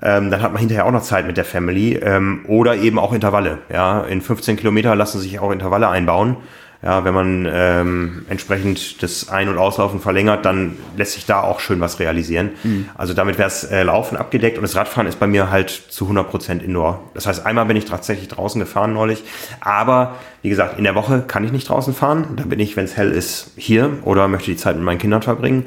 [0.03, 3.12] Ähm, dann hat man hinterher auch noch Zeit mit der Family ähm, oder eben auch
[3.12, 3.59] Intervalle.
[3.72, 6.36] Ja, in 15 Kilometer lassen sich auch Intervalle einbauen
[6.84, 11.59] ja, wenn man ähm, entsprechend das Ein- und Auslaufen verlängert, dann lässt sich da auch
[11.59, 12.51] schön was realisieren.
[12.62, 12.90] Mhm.
[12.95, 16.05] Also damit wäre es äh, Laufen abgedeckt und das Radfahren ist bei mir halt zu
[16.05, 17.11] 100 Prozent Indoor.
[17.14, 19.24] Das heißt, einmal bin ich tatsächlich draußen gefahren neulich,
[19.61, 22.34] aber wie gesagt, in der Woche kann ich nicht draußen fahren.
[22.36, 25.22] Da bin ich, wenn es hell ist, hier oder möchte die Zeit mit meinen Kindern
[25.22, 25.64] verbringen.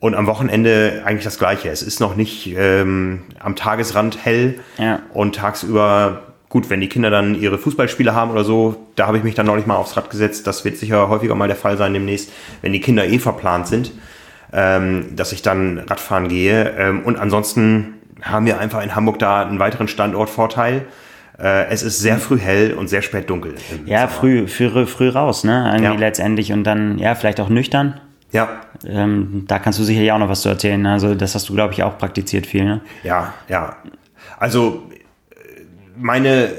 [0.00, 1.68] Und am Wochenende eigentlich das Gleiche.
[1.68, 5.00] Es ist noch nicht ähm, am Tagesrand hell ja.
[5.12, 9.24] und tagsüber gut, wenn die Kinder dann ihre Fußballspiele haben oder so, da habe ich
[9.24, 10.46] mich dann neulich mal aufs Rad gesetzt.
[10.46, 13.92] Das wird sicher häufiger mal der Fall sein demnächst, wenn die Kinder eh verplant sind,
[14.52, 16.74] ähm, dass ich dann Radfahren gehe.
[16.76, 20.86] Ähm, und ansonsten haben wir einfach in Hamburg da einen weiteren Standortvorteil.
[21.38, 23.54] Äh, es ist sehr früh hell und sehr spät dunkel.
[23.86, 25.70] Ja, früh, früh, früh raus, ne?
[25.74, 25.98] Irgendwie ja.
[25.98, 28.00] letztendlich und dann, ja, vielleicht auch nüchtern.
[28.32, 28.60] Ja.
[28.86, 30.84] Ähm, da kannst du sicherlich auch noch was zu erzählen.
[30.86, 32.80] Also, das hast du, glaube ich, auch praktiziert viel, ne?
[33.02, 33.76] Ja, ja.
[34.38, 34.90] Also,
[35.96, 36.50] meine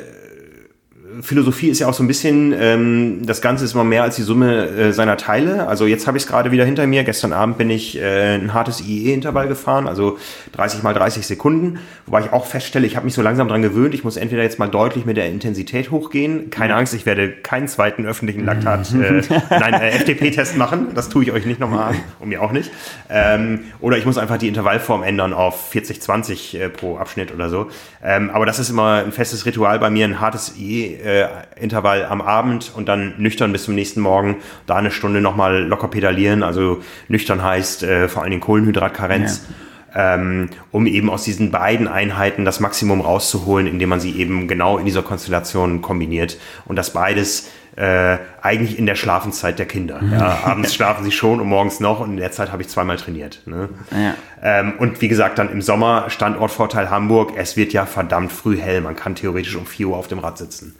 [1.21, 4.21] Philosophie ist ja auch so ein bisschen, ähm, das Ganze ist immer mehr als die
[4.21, 5.67] Summe äh, seiner Teile.
[5.67, 7.03] Also jetzt habe ich es gerade wieder hinter mir.
[7.03, 10.17] Gestern Abend bin ich äh, ein hartes IE-Intervall gefahren, also
[10.53, 13.93] 30 mal 30 Sekunden, wobei ich auch feststelle, ich habe mich so langsam dran gewöhnt.
[13.93, 16.49] Ich muss entweder jetzt mal deutlich mit der Intensität hochgehen.
[16.49, 20.89] Keine Angst, ich werde keinen zweiten öffentlichen Laktat, äh, nein, äh, FTP-Test machen.
[20.95, 22.71] Das tue ich euch nicht nochmal an und mir auch nicht.
[23.09, 27.69] Ähm, oder ich muss einfach die Intervallform ändern auf 40-20 äh, pro Abschnitt oder so.
[28.03, 31.27] Ähm, aber das ist immer ein festes Ritual bei mir, ein hartes IE äh,
[31.59, 35.87] Intervall am Abend und dann nüchtern bis zum nächsten Morgen, da eine Stunde nochmal locker
[35.87, 36.43] pedalieren.
[36.43, 39.47] Also nüchtern heißt äh, vor allen Dingen Kohlenhydratkarenz.
[39.93, 44.77] ähm, um eben aus diesen beiden Einheiten das Maximum rauszuholen, indem man sie eben genau
[44.77, 46.37] in dieser Konstellation kombiniert.
[46.65, 50.01] Und das beides äh, eigentlich in der Schlafenszeit der Kinder.
[50.11, 52.97] Ja, abends schlafen sie schon und morgens noch und in der Zeit habe ich zweimal
[52.97, 53.41] trainiert.
[53.45, 53.69] Ne?
[53.91, 54.15] Ja.
[54.41, 58.81] Ähm, und wie gesagt, dann im Sommer Standortvorteil Hamburg, es wird ja verdammt früh hell.
[58.81, 60.75] Man kann theoretisch um 4 Uhr auf dem Rad sitzen.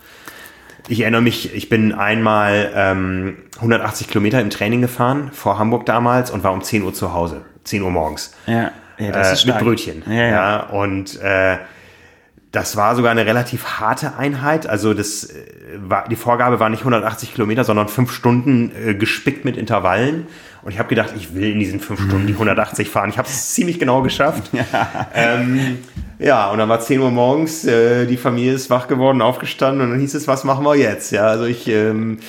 [0.88, 6.32] Ich erinnere mich, ich bin einmal ähm, 180 Kilometer im Training gefahren, vor Hamburg damals,
[6.32, 7.42] und war um 10 Uhr zu Hause.
[7.64, 8.36] 10 Uhr morgens.
[8.48, 9.58] Ja, ja das äh, ist stark.
[9.58, 10.04] Mit Brötchen.
[10.08, 10.28] Ja, ja.
[10.28, 11.58] ja und äh,
[12.52, 14.68] das war sogar eine relativ harte Einheit.
[14.68, 15.46] Also das äh,
[15.78, 20.28] war, die Vorgabe war nicht 180 Kilometer, sondern fünf Stunden äh, gespickt mit Intervallen.
[20.62, 23.10] Und ich habe gedacht, ich will in diesen fünf Stunden die 180 fahren.
[23.10, 24.52] Ich habe es ziemlich genau geschafft.
[24.54, 25.08] Ja.
[25.14, 25.80] Ähm,
[26.20, 29.92] ja, und dann war 10 Uhr morgens, äh, die Familie ist wach geworden, aufgestanden und
[29.92, 31.12] dann hieß es, was machen wir jetzt?
[31.12, 32.20] Ja, also ich ähm,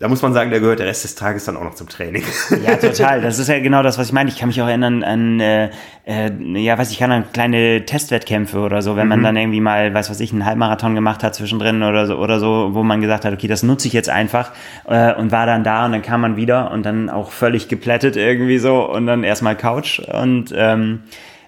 [0.00, 2.22] da muss man sagen, da gehört der Rest des Tages dann auch noch zum Training.
[2.64, 3.20] Ja, total.
[3.20, 4.30] Das ist ja genau das, was ich meine.
[4.30, 5.70] Ich kann mich auch erinnern an, äh,
[6.06, 9.08] äh, ja, weiß ich kann an kleine Testwettkämpfe oder so, wenn mhm.
[9.08, 12.38] man dann irgendwie mal, weiß was ich, einen Halbmarathon gemacht hat zwischendrin oder so, oder
[12.40, 14.52] so, wo man gesagt hat, okay, das nutze ich jetzt einfach
[14.86, 18.16] äh, und war dann da und dann kam man wieder und dann auch völlig geplättet
[18.16, 21.00] irgendwie so und dann erstmal Couch und ähm,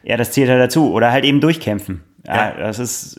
[0.03, 0.92] ja, das zählt halt dazu.
[0.92, 2.03] Oder halt eben durchkämpfen.
[2.26, 2.53] Ja, ja.
[2.59, 3.18] das ist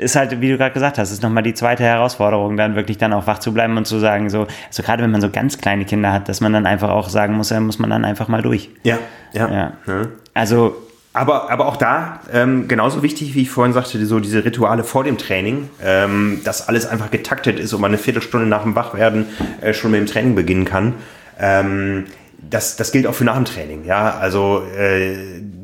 [0.00, 3.12] ist halt, wie du gerade gesagt hast, ist nochmal die zweite Herausforderung, dann wirklich dann
[3.12, 5.84] auch wach zu bleiben und zu sagen, so, also gerade wenn man so ganz kleine
[5.84, 8.42] Kinder hat, dass man dann einfach auch sagen muss, da muss man dann einfach mal
[8.42, 8.70] durch.
[8.82, 8.98] Ja,
[9.32, 9.48] ja.
[9.48, 9.72] ja.
[9.86, 10.06] ja.
[10.34, 10.76] Also.
[11.12, 15.02] Aber, aber auch da, ähm, genauso wichtig, wie ich vorhin sagte, so diese Rituale vor
[15.02, 19.26] dem Training, ähm, dass alles einfach getaktet ist und man eine Viertelstunde nach dem Wachwerden
[19.60, 20.94] äh, schon mit dem Training beginnen kann.
[21.40, 22.04] Ähm,
[22.48, 23.84] das, das gilt auch für nach dem Training.
[23.84, 25.16] Ja, also äh,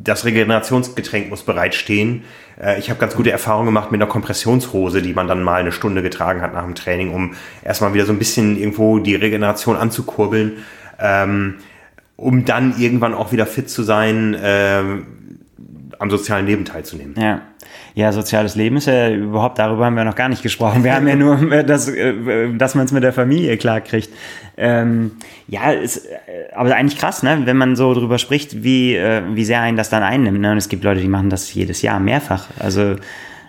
[0.02, 2.24] das Regenerationsgetränk muss bereitstehen.
[2.60, 5.72] Äh, ich habe ganz gute Erfahrungen gemacht mit einer Kompressionshose, die man dann mal eine
[5.72, 7.34] Stunde getragen hat nach dem Training, um
[7.64, 10.58] erstmal wieder so ein bisschen irgendwo die Regeneration anzukurbeln,
[10.98, 11.56] ähm,
[12.16, 14.82] um dann irgendwann auch wieder fit zu sein, äh,
[15.98, 17.14] am sozialen Leben teilzunehmen.
[17.18, 17.42] Ja.
[17.94, 20.84] Ja, soziales Leben ist ja überhaupt, darüber haben wir noch gar nicht gesprochen.
[20.84, 24.10] Wir haben ja nur, äh, das, äh, dass man es mit der Familie klar kriegt.
[24.56, 25.12] Ähm,
[25.48, 27.42] ja, ist äh, aber eigentlich krass, ne?
[27.44, 28.96] wenn man so drüber spricht, wie,
[29.32, 30.40] wie sehr einen das dann einnimmt.
[30.40, 30.52] Ne?
[30.52, 32.46] Und es gibt Leute, die machen das jedes Jahr mehrfach.
[32.58, 32.96] Also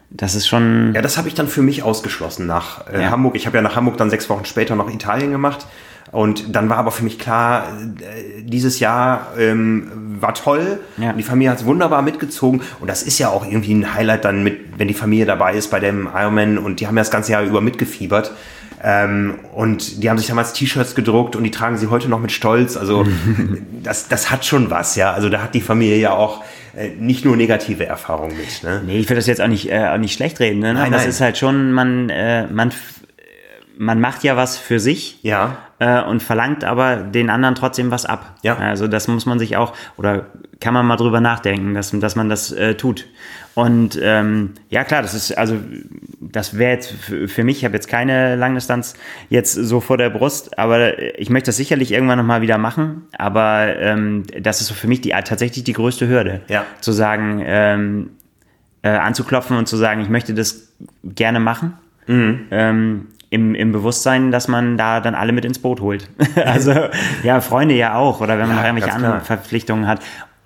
[0.10, 0.94] das ist schon.
[0.96, 3.10] Ja, das habe ich dann für mich ausgeschlossen nach äh, ja.
[3.12, 3.36] Hamburg.
[3.36, 5.68] Ich habe ja nach Hamburg dann sechs Wochen später noch Italien gemacht.
[6.12, 7.68] Und dann war aber für mich klar,
[8.00, 10.80] äh, dieses Jahr ähm, war toll.
[10.98, 11.14] Ja.
[11.14, 12.62] die Familie hat es wunderbar mitgezogen.
[12.80, 15.70] Und das ist ja auch irgendwie ein Highlight dann mit, wenn die Familie dabei ist
[15.70, 16.58] bei dem Ironman.
[16.58, 18.32] Und die haben ja das ganze Jahr über mitgefiebert.
[18.84, 22.32] Ähm, und die haben sich damals T-Shirts gedruckt und die tragen sie heute noch mit
[22.32, 22.78] Stolz.
[22.78, 23.06] Also
[23.84, 25.14] das, das hat schon was, ja.
[25.14, 26.44] Also da hat die Familie ja auch
[26.76, 28.64] äh, nicht nur negative Erfahrungen mit.
[28.64, 28.84] Ne?
[28.86, 30.60] Nee, ich will das jetzt auch nicht, äh, auch nicht schlecht reden.
[30.60, 30.76] Ne?
[30.76, 32.72] Nein, Aber es ist halt schon, man, äh, man
[33.78, 35.58] man macht ja was für sich ja.
[35.80, 38.36] äh, und verlangt aber den anderen trotzdem was ab.
[38.42, 38.58] Ja.
[38.58, 40.28] Also das muss man sich auch, oder
[40.60, 43.08] kann man mal drüber nachdenken, dass, dass man das äh, tut.
[43.54, 45.58] Und ähm, ja klar, das ist, also
[46.20, 48.94] das wäre jetzt für mich, ich habe jetzt keine Langdistanz
[49.30, 53.08] jetzt so vor der Brust, aber ich möchte das sicherlich irgendwann nochmal wieder machen.
[53.18, 56.42] Aber ähm, das ist so für mich die tatsächlich die größte Hürde.
[56.50, 56.66] Ja.
[56.82, 58.10] Zu sagen, ähm,
[58.84, 60.72] äh, anzuklopfen und zu sagen, ich möchte das
[61.04, 61.74] gerne machen.
[62.06, 62.46] Mhm.
[62.52, 66.10] Ähm, im, im Bewusstsein, dass man da dann alle mit ins Boot holt.
[66.46, 66.74] also
[67.24, 70.02] ja, Freunde ja auch oder wenn man ja, noch irgendwelche anderen Verpflichtungen hat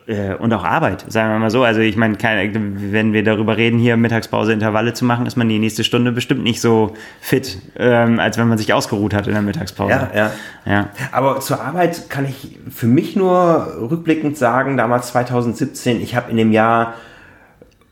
[0.07, 1.63] äh, und auch Arbeit, sagen wir mal so.
[1.63, 5.59] Also ich meine, wenn wir darüber reden, hier Mittagspause Intervalle zu machen, ist man die
[5.59, 9.43] nächste Stunde bestimmt nicht so fit, ähm, als wenn man sich ausgeruht hat in der
[9.43, 9.91] Mittagspause.
[9.91, 10.31] Ja, ja.
[10.65, 10.89] ja.
[11.11, 16.37] Aber zur Arbeit kann ich für mich nur rückblickend sagen, damals 2017, ich habe in
[16.37, 16.95] dem Jahr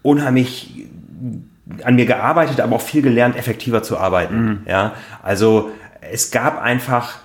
[0.01, 0.87] unheimlich
[1.83, 4.43] an mir gearbeitet, aber auch viel gelernt, effektiver zu arbeiten.
[4.43, 4.61] Mhm.
[4.67, 7.19] Ja, also es gab einfach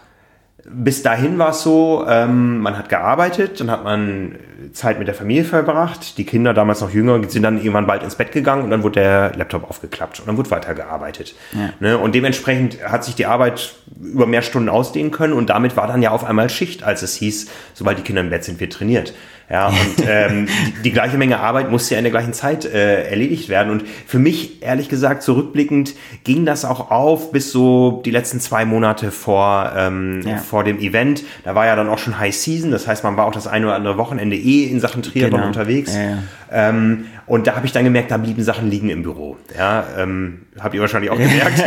[0.67, 4.37] bis dahin war es so, ähm, man hat gearbeitet, dann hat man
[4.73, 6.17] Zeit mit der Familie verbracht.
[6.17, 9.01] Die Kinder, damals noch jünger, sind dann irgendwann bald ins Bett gegangen und dann wurde
[9.01, 11.35] der Laptop aufgeklappt und dann wurde weitergearbeitet.
[11.53, 11.71] Ja.
[11.81, 11.99] Ne?
[11.99, 16.01] Und dementsprechend hat sich die Arbeit über mehr Stunden ausdehnen können und damit war dann
[16.01, 19.13] ja auf einmal Schicht, als es hieß, sobald die Kinder im Bett sind, wird trainiert.
[19.51, 23.09] Ja, und ähm, die, die, gleiche Menge Arbeit musste ja in der gleichen Zeit äh,
[23.09, 23.71] erledigt werden.
[23.71, 28.65] Und für mich, ehrlich gesagt, zurückblickend, ging das auch auf bis so die letzten zwei
[28.65, 30.37] Monate vor, ähm, ja.
[30.39, 31.25] vor dem Event.
[31.45, 33.67] Da war ja dann auch schon High Season, das heißt, man war auch das eine
[33.67, 35.47] oder andere Wochenende eh in Sachen Triathlon genau.
[35.47, 35.95] unterwegs.
[35.95, 36.19] Ja,
[36.51, 39.37] ähm, und da habe ich dann gemerkt, da blieben Sachen liegen im Büro.
[39.57, 41.63] Ja, ähm, habt ihr wahrscheinlich auch gemerkt.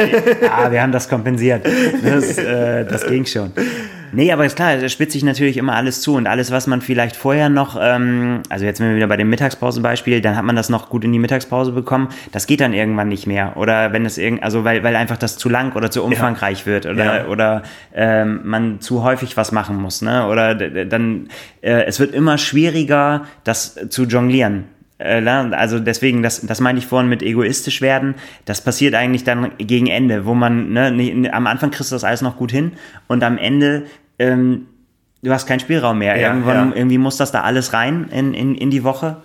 [0.50, 1.66] ah, wir haben das kompensiert.
[2.04, 3.52] Das, äh, das ging schon.
[4.12, 6.82] Nee, aber ist klar, es spitzt sich natürlich immer alles zu und alles, was man
[6.82, 10.56] vielleicht vorher noch, ähm, also jetzt sind wir wieder bei dem Mittagspausenbeispiel, dann hat man
[10.56, 13.58] das noch gut in die Mittagspause bekommen, das geht dann irgendwann nicht mehr.
[13.58, 16.66] Oder wenn es irgend, also weil, weil einfach das zu lang oder zu umfangreich ja.
[16.66, 17.28] wird oder, ja.
[17.28, 20.28] oder ähm, man zu häufig was machen muss, ne?
[20.28, 21.30] Oder dann,
[21.62, 24.66] äh, es wird immer schwieriger, das zu jonglieren.
[25.00, 28.16] Äh, also deswegen, das, das meine ich vorhin mit egoistisch werden.
[28.46, 32.22] Das passiert eigentlich dann gegen Ende, wo man, ne, am Anfang kriegst du das alles
[32.22, 32.74] noch gut hin
[33.08, 33.84] und am Ende,
[34.20, 34.68] ähm,
[35.22, 36.18] du hast keinen Spielraum mehr.
[36.18, 36.76] Ja, Irgendwann, ja.
[36.76, 39.18] irgendwie muss das da alles rein in, in, in die Woche.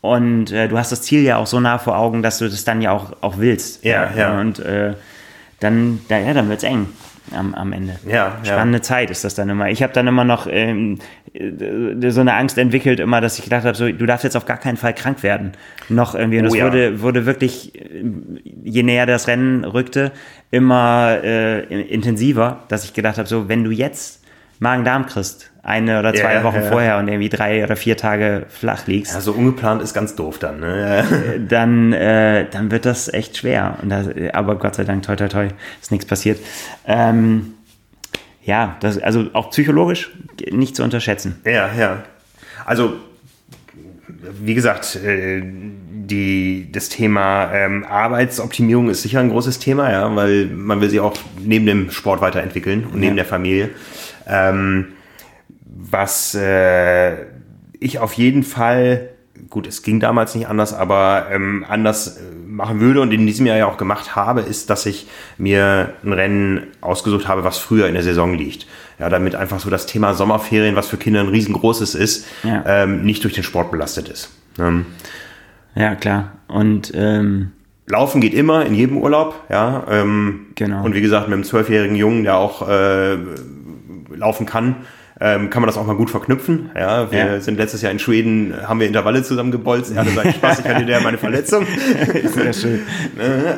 [0.00, 2.64] Und äh, du hast das Ziel ja auch so nah vor Augen, dass du das
[2.64, 3.84] dann ja auch, auch willst.
[3.84, 4.40] Ja, ja.
[4.40, 4.94] Und äh,
[5.60, 6.88] dann, ja, dann wird's eng
[7.36, 7.96] am, am Ende.
[8.06, 8.82] Ja, Spannende ja.
[8.82, 9.68] Zeit ist das dann immer.
[9.68, 10.98] Ich habe dann immer noch ähm,
[11.32, 14.46] äh, so eine Angst entwickelt, immer, dass ich gedacht habe, so, du darfst jetzt auf
[14.46, 15.52] gar keinen Fall krank werden.
[15.88, 16.38] Noch irgendwie.
[16.38, 16.64] Und oh, das ja.
[16.64, 18.04] wurde, wurde wirklich, äh,
[18.64, 20.12] je näher das Rennen rückte,
[20.50, 24.24] immer äh, intensiver, dass ich gedacht habe, so, wenn du jetzt
[24.58, 26.62] Magen-Darm kriegst, eine oder zwei ja, Wochen ja.
[26.62, 29.12] vorher und irgendwie drei oder vier Tage flach liegst.
[29.12, 30.60] Ja, so ungeplant ist ganz doof dann.
[30.60, 31.04] Ne?
[31.48, 33.76] dann, äh, dann wird das echt schwer.
[33.82, 35.48] Und das, aber Gott sei Dank, toi, toi, toi,
[35.80, 36.40] ist nichts passiert.
[36.86, 37.54] Ähm,
[38.42, 40.10] ja, das, also auch psychologisch
[40.50, 41.40] nicht zu unterschätzen.
[41.44, 42.04] Ja, ja.
[42.64, 42.94] Also,
[44.40, 50.46] wie gesagt, äh, die, das Thema ähm, Arbeitsoptimierung ist sicher ein großes Thema, ja, weil
[50.46, 53.22] man will sie auch neben dem Sport weiterentwickeln und neben ja.
[53.22, 53.70] der Familie.
[54.26, 54.86] Ähm,
[55.76, 57.12] was äh,
[57.78, 59.10] ich auf jeden Fall,
[59.48, 63.46] gut, es ging damals nicht anders, aber ähm, anders äh, machen würde und in diesem
[63.46, 65.06] Jahr ja auch gemacht habe, ist, dass ich
[65.38, 68.66] mir ein Rennen ausgesucht habe, was früher in der Saison liegt.
[68.98, 72.64] Ja, damit einfach so das Thema Sommerferien, was für Kinder ein riesengroßes ist, ja.
[72.66, 74.30] ähm, nicht durch den Sport belastet ist.
[74.58, 74.86] Ähm,
[75.74, 76.32] ja, klar.
[76.48, 77.52] Und ähm
[77.90, 79.84] Laufen geht immer in jedem Urlaub, ja.
[79.90, 80.84] Ähm, genau.
[80.84, 83.16] Und wie gesagt, mit einem zwölfjährigen Jungen, der auch äh,
[84.14, 84.76] laufen kann,
[85.20, 86.70] ähm, kann man das auch mal gut verknüpfen.
[86.74, 87.40] Ja, wir ja.
[87.40, 89.92] sind letztes Jahr in Schweden, haben wir Intervalle zusammengebolzt.
[89.92, 91.66] Er hatte seinen Spaß, ich hatte der meine Verletzung.
[92.24, 92.80] Sehr schön.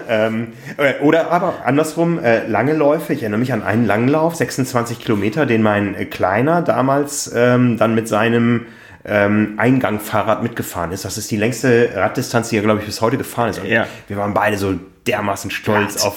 [0.08, 3.12] Ähm, äh, oder aber andersrum, äh, lange Läufe.
[3.12, 7.94] Ich erinnere mich an einen langen Lauf, 26 Kilometer, den mein Kleiner damals ähm, dann
[7.94, 8.66] mit seinem
[9.04, 11.04] ähm, Eingang-Fahrrad mitgefahren ist.
[11.04, 13.60] Das ist die längste Raddistanz, die er, glaube ich, bis heute gefahren ist.
[13.60, 13.86] Und ja.
[14.08, 14.74] Wir waren beide so
[15.06, 16.16] dermaßen stolz auf,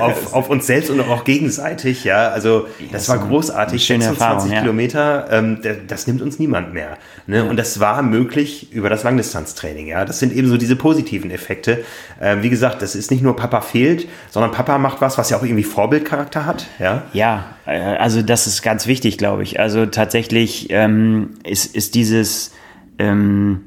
[0.00, 2.02] auf, auf, uns selbst und auch gegenseitig.
[2.04, 3.84] Ja, also das, war großartig.
[3.84, 4.60] Schöne 26 ja.
[4.60, 6.98] Kilometer, ähm, das nimmt uns niemand mehr.
[7.26, 7.38] Ne?
[7.38, 7.42] Ja.
[7.44, 9.86] Und das war möglich über das Langdistanztraining.
[9.86, 11.84] Ja, das sind eben so diese positiven Effekte.
[12.20, 15.36] Ähm, wie gesagt, das ist nicht nur Papa fehlt, sondern Papa macht was, was ja
[15.36, 16.66] auch irgendwie Vorbildcharakter hat.
[16.80, 19.60] Ja, ja äh, also das ist ganz wichtig, glaube ich.
[19.60, 22.52] Also tatsächlich ähm, ist, ist dieses
[22.98, 23.62] ähm,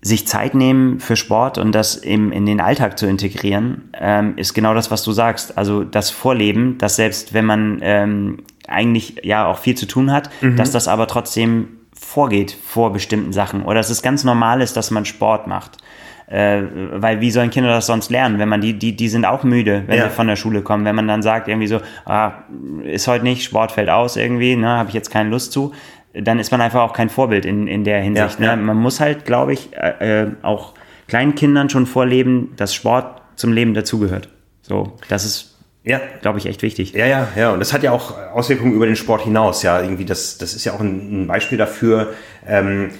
[0.00, 4.54] sich Zeit nehmen für Sport und das eben in den Alltag zu integrieren, ähm, ist
[4.54, 5.58] genau das, was du sagst.
[5.58, 8.38] Also das Vorleben, dass selbst wenn man ähm,
[8.68, 10.56] eigentlich ja auch viel zu tun hat, mhm.
[10.56, 14.90] dass das aber trotzdem vorgeht vor bestimmten Sachen oder dass es ganz normal ist, dass
[14.90, 15.78] man Sport macht.
[16.28, 19.44] Äh, weil wie sollen Kinder das sonst lernen, wenn man die, die, die sind auch
[19.44, 20.04] müde, wenn ja.
[20.04, 22.32] sie von der Schule kommen, wenn man dann sagt irgendwie so, ah,
[22.84, 25.72] ist heute nicht, Sport fällt aus irgendwie, ne, habe ich jetzt keine Lust zu,
[26.22, 28.40] dann ist man einfach auch kein Vorbild in, in der Hinsicht.
[28.40, 28.62] Ja, ne?
[28.62, 30.74] Man muss halt, glaube ich, äh, äh, auch
[31.06, 34.28] kleinen Kindern schon vorleben, dass Sport zum Leben dazugehört.
[34.62, 36.00] So, das ist ja.
[36.20, 36.92] glaube ich, echt wichtig.
[36.92, 37.50] Ja, ja, ja.
[37.52, 39.62] Und das hat ja auch Auswirkungen über den Sport hinaus.
[39.62, 42.12] Ja, irgendwie, das, das ist ja auch ein, ein Beispiel dafür,
[42.46, 42.90] ähm,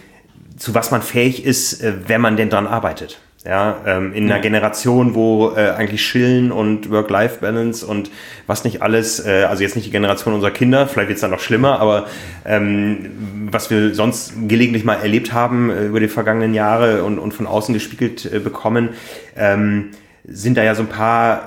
[0.56, 3.20] zu was man fähig ist, äh, wenn man denn dran arbeitet.
[3.44, 8.10] Ja, ähm, in einer Generation, wo äh, eigentlich Chillen und Work-Life-Balance und
[8.48, 11.30] was nicht alles, äh, also jetzt nicht die Generation unserer Kinder, vielleicht wird es dann
[11.30, 12.06] noch schlimmer, aber
[12.44, 13.10] ähm,
[13.50, 17.46] was wir sonst gelegentlich mal erlebt haben äh, über die vergangenen Jahre und, und von
[17.46, 18.90] außen gespiegelt äh, bekommen,
[19.36, 19.90] ähm,
[20.24, 21.46] sind da ja so ein paar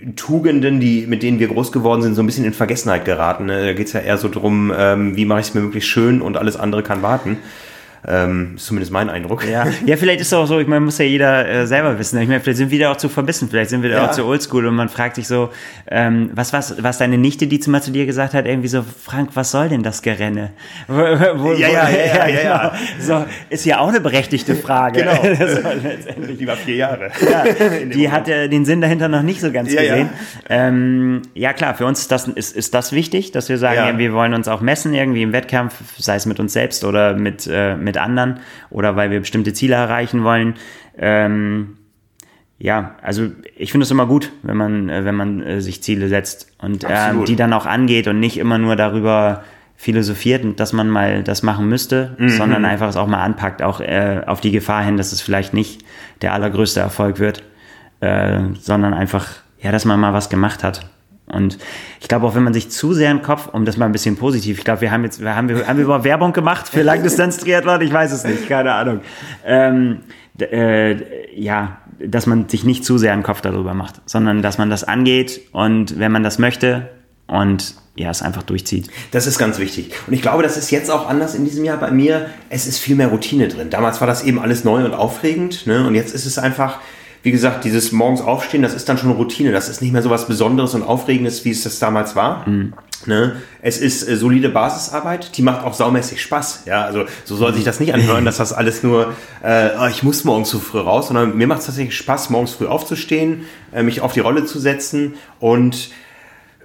[0.00, 3.46] äh, Tugenden, die, mit denen wir groß geworden sind, so ein bisschen in Vergessenheit geraten.
[3.46, 3.66] Ne?
[3.66, 6.22] Da geht es ja eher so drum, ähm, wie mache ich es mir möglichst schön
[6.22, 7.38] und alles andere kann warten.
[8.06, 9.46] Ähm, ist zumindest mein Eindruck.
[9.48, 12.20] Ja, ja vielleicht ist es auch so, ich meine, muss ja jeder äh, selber wissen.
[12.20, 14.06] Ich meine, vielleicht sind wir da auch zu verbissen, vielleicht sind wir da ja.
[14.06, 15.50] auch zu oldschool und man fragt sich so,
[15.90, 19.30] ähm, was was was deine Nichte, die mal zu dir gesagt hat, irgendwie so, Frank,
[19.34, 20.50] was soll denn das Gerenne?
[20.86, 22.72] Wo, wo, ja, ja, ja, ja, ja, ja.
[23.00, 25.00] So, ist ja auch eine berechtigte Frage.
[25.00, 25.14] genau.
[26.38, 27.10] Die war vier Jahre.
[27.30, 27.44] Ja,
[27.84, 30.10] die hat äh, den Sinn dahinter noch nicht so ganz ja, gesehen.
[30.48, 30.68] Ja.
[30.68, 33.98] Ähm, ja, klar, für uns ist das, ist, ist das wichtig, dass wir sagen, ja.
[33.98, 37.48] wir wollen uns auch messen irgendwie im Wettkampf, sei es mit uns selbst oder mit,
[37.50, 38.40] äh, mit mit anderen
[38.70, 40.54] oder weil wir bestimmte Ziele erreichen wollen.
[40.98, 41.76] Ähm,
[42.58, 46.08] ja, also ich finde es immer gut, wenn man, äh, wenn man äh, sich Ziele
[46.08, 49.42] setzt und äh, die dann auch angeht und nicht immer nur darüber
[49.76, 52.28] philosophiert, dass man mal das machen müsste, mhm.
[52.28, 55.52] sondern einfach es auch mal anpackt, auch äh, auf die Gefahr hin, dass es vielleicht
[55.52, 55.84] nicht
[56.22, 57.42] der allergrößte Erfolg wird,
[58.00, 59.28] äh, sondern einfach,
[59.60, 60.88] ja, dass man mal was gemacht hat.
[61.26, 61.58] Und
[62.00, 64.16] ich glaube auch, wenn man sich zu sehr im Kopf, um das mal ein bisschen
[64.16, 67.80] positiv, ich glaube, wir haben jetzt, wir haben, wir haben über Werbung gemacht für Langdistanz-Triathlon,
[67.80, 69.00] ich weiß es nicht, keine Ahnung.
[69.44, 70.00] Ähm,
[70.38, 74.68] äh, ja, dass man sich nicht zu sehr im Kopf darüber macht, sondern dass man
[74.68, 76.90] das angeht und wenn man das möchte
[77.26, 78.90] und ja, es einfach durchzieht.
[79.12, 79.92] Das ist ganz wichtig.
[80.06, 82.28] Und ich glaube, das ist jetzt auch anders in diesem Jahr bei mir.
[82.50, 83.70] Es ist viel mehr Routine drin.
[83.70, 85.66] Damals war das eben alles neu und aufregend.
[85.66, 85.86] Ne?
[85.86, 86.80] Und jetzt ist es einfach,
[87.24, 89.50] wie gesagt, dieses morgens aufstehen, das ist dann schon Routine.
[89.50, 92.46] Das ist nicht mehr so was Besonderes und Aufregendes, wie es das damals war.
[92.46, 92.74] Mhm.
[93.06, 93.36] Ne?
[93.62, 96.64] Es ist äh, solide Basisarbeit, die macht auch saumäßig Spaß.
[96.66, 100.02] Ja, also so soll sich das nicht anhören, dass das alles nur, äh, oh, ich
[100.02, 103.82] muss morgens zu früh raus, sondern mir macht es tatsächlich Spaß, morgens früh aufzustehen, äh,
[103.82, 105.90] mich auf die Rolle zu setzen und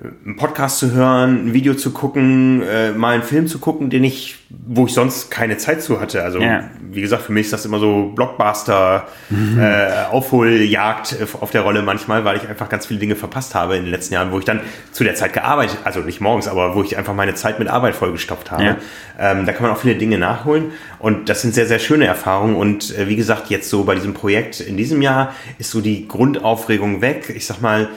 [0.01, 4.05] einen Podcast zu hören, ein Video zu gucken, äh, mal einen Film zu gucken, den
[4.05, 6.23] ich, wo ich sonst keine Zeit zu hatte.
[6.23, 6.69] Also ja.
[6.89, 9.59] wie gesagt, für mich ist das immer so Blockbuster, mhm.
[9.59, 13.83] äh, Aufholjagd auf der Rolle manchmal, weil ich einfach ganz viele Dinge verpasst habe in
[13.83, 14.61] den letzten Jahren, wo ich dann
[14.93, 17.95] zu der Zeit gearbeitet, also nicht morgens, aber wo ich einfach meine Zeit mit Arbeit
[17.95, 18.63] vollgestopft habe.
[18.63, 18.77] Ja.
[19.19, 22.55] Ähm, da kann man auch viele Dinge nachholen und das sind sehr, sehr schöne Erfahrungen
[22.55, 26.07] und äh, wie gesagt, jetzt so bei diesem Projekt in diesem Jahr ist so die
[26.07, 27.33] Grundaufregung weg.
[27.35, 27.89] Ich sag mal,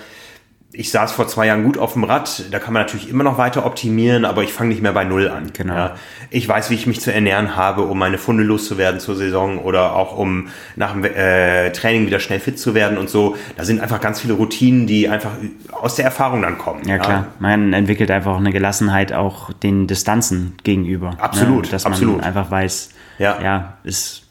[0.75, 3.37] ich saß vor zwei Jahren gut auf dem Rad, da kann man natürlich immer noch
[3.37, 5.51] weiter optimieren, aber ich fange nicht mehr bei Null an.
[5.53, 5.75] Genau.
[5.75, 5.95] Ja,
[6.31, 9.95] ich weiß, wie ich mich zu ernähren habe, um meine Funde loszuwerden zur Saison oder
[9.95, 13.37] auch um nach dem äh, Training wieder schnell fit zu werden und so.
[13.57, 15.33] Da sind einfach ganz viele Routinen, die einfach
[15.73, 16.89] aus der Erfahrung dann kommen.
[16.89, 17.27] Ja, klar.
[17.39, 21.17] Man entwickelt einfach auch eine Gelassenheit auch den Distanzen gegenüber.
[21.19, 21.65] Absolut.
[21.65, 21.71] Ne?
[21.71, 22.17] Dass absolut.
[22.17, 24.22] man einfach weiß, ja, ja ist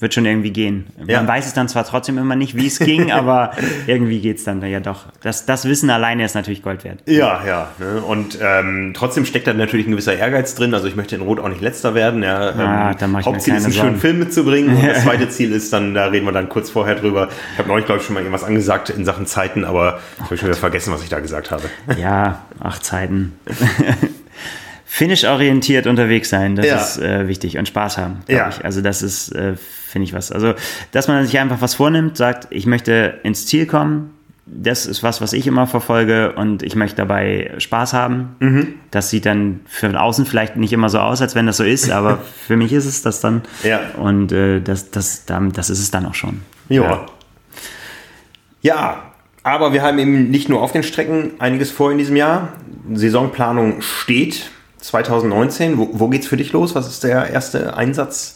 [0.00, 0.86] wird schon irgendwie gehen.
[1.06, 1.18] Ja.
[1.18, 3.52] Man weiß es dann zwar trotzdem immer nicht, wie es ging, aber
[3.86, 5.04] irgendwie geht es dann ja doch.
[5.22, 7.00] Das, das Wissen alleine ist natürlich Gold wert.
[7.06, 7.68] Ja, ja.
[7.78, 8.00] Ne?
[8.00, 10.72] Und ähm, trotzdem steckt da natürlich ein gewisser Ehrgeiz drin.
[10.72, 12.22] Also ich möchte in Rot auch nicht letzter werden.
[12.22, 14.74] Ja, ah, dann mach ich Hauptziel ist, einen schönen Film mitzubringen.
[14.74, 17.28] Und das zweite Ziel ist dann, da reden wir dann kurz vorher drüber.
[17.52, 20.36] Ich habe neulich, glaube ich, schon mal irgendwas angesagt in Sachen Zeiten, aber ich habe
[20.38, 21.64] schon wieder vergessen, was ich da gesagt habe.
[21.98, 23.34] Ja, ach, Zeiten.
[24.92, 26.76] Finish-orientiert unterwegs sein, das ja.
[26.76, 28.48] ist äh, wichtig und Spaß haben, ja.
[28.48, 28.64] ich.
[28.64, 30.32] Also das ist, äh, finde ich was.
[30.32, 30.54] Also,
[30.90, 34.10] dass man sich einfach was vornimmt, sagt, ich möchte ins Ziel kommen,
[34.46, 38.34] das ist was, was ich immer verfolge und ich möchte dabei Spaß haben.
[38.40, 38.74] Mhm.
[38.90, 41.88] Das sieht dann für außen vielleicht nicht immer so aus, als wenn das so ist,
[41.92, 42.18] aber
[42.48, 43.42] für mich ist es das dann.
[43.62, 43.80] Ja.
[43.96, 46.42] Und äh, das, das, das ist es dann auch schon.
[46.68, 46.82] Jo.
[46.82, 47.06] Ja.
[48.62, 49.02] ja,
[49.44, 52.54] aber wir haben eben nicht nur auf den Strecken einiges vor in diesem Jahr.
[52.92, 54.50] Saisonplanung steht.
[54.80, 56.74] 2019, wo, wo geht's für dich los?
[56.74, 58.34] Was ist der erste Einsatz?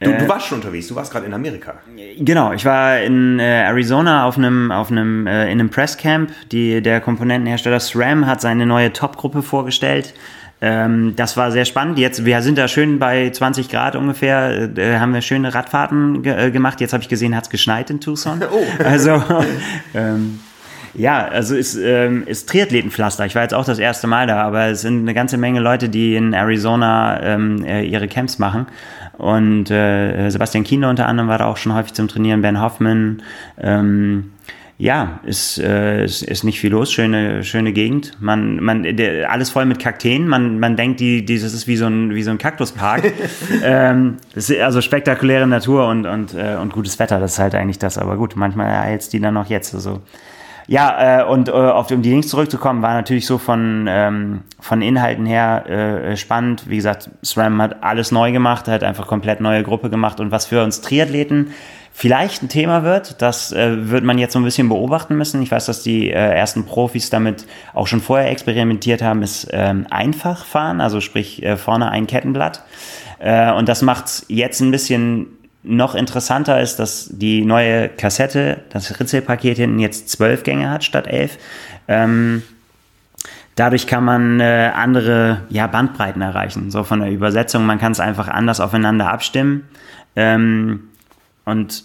[0.00, 1.74] Du, du, äh, warst schon unterwegs, du warst gerade in Amerika.
[2.18, 6.30] Genau, ich war in äh, Arizona auf einem, auf einem, äh, in einem Presscamp.
[6.50, 10.14] Die, der Komponentenhersteller SRAM hat seine neue Top-Gruppe vorgestellt.
[10.60, 11.98] Ähm, das war sehr spannend.
[11.98, 16.46] Jetzt, wir sind da schön bei 20 Grad ungefähr, äh, haben wir schöne Radfahrten ge
[16.46, 16.80] äh, gemacht.
[16.80, 18.42] Jetzt habe ich gesehen, hat es geschneit in Tucson.
[18.54, 18.84] Oh.
[18.84, 19.22] Also
[19.94, 20.38] ähm,
[20.94, 23.26] ja, also ist, ähm, ist Triathletenpflaster.
[23.26, 25.88] Ich war jetzt auch das erste Mal da, aber es sind eine ganze Menge Leute,
[25.88, 28.66] die in Arizona ähm, äh, ihre Camps machen.
[29.18, 33.22] Und äh, Sebastian Kienle unter anderem war da auch schon häufig zum Trainieren, Ben Hoffman.
[33.60, 34.32] Ähm,
[34.76, 38.20] ja, ist, äh, ist, ist nicht viel los, schöne, schöne Gegend.
[38.20, 40.26] Man, man, der, alles voll mit Kakteen.
[40.26, 43.12] Man, man denkt, die, dieses ist wie so ein, wie so ein Kaktuspark.
[43.62, 44.16] ähm,
[44.60, 47.98] also spektakuläre Natur und, und, äh, und gutes Wetter, das ist halt eigentlich das.
[47.98, 49.74] Aber gut, manchmal ereilt die dann noch jetzt.
[49.74, 50.02] Also,
[50.66, 54.80] ja, äh, und äh, auf um die Links zurückzukommen, war natürlich so von, ähm, von
[54.80, 56.68] Inhalten her äh, spannend.
[56.68, 60.20] Wie gesagt, SRAM hat alles neu gemacht, hat einfach komplett neue Gruppe gemacht.
[60.20, 61.50] Und was für uns Triathleten
[61.92, 65.42] vielleicht ein Thema wird, das äh, wird man jetzt so ein bisschen beobachten müssen.
[65.42, 69.86] Ich weiß, dass die äh, ersten Profis damit auch schon vorher experimentiert haben, ist ähm,
[69.90, 72.64] einfach fahren, also sprich äh, vorne ein Kettenblatt.
[73.18, 75.26] Äh, und das macht jetzt ein bisschen
[75.64, 81.06] noch interessanter ist, dass die neue Kassette, das Ritzelpaket hinten jetzt zwölf Gänge hat statt
[81.06, 81.38] elf.
[81.88, 82.42] Ähm,
[83.56, 87.66] dadurch kann man äh, andere ja, Bandbreiten erreichen, so von der Übersetzung.
[87.66, 89.66] Man kann es einfach anders aufeinander abstimmen.
[90.16, 90.84] Ähm,
[91.44, 91.84] und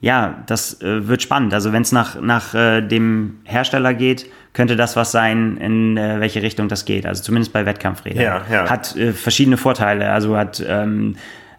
[0.00, 1.52] ja, das äh, wird spannend.
[1.52, 6.20] Also wenn es nach, nach äh, dem Hersteller geht, könnte das was sein, in äh,
[6.20, 7.06] welche Richtung das geht.
[7.06, 8.22] Also zumindest bei Wettkampfrädern.
[8.22, 8.70] Ja, ja.
[8.70, 10.12] Hat äh, verschiedene Vorteile.
[10.12, 11.16] Also hat ähm,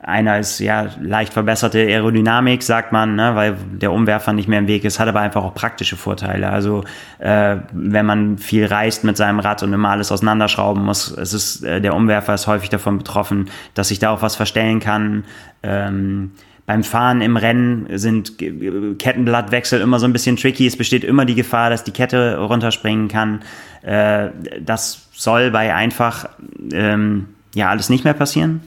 [0.08, 4.68] einer ist ja leicht verbesserte Aerodynamik, sagt man, ne, weil der Umwerfer nicht mehr im
[4.68, 6.50] Weg ist, hat aber einfach auch praktische Vorteile.
[6.50, 6.86] Also
[7.20, 11.64] äh, wenn man viel reist mit seinem Rad und immer alles auseinanderschrauben muss, es ist,
[11.64, 15.26] äh, der Umwerfer ist häufig davon betroffen, dass sich da auch was verstellen kann.
[15.62, 16.32] Ähm,
[16.66, 20.68] beim Fahren im Rennen sind Kettenblattwechsel immer so ein bisschen tricky.
[20.68, 23.42] Es besteht immer die Gefahr, dass die Kette runterspringen kann.
[23.82, 24.30] Äh,
[24.62, 26.30] das soll bei einfach
[26.72, 28.62] ähm, ja alles nicht mehr passieren.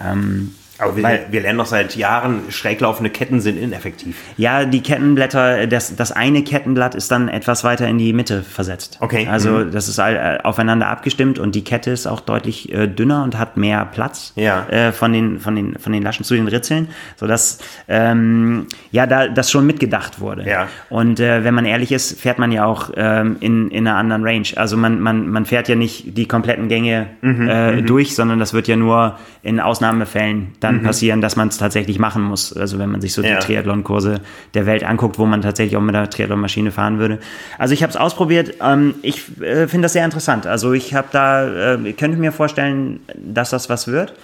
[0.00, 4.16] Ähm, Aber wir, Weil- wir lernen doch seit Jahren, schräglaufende Ketten sind ineffektiv.
[4.36, 8.98] Ja, die Kettenblätter, das, das eine Kettenblatt ist dann etwas weiter in die Mitte versetzt.
[9.00, 9.28] Okay.
[9.30, 13.22] Also das ist all- äh, aufeinander abgestimmt und die Kette ist auch deutlich äh, dünner
[13.22, 14.66] und hat mehr Platz Ja.
[14.68, 19.28] äh, von, den, von, den, von den Laschen zu den Ritzeln, sodass ähm, ja, da
[19.28, 20.48] das schon mitgedacht wurde.
[20.48, 20.66] Ja.
[20.90, 24.24] Und äh, wenn man ehrlich ist, fährt man ja auch ähm, in, in einer anderen
[24.24, 24.48] Range.
[24.56, 28.52] Also man, man, man fährt ja nicht die kompletten Gänge Mhm, äh, durch, sondern das
[28.54, 32.52] wird ja nur in Ausnahmefällen dann passieren, dass man es tatsächlich machen muss.
[32.56, 33.28] Also wenn man sich so Mhm.
[33.28, 33.38] Ja.
[33.38, 34.20] die Triathlon-Kurse
[34.54, 37.18] der Welt anguckt, wo man tatsächlich auch mit einer Triathlon-Maschine fahren würde.
[37.58, 38.54] Also ich habe es ausprobiert.
[38.60, 40.46] Ähm, ich äh, finde das sehr interessant.
[40.46, 44.14] Also ich habe da, äh, ich könnte mir vorstellen, dass das was wird.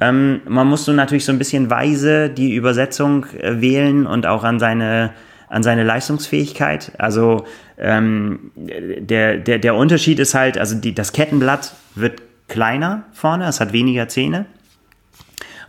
[0.00, 4.44] Ähm, man muss so natürlich so ein bisschen weise die Übersetzung äh, wählen und auch
[4.44, 5.12] an seine
[5.48, 6.90] an seine Leistungsfähigkeit.
[6.98, 7.44] Also
[7.78, 13.60] ähm, der, der, der Unterschied ist halt, also die, das Kettenblatt wird kleiner vorne, es
[13.60, 14.46] hat weniger Zähne.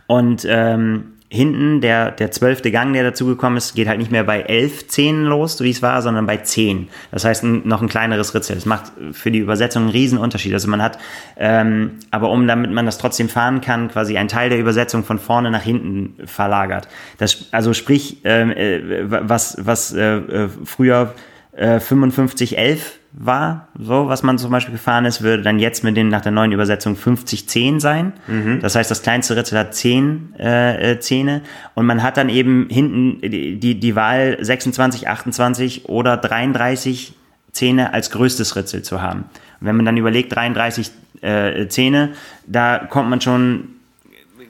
[0.06, 4.42] Und ähm, hinten der, der zwölfte Gang, der dazugekommen ist, geht halt nicht mehr bei
[4.42, 6.88] elf Zähnen los, so wie es war, sondern bei zehn.
[7.10, 8.54] Das heißt ein, noch ein kleineres Ritzel.
[8.54, 10.52] Das macht für die Übersetzung einen riesen Unterschied.
[10.52, 10.98] Also man hat,
[11.36, 15.18] ähm, aber um damit man das trotzdem fahren kann, quasi einen Teil der Übersetzung von
[15.18, 16.86] vorne nach hinten verlagert.
[17.18, 21.12] Das, also sprich, ähm, äh, was, was äh, äh, früher
[21.56, 26.08] äh, 5511 war, so was man zum Beispiel gefahren ist, würde dann jetzt mit den
[26.08, 28.12] nach der neuen Übersetzung 5010 sein.
[28.60, 31.40] Das heißt, das kleinste Ritzel hat 10 äh, äh, Zähne
[31.74, 37.14] und man hat dann eben hinten die, die, die Wahl 26, 28 oder 33
[37.52, 39.20] Zähne als größtes Ritzel zu haben.
[39.60, 40.90] Und wenn man dann überlegt, 33
[41.22, 42.10] äh, Zähne,
[42.46, 43.75] da kommt man schon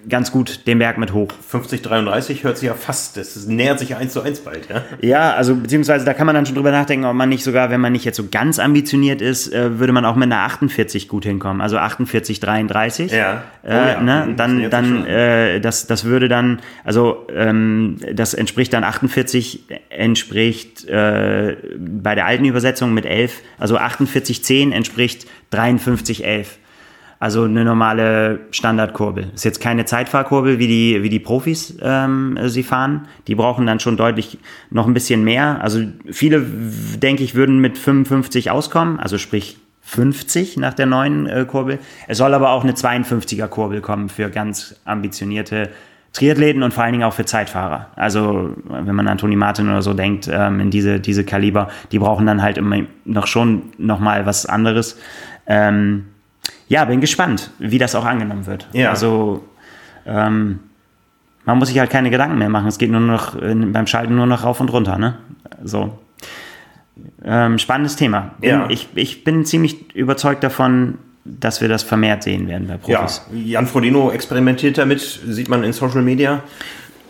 [0.09, 1.29] ganz gut den Berg mit hoch.
[1.49, 4.83] 50, 33 hört sich ja fast, das nähert sich eins zu eins bald, ja?
[5.01, 7.81] Ja, also beziehungsweise da kann man dann schon drüber nachdenken, ob man nicht sogar, wenn
[7.81, 11.25] man nicht jetzt so ganz ambitioniert ist, äh, würde man auch mit einer 48 gut
[11.25, 11.61] hinkommen.
[11.61, 13.11] Also 48, 33.
[13.13, 13.43] Ja.
[13.65, 14.01] Oh Äh, ja.
[14.01, 14.25] ne?
[14.29, 19.65] Mhm, Dann, das dann äh, das, das würde dann, also ähm, das entspricht dann 48,
[19.91, 26.59] entspricht äh, bei der alten Übersetzung mit 11, also 48, 10 entspricht 53, 11.
[27.19, 29.31] Also eine normale Standardkurbel.
[29.35, 33.09] Ist jetzt keine Zeitfahrkurbel, wie die, wie die Profis ähm, sie fahren.
[33.27, 34.39] Die brauchen dann schon deutlich
[34.71, 35.63] noch ein bisschen mehr.
[35.63, 41.47] Also viele, denke ich, würden mit 55 auskommen, also sprich 50 nach der neuen äh,
[41.49, 41.79] Kurbel.
[42.09, 45.71] Es soll aber auch eine 52er Kurbel kommen für ganz ambitionierte
[46.13, 47.91] Triathleten und vor allen Dingen auch für Zeitfahrer.
[47.95, 51.99] Also wenn man an Toni Martin oder so denkt, ähm, in diese, diese Kaliber, die
[51.99, 54.99] brauchen dann halt immer noch schon noch mal was anderes.
[55.47, 56.07] Ähm,
[56.69, 58.69] ja, bin gespannt, wie das auch angenommen wird.
[58.73, 58.91] Ja.
[58.91, 59.45] Also
[60.07, 60.61] ähm,
[61.45, 62.67] man muss sich halt keine Gedanken mehr machen.
[62.67, 65.17] Es geht nur noch beim Schalten nur noch rauf und runter, ne?
[65.63, 65.99] So.
[67.25, 68.33] Ähm, spannendes Thema.
[68.41, 68.67] Bin, Ja.
[68.69, 73.23] ich, ich bin ziemlich überzeugt davon, dass wir das vermehrt sehen werden bei Ja, Profis.
[73.33, 76.43] Jan Frodeno experimentiert damit, sieht man in Social Media.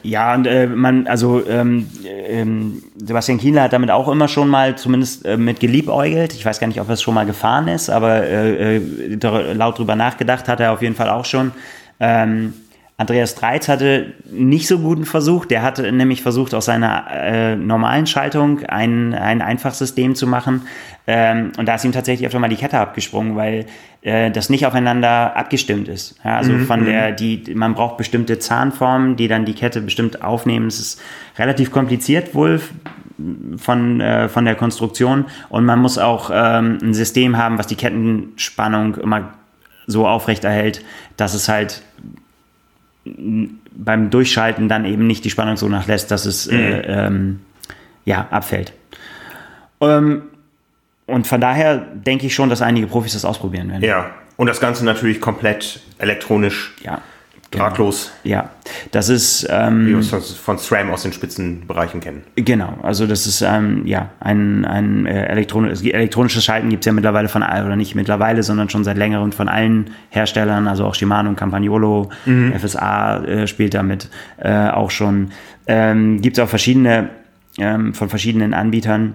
[0.06, 4.76] Ja, und äh, man, also ähm, ähm, Sebastian Kienle hat damit auch immer schon mal
[4.76, 6.32] zumindest äh, mit geliebäugelt.
[6.32, 9.96] Ich weiß gar nicht, ob es schon mal gefahren ist, aber äh, äh, laut drüber
[9.96, 11.50] nachgedacht hat er auf jeden Fall auch schon.
[11.98, 12.52] Ähm,
[12.98, 15.44] Andreas Dreiz hatte nicht so guten Versuch.
[15.44, 20.62] Der hatte nämlich versucht, aus seiner äh, normalen Schaltung ein, ein Einfachsystem zu machen.
[21.06, 23.66] Ähm, und da ist ihm tatsächlich öfter mal die Kette abgesprungen, weil
[24.00, 26.18] äh, das nicht aufeinander abgestimmt ist.
[26.24, 30.68] Ja, also von der, die, man braucht bestimmte Zahnformen, die dann die Kette bestimmt aufnehmen.
[30.68, 31.02] Es ist
[31.38, 32.62] relativ kompliziert wohl
[33.58, 35.26] von, äh, von der Konstruktion.
[35.50, 39.34] Und man muss auch ähm, ein System haben, was die Kettenspannung immer
[39.86, 40.82] so aufrechterhält,
[41.16, 41.82] dass es halt
[43.72, 47.40] beim Durchschalten dann eben nicht die Spannung so nachlässt, dass es äh, ähm,
[48.04, 48.72] ja, abfällt.
[49.80, 50.22] Ähm,
[51.06, 53.82] und von daher denke ich schon, dass einige Profis das ausprobieren werden.
[53.82, 54.10] Ja.
[54.36, 57.00] Und das Ganze natürlich komplett elektronisch, Ja,
[57.50, 58.50] drahtlos, ja.
[58.90, 62.24] das ist ähm, wie wir es von- SRAM aus den Spitzenbereichen kennen.
[62.34, 66.92] Genau, also das ist ähm, ja ein, ein äh, gibt- elektronisches Schalten gibt es ja
[66.92, 70.94] mittlerweile von allen, oder nicht mittlerweile, sondern schon seit längerem von allen Herstellern, also auch
[70.94, 72.10] Shimano Campagnolo,
[72.58, 75.30] FSA äh, spielt damit äh, auch schon.
[75.66, 77.10] Ähm, gibt es auch verschiedene
[77.58, 79.14] ähm, von verschiedenen Anbietern.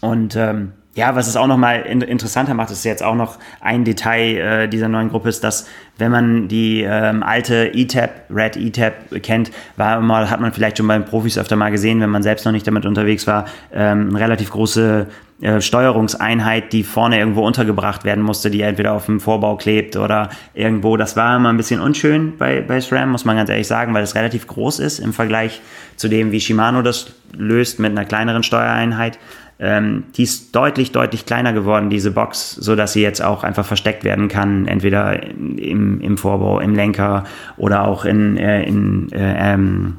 [0.00, 3.84] Und ähm, ja, was es auch nochmal in interessanter macht, ist jetzt auch noch ein
[3.84, 5.68] Detail äh, dieser neuen Gruppe, ist, dass
[5.98, 10.86] wenn man die ähm, alte ETAP, Red ETAP kennt, war immer, hat man vielleicht schon
[10.88, 13.44] bei den Profis öfter mal gesehen, wenn man selbst noch nicht damit unterwegs war,
[13.74, 15.06] ähm, eine relativ große
[15.42, 20.30] äh, Steuerungseinheit, die vorne irgendwo untergebracht werden musste, die entweder auf dem Vorbau klebt oder
[20.54, 20.96] irgendwo.
[20.96, 24.02] Das war immer ein bisschen unschön bei, bei SRAM, muss man ganz ehrlich sagen, weil
[24.02, 25.60] es relativ groß ist im Vergleich
[25.96, 29.18] zu dem, wie Shimano das löst mit einer kleineren Steuereinheit.
[29.58, 33.64] Ähm, die ist deutlich, deutlich kleiner geworden, diese Box, so dass sie jetzt auch einfach
[33.64, 37.24] versteckt werden kann, entweder im, im Vorbau, im Lenker
[37.56, 39.96] oder auch in, äh, in äh, ähm,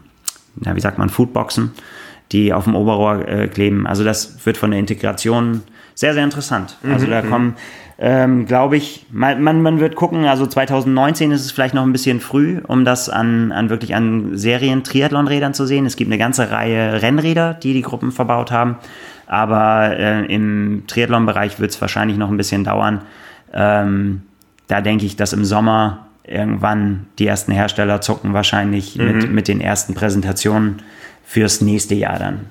[0.62, 1.72] na, wie sagt man, Foodboxen,
[2.32, 3.88] die auf dem Oberrohr äh, kleben.
[3.88, 5.64] Also das wird von der Integration
[5.95, 6.78] sehr, sehr interessant.
[6.84, 7.30] Also mhm, da mhm.
[7.30, 7.55] kommen,
[7.99, 11.91] ähm, glaube ich, man, man, man wird gucken, also 2019 ist es vielleicht noch ein
[11.91, 15.88] bisschen früh, um das an, an wirklich an Serien-Triathlon-Rädern zu sehen.
[15.88, 18.78] Es gibt eine ganze Reihe Rennräder, die die Gruppen verbaut haben.
[19.28, 23.01] Aber äh, im Triathlon-Bereich wird es wahrscheinlich noch ein bisschen dauern.
[23.53, 24.23] Ähm,
[24.67, 29.05] da denke ich, dass im Sommer irgendwann die ersten Hersteller zucken wahrscheinlich mhm.
[29.05, 30.82] mit, mit den ersten Präsentationen
[31.25, 32.41] fürs nächste Jahr dann.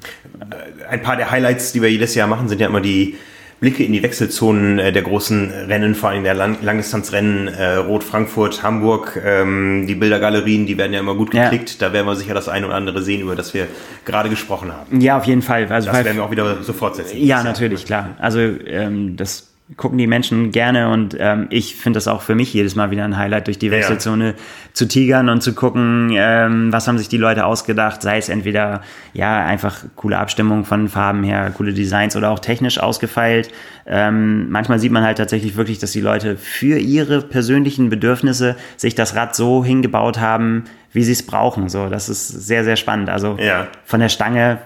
[0.88, 3.16] Ein paar der Highlights, die wir jedes Jahr machen, sind ja immer die
[3.60, 8.04] Blicke in die Wechselzonen äh, der großen Rennen, vor allem der Lang Langdistanzrennen, äh, Rot,
[8.04, 11.80] Frankfurt, Hamburg, ähm, die Bildergalerien, die werden ja immer gut geklickt.
[11.80, 11.88] Ja.
[11.88, 13.66] Da werden wir sicher das eine oder andere sehen, über das wir
[14.04, 15.00] gerade gesprochen haben.
[15.00, 15.66] Ja, auf jeden Fall.
[15.70, 17.16] Also das werden wir auch wieder sofort setzen.
[17.18, 18.16] Ja, natürlich, klar.
[18.18, 22.54] Also ähm, das gucken die Menschen gerne und ähm, ich finde das auch für mich
[22.54, 24.34] jedes Mal wieder ein Highlight, durch die Wechselzone ja.
[24.72, 28.82] zu tigern und zu gucken, ähm, was haben sich die Leute ausgedacht, sei es entweder
[29.12, 33.50] ja einfach coole Abstimmung von Farben her, coole Designs oder auch technisch ausgefeilt.
[33.86, 38.94] Ähm, manchmal sieht man halt tatsächlich wirklich, dass die Leute für ihre persönlichen Bedürfnisse sich
[38.94, 41.68] das Rad so hingebaut haben, wie sie es brauchen.
[41.68, 43.10] So, das ist sehr, sehr spannend.
[43.10, 43.66] Also ja.
[43.84, 44.58] von der Stange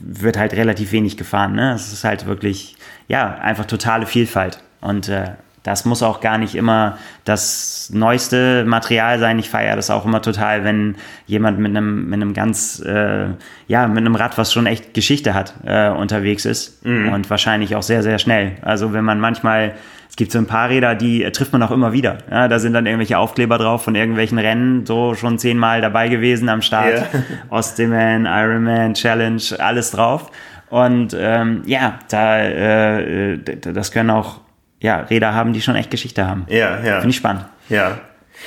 [0.00, 1.54] wird halt relativ wenig gefahren.
[1.54, 1.74] Ne?
[1.74, 2.76] Es ist halt wirklich
[3.08, 4.60] ja, einfach totale Vielfalt.
[4.80, 5.30] Und äh,
[5.68, 9.38] das muss auch gar nicht immer das neueste Material sein.
[9.38, 10.96] Ich feiere das auch immer total, wenn
[11.26, 13.26] jemand mit einem, mit einem ganz, äh,
[13.66, 16.84] ja, mit einem Rad, was schon echt Geschichte hat, äh, unterwegs ist.
[16.86, 17.12] Mhm.
[17.12, 18.52] Und wahrscheinlich auch sehr, sehr schnell.
[18.62, 19.74] Also wenn man manchmal,
[20.08, 22.18] es gibt so ein paar Räder, die äh, trifft man auch immer wieder.
[22.30, 26.48] Ja, da sind dann irgendwelche Aufkleber drauf von irgendwelchen Rennen, so schon zehnmal dabei gewesen
[26.48, 26.92] am Start.
[26.92, 27.24] Yeah.
[27.50, 30.30] Osteman, Ironman, Challenge, alles drauf.
[30.70, 34.40] Und ähm, ja, da, äh, das können auch
[34.80, 36.46] ja, Räder haben, die schon echt Geschichte haben.
[36.48, 36.96] Ja, ja.
[36.96, 37.46] Finde ich spannend.
[37.68, 37.98] Ja.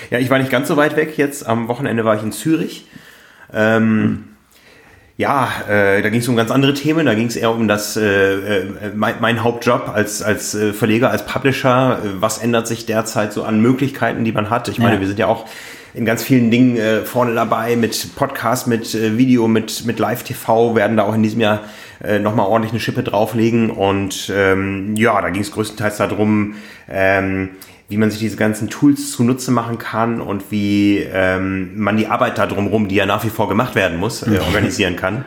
[0.09, 1.45] Ja, ich war nicht ganz so weit weg jetzt.
[1.45, 2.87] Am Wochenende war ich in Zürich.
[3.53, 4.23] Ähm, hm.
[5.17, 7.05] Ja, äh, da ging es um ganz andere Themen.
[7.05, 8.65] Da ging es eher um das, äh, äh,
[8.95, 11.99] mein, mein, Hauptjob als, als äh, Verleger, als Publisher.
[12.19, 14.67] Was ändert sich derzeit so an Möglichkeiten, die man hat?
[14.67, 14.99] Ich meine, ja.
[15.01, 15.45] wir sind ja auch
[15.93, 20.75] in ganz vielen Dingen äh, vorne dabei mit Podcast, mit äh, Video, mit, mit Live-TV,
[20.75, 21.61] werden da auch in diesem Jahr
[22.03, 23.69] äh, nochmal ordentlich eine Schippe drauflegen.
[23.69, 26.55] Und ähm, ja, da ging es größtenteils darum,
[26.89, 27.49] ähm,
[27.89, 32.37] wie man sich diese ganzen Tools zunutze machen kann und wie ähm, man die Arbeit
[32.37, 35.25] da drumherum, die ja nach wie vor gemacht werden muss, äh, organisieren kann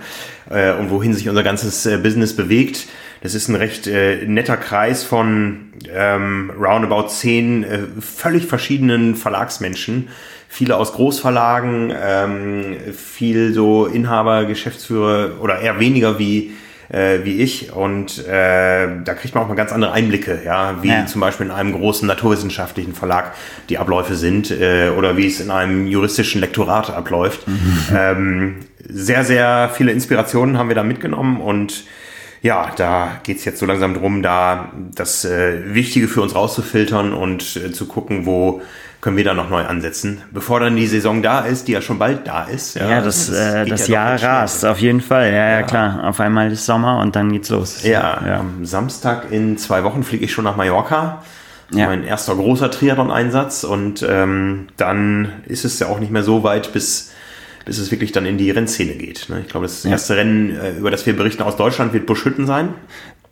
[0.49, 2.87] äh, und wohin sich unser ganzes äh, Business bewegt.
[3.23, 10.09] Das ist ein recht äh, netter Kreis von ähm, roundabout zehn äh, völlig verschiedenen Verlagsmenschen,
[10.55, 16.53] viele aus Großverlagen, ähm, viel so Inhaber, Geschäftsführer oder eher weniger wie
[16.91, 20.91] äh, wie ich und äh, da kriegt man auch mal ganz andere Einblicke, ja, wie
[20.91, 21.07] ja.
[21.07, 23.33] zum Beispiel in einem großen naturwissenschaftlichen Verlag
[23.69, 27.49] die Abläufe sind äh, oder wie es in einem juristischen Lektorat abläuft.
[27.49, 27.79] Mhm.
[27.97, 31.85] Ähm, sehr, sehr viele Inspirationen haben wir da mitgenommen und
[32.43, 37.57] ja, da geht's jetzt so langsam drum, da das äh, Wichtige für uns rauszufiltern und
[37.57, 38.63] äh, zu gucken, wo
[39.05, 41.99] können wir da noch neu ansetzen, bevor dann die Saison da ist, die ja schon
[41.99, 42.75] bald da ist.
[42.75, 45.31] Ja, ja das, das, äh, das ja Jahr rast, auf jeden Fall.
[45.31, 46.05] Ja, ja, klar.
[46.05, 47.83] Auf einmal ist Sommer und dann geht's los.
[47.83, 51.23] Ja, am Samstag in zwei Wochen fliege ich schon nach Mallorca.
[51.71, 56.73] Mein erster großer Triathlon-Einsatz und ähm, dann ist es ja auch nicht mehr so weit,
[56.73, 57.13] bis,
[57.67, 59.29] bis es wirklich dann in die Rennszene geht.
[59.29, 59.41] Ne?
[59.41, 62.71] Ich glaube, das erste Rennen, äh, über das wir berichten aus Deutschland, wird Buschhütten sein.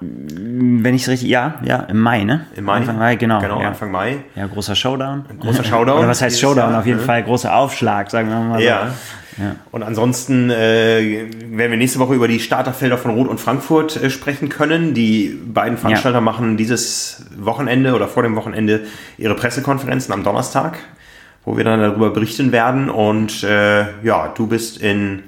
[0.02, 2.46] Wenn ich es richtig, ja, ja, im Mai, ne?
[2.56, 2.76] Im Mai.
[2.78, 3.40] Anfang Mai, genau.
[3.40, 3.68] Genau, ja.
[3.68, 4.18] Anfang Mai.
[4.34, 5.24] Ja, großer Showdown.
[5.28, 5.98] Ein großer Showdown.
[5.98, 6.70] Oder was heißt Showdown?
[6.70, 7.04] Jahr, Auf jeden ne?
[7.04, 8.64] Fall großer Aufschlag, sagen wir mal so.
[8.64, 8.90] Ja.
[9.38, 9.56] ja.
[9.70, 14.10] Und ansonsten äh, werden wir nächste Woche über die Starterfelder von Rot und Frankfurt äh,
[14.10, 14.94] sprechen können.
[14.94, 16.22] Die beiden Veranstalter ja.
[16.22, 18.82] machen dieses Wochenende oder vor dem Wochenende
[19.18, 20.78] ihre Pressekonferenzen am Donnerstag,
[21.44, 22.90] wo wir dann darüber berichten werden.
[22.90, 25.22] Und äh, ja, du bist in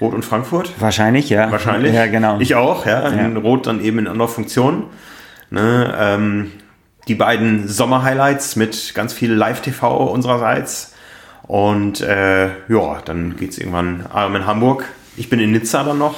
[0.00, 0.72] Rot und Frankfurt?
[0.78, 1.50] Wahrscheinlich, ja.
[1.50, 1.94] Wahrscheinlich.
[1.94, 2.38] Ja, genau.
[2.40, 3.08] Ich auch, ja.
[3.08, 3.40] In ja.
[3.40, 4.84] Rot dann eben in anderer Funktion.
[5.50, 6.52] Ne, ähm,
[7.08, 10.94] die beiden Sommer-Highlights mit ganz viel Live-TV unsererseits.
[11.44, 14.84] Und äh, ja, dann geht es irgendwann arm in Hamburg.
[15.16, 16.16] Ich bin in Nizza dann noch.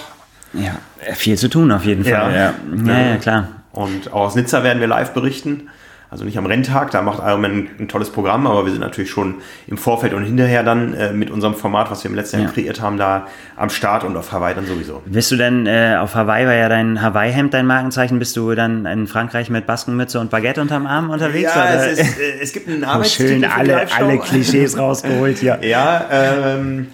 [0.54, 0.78] Ja,
[1.14, 2.12] viel zu tun auf jeden Fall.
[2.12, 2.54] Ja, ja.
[2.86, 3.48] ja, ja klar.
[3.72, 5.68] Und auch aus Nizza werden wir live berichten
[6.10, 9.36] Also nicht am Renntag, da macht Ironman ein tolles Programm, aber wir sind natürlich schon
[9.66, 12.80] im Vorfeld und hinterher dann äh, mit unserem Format, was wir im letzten Jahr kreiert
[12.80, 13.26] haben, da
[13.56, 15.02] am Start und auf Hawaii dann sowieso.
[15.04, 18.86] Bist du denn, äh, auf Hawaii war ja dein Hawaii-Hemd dein Markenzeichen, bist du dann
[18.86, 21.54] in Frankreich mit Baskenmütze und Baguette unterm Arm unterwegs?
[21.54, 21.90] Ja, oder?
[21.90, 25.36] es, ist, äh, es gibt einen Oh, Arbeitstitel schön, für die alle, alle Klischees rausgeholt
[25.36, 25.58] hier.
[25.60, 26.86] Ja, ähm,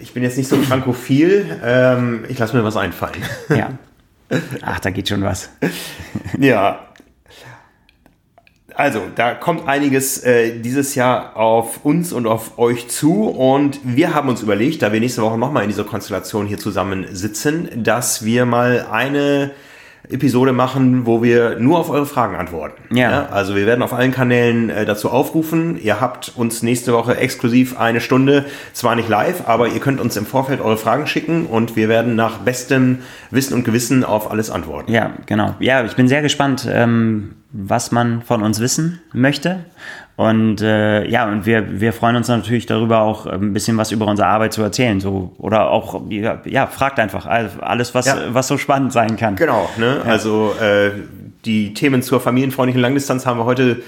[0.00, 1.58] ich bin jetzt nicht so frankophil.
[1.62, 3.22] Ähm, ich lasse mir was einfallen.
[3.50, 3.72] Ja.
[4.62, 5.50] Ach, da geht schon was.
[6.38, 6.85] Ja.
[8.78, 13.24] Also, da kommt einiges äh, dieses Jahr auf uns und auf euch zu.
[13.24, 17.06] Und wir haben uns überlegt, da wir nächste Woche nochmal in dieser Konstellation hier zusammen
[17.10, 19.52] sitzen, dass wir mal eine
[20.10, 22.94] Episode machen, wo wir nur auf eure Fragen antworten.
[22.94, 23.26] Ja.
[23.30, 25.78] also wir werden auf allen Kanälen äh, dazu aufrufen.
[25.82, 30.16] Ihr habt uns nächste Woche exklusiv eine Stunde, zwar nicht live, aber ihr könnt uns
[30.16, 32.98] im Vorfeld eure Fragen schicken und wir werden nach bestem
[33.30, 34.92] Wissen und Gewissen auf alles antworten.
[34.92, 35.54] Ja, genau.
[35.58, 39.64] Ja, ich bin sehr gespannt, ähm, was man von uns wissen möchte.
[40.16, 44.06] Und äh, ja, und wir, wir freuen uns natürlich darüber, auch ein bisschen was über
[44.06, 44.98] unsere Arbeit zu erzählen.
[44.98, 48.16] So, oder auch, ja, ja fragt einfach alles, was, Ja.
[48.28, 49.36] was so spannend sein kann.
[49.36, 50.00] Genau, ne?
[50.06, 50.90] also äh,
[51.44, 53.82] die Themen zur familienfreundlichen Langdistanz haben wir heute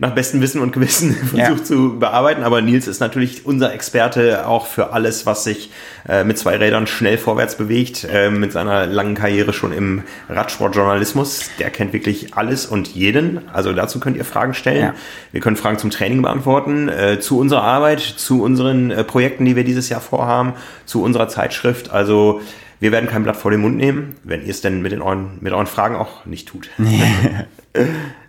[0.00, 1.64] nach bestem Wissen und Gewissen versucht Ja.
[1.64, 2.42] zu bearbeiten.
[2.44, 5.70] Aber Nils ist natürlich unser Experte auch für alles, was sich
[6.08, 11.50] äh, mit zwei Rädern schnell vorwärts bewegt, äh, mit seiner langen Karriere schon im Radsportjournalismus.
[11.58, 13.48] Der kennt wirklich alles und jeden.
[13.52, 14.82] Also dazu könnt ihr Fragen stellen.
[14.82, 14.94] Ja.
[15.32, 19.64] Wir können Fragen zum Training beantworten, äh, zu unserer Arbeit, zu unseren Projekten, die wir
[19.64, 20.52] dieses Jahr vorhaben,
[20.86, 21.90] zu unserer Zeitschrift.
[21.90, 22.40] Also
[22.80, 25.38] wir werden kein Blatt vor den Mund nehmen, wenn ihr es denn mit, den euren,
[25.40, 26.68] mit euren Fragen auch nicht tut.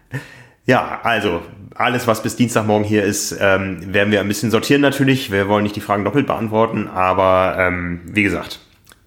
[0.69, 1.41] ja, also
[1.73, 5.31] alles, was bis Dienstagmorgen hier ist, ähm, werden wir ein bisschen sortieren natürlich.
[5.31, 8.59] Wir wollen nicht die Fragen doppelt beantworten, aber ähm, wie gesagt,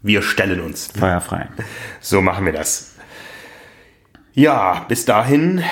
[0.02, 0.88] wir stellen uns.
[0.98, 1.48] Feuerfrei.
[2.00, 2.94] So machen wir das.
[4.34, 5.62] Ja, bis dahin.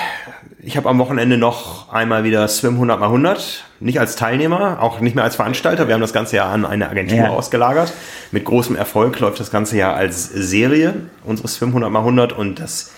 [0.63, 3.65] Ich habe am Wochenende noch einmal wieder Swim 100 mal 100.
[3.81, 5.87] Nicht als Teilnehmer, auch nicht mehr als Veranstalter.
[5.87, 7.29] Wir haben das ganze Jahr an eine Agentur Ja.
[7.29, 7.91] ausgelagert.
[8.31, 10.93] Mit großem Erfolg läuft das ganze Jahr als Serie,
[11.25, 12.31] unsere Swim 100 mal 100.
[12.31, 12.93] Und das,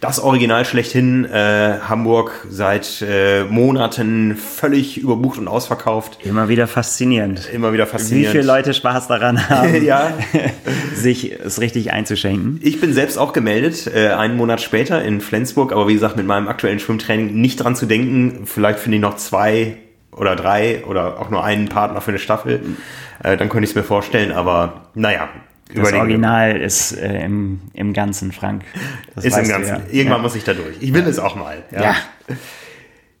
[0.00, 6.18] das Original schlechthin, äh, Hamburg seit äh, Monaten völlig überbucht und ausverkauft.
[6.24, 7.48] Immer wieder faszinierend.
[7.52, 8.32] Immer wieder Wie faszinierend.
[8.32, 10.12] viele Leute Spaß daran haben, ja,
[10.94, 12.60] sich es richtig einzuschenken.
[12.62, 16.26] Ich bin selbst auch gemeldet, äh, einen Monat später in Flensburg, aber wie gesagt, mit
[16.26, 18.42] meinem aktuellen Schwimmtraining nicht dran zu denken.
[18.46, 19.78] Vielleicht finde ich noch zwei
[20.12, 22.60] oder drei oder auch nur einen Partner für eine Staffel.
[23.22, 25.28] Äh, dann könnte ich es mir vorstellen, aber naja,
[25.74, 25.92] Das.
[25.92, 28.64] Original ist äh, im, im Ganzen, Frank.
[29.14, 29.68] Das Ist im Ganzen.
[29.68, 29.80] ja.
[29.90, 30.22] Irgendwann ja.
[30.22, 30.76] muss ich da durch.
[30.80, 31.62] Ich will es auch mal.
[31.70, 31.94] Ja.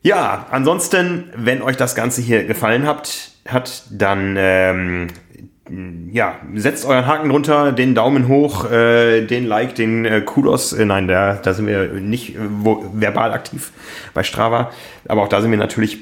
[0.02, 5.08] Ja, ansonsten, wenn euch das Ganze hier gefallen habt, hat, dann ähm,
[6.12, 10.72] ja, setzt euren Haken drunter, den Daumen hoch, äh, den Like, den äh, Kudos.
[10.72, 13.72] Äh, nein, da, da sind wir nicht äh, wo, verbal aktiv
[14.14, 14.70] bei Strava,
[15.06, 15.98] aber auch da sind wir natürlich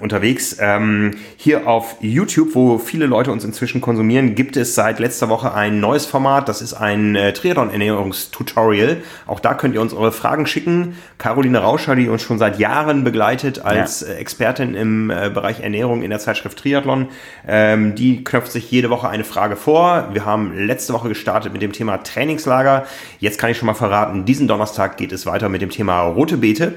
[0.00, 0.56] unterwegs.
[0.60, 5.52] Ähm, hier auf YouTube, wo viele Leute uns inzwischen konsumieren, gibt es seit letzter Woche
[5.54, 6.48] ein neues Format.
[6.48, 8.98] Das ist ein äh, Triathlon-Ernährungstutorial.
[9.26, 10.96] Auch da könnt ihr uns eure Fragen schicken.
[11.18, 14.08] Caroline Rauscher, die uns schon seit Jahren begleitet als Ja.
[14.08, 17.08] äh, Expertin im äh, Bereich Ernährung in der Zeitschrift Triathlon,
[17.46, 20.08] ähm, die knöpft sich jede Woche eine Frage vor.
[20.12, 22.86] Wir haben letzte Woche gestartet mit dem Thema Trainingslager.
[23.20, 26.38] Jetzt kann ich schon mal verraten, diesen Donnerstag geht es weiter mit dem Thema rote
[26.38, 26.74] Beete.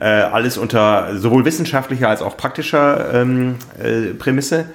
[0.00, 4.66] Äh, alles unter sowohl wissenschaftlicher als auch praktischer ähm, äh, Prämisse.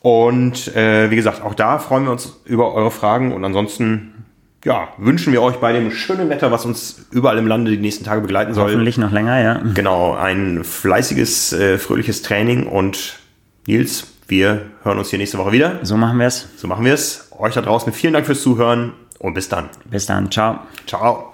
[0.00, 4.26] Und äh, wie gesagt, auch da freuen wir uns über eure Fragen und ansonsten
[4.64, 8.04] ja, wünschen wir euch bei dem schönen Wetter, was uns überall im Lande die nächsten
[8.04, 9.60] Tage begleiten soll, Hoffentlich noch länger, ja.
[9.74, 13.18] genau ein fleißiges, äh, fröhliches Training und
[13.66, 15.80] Nils, wir hören uns hier nächste Woche wieder.
[15.82, 16.48] So machen wir es.
[16.56, 17.28] So machen wir es.
[17.38, 19.68] Euch da draußen vielen Dank fürs Zuhören und bis dann.
[19.84, 20.30] Bis dann.
[20.30, 20.60] Ciao.
[20.86, 21.33] Ciao.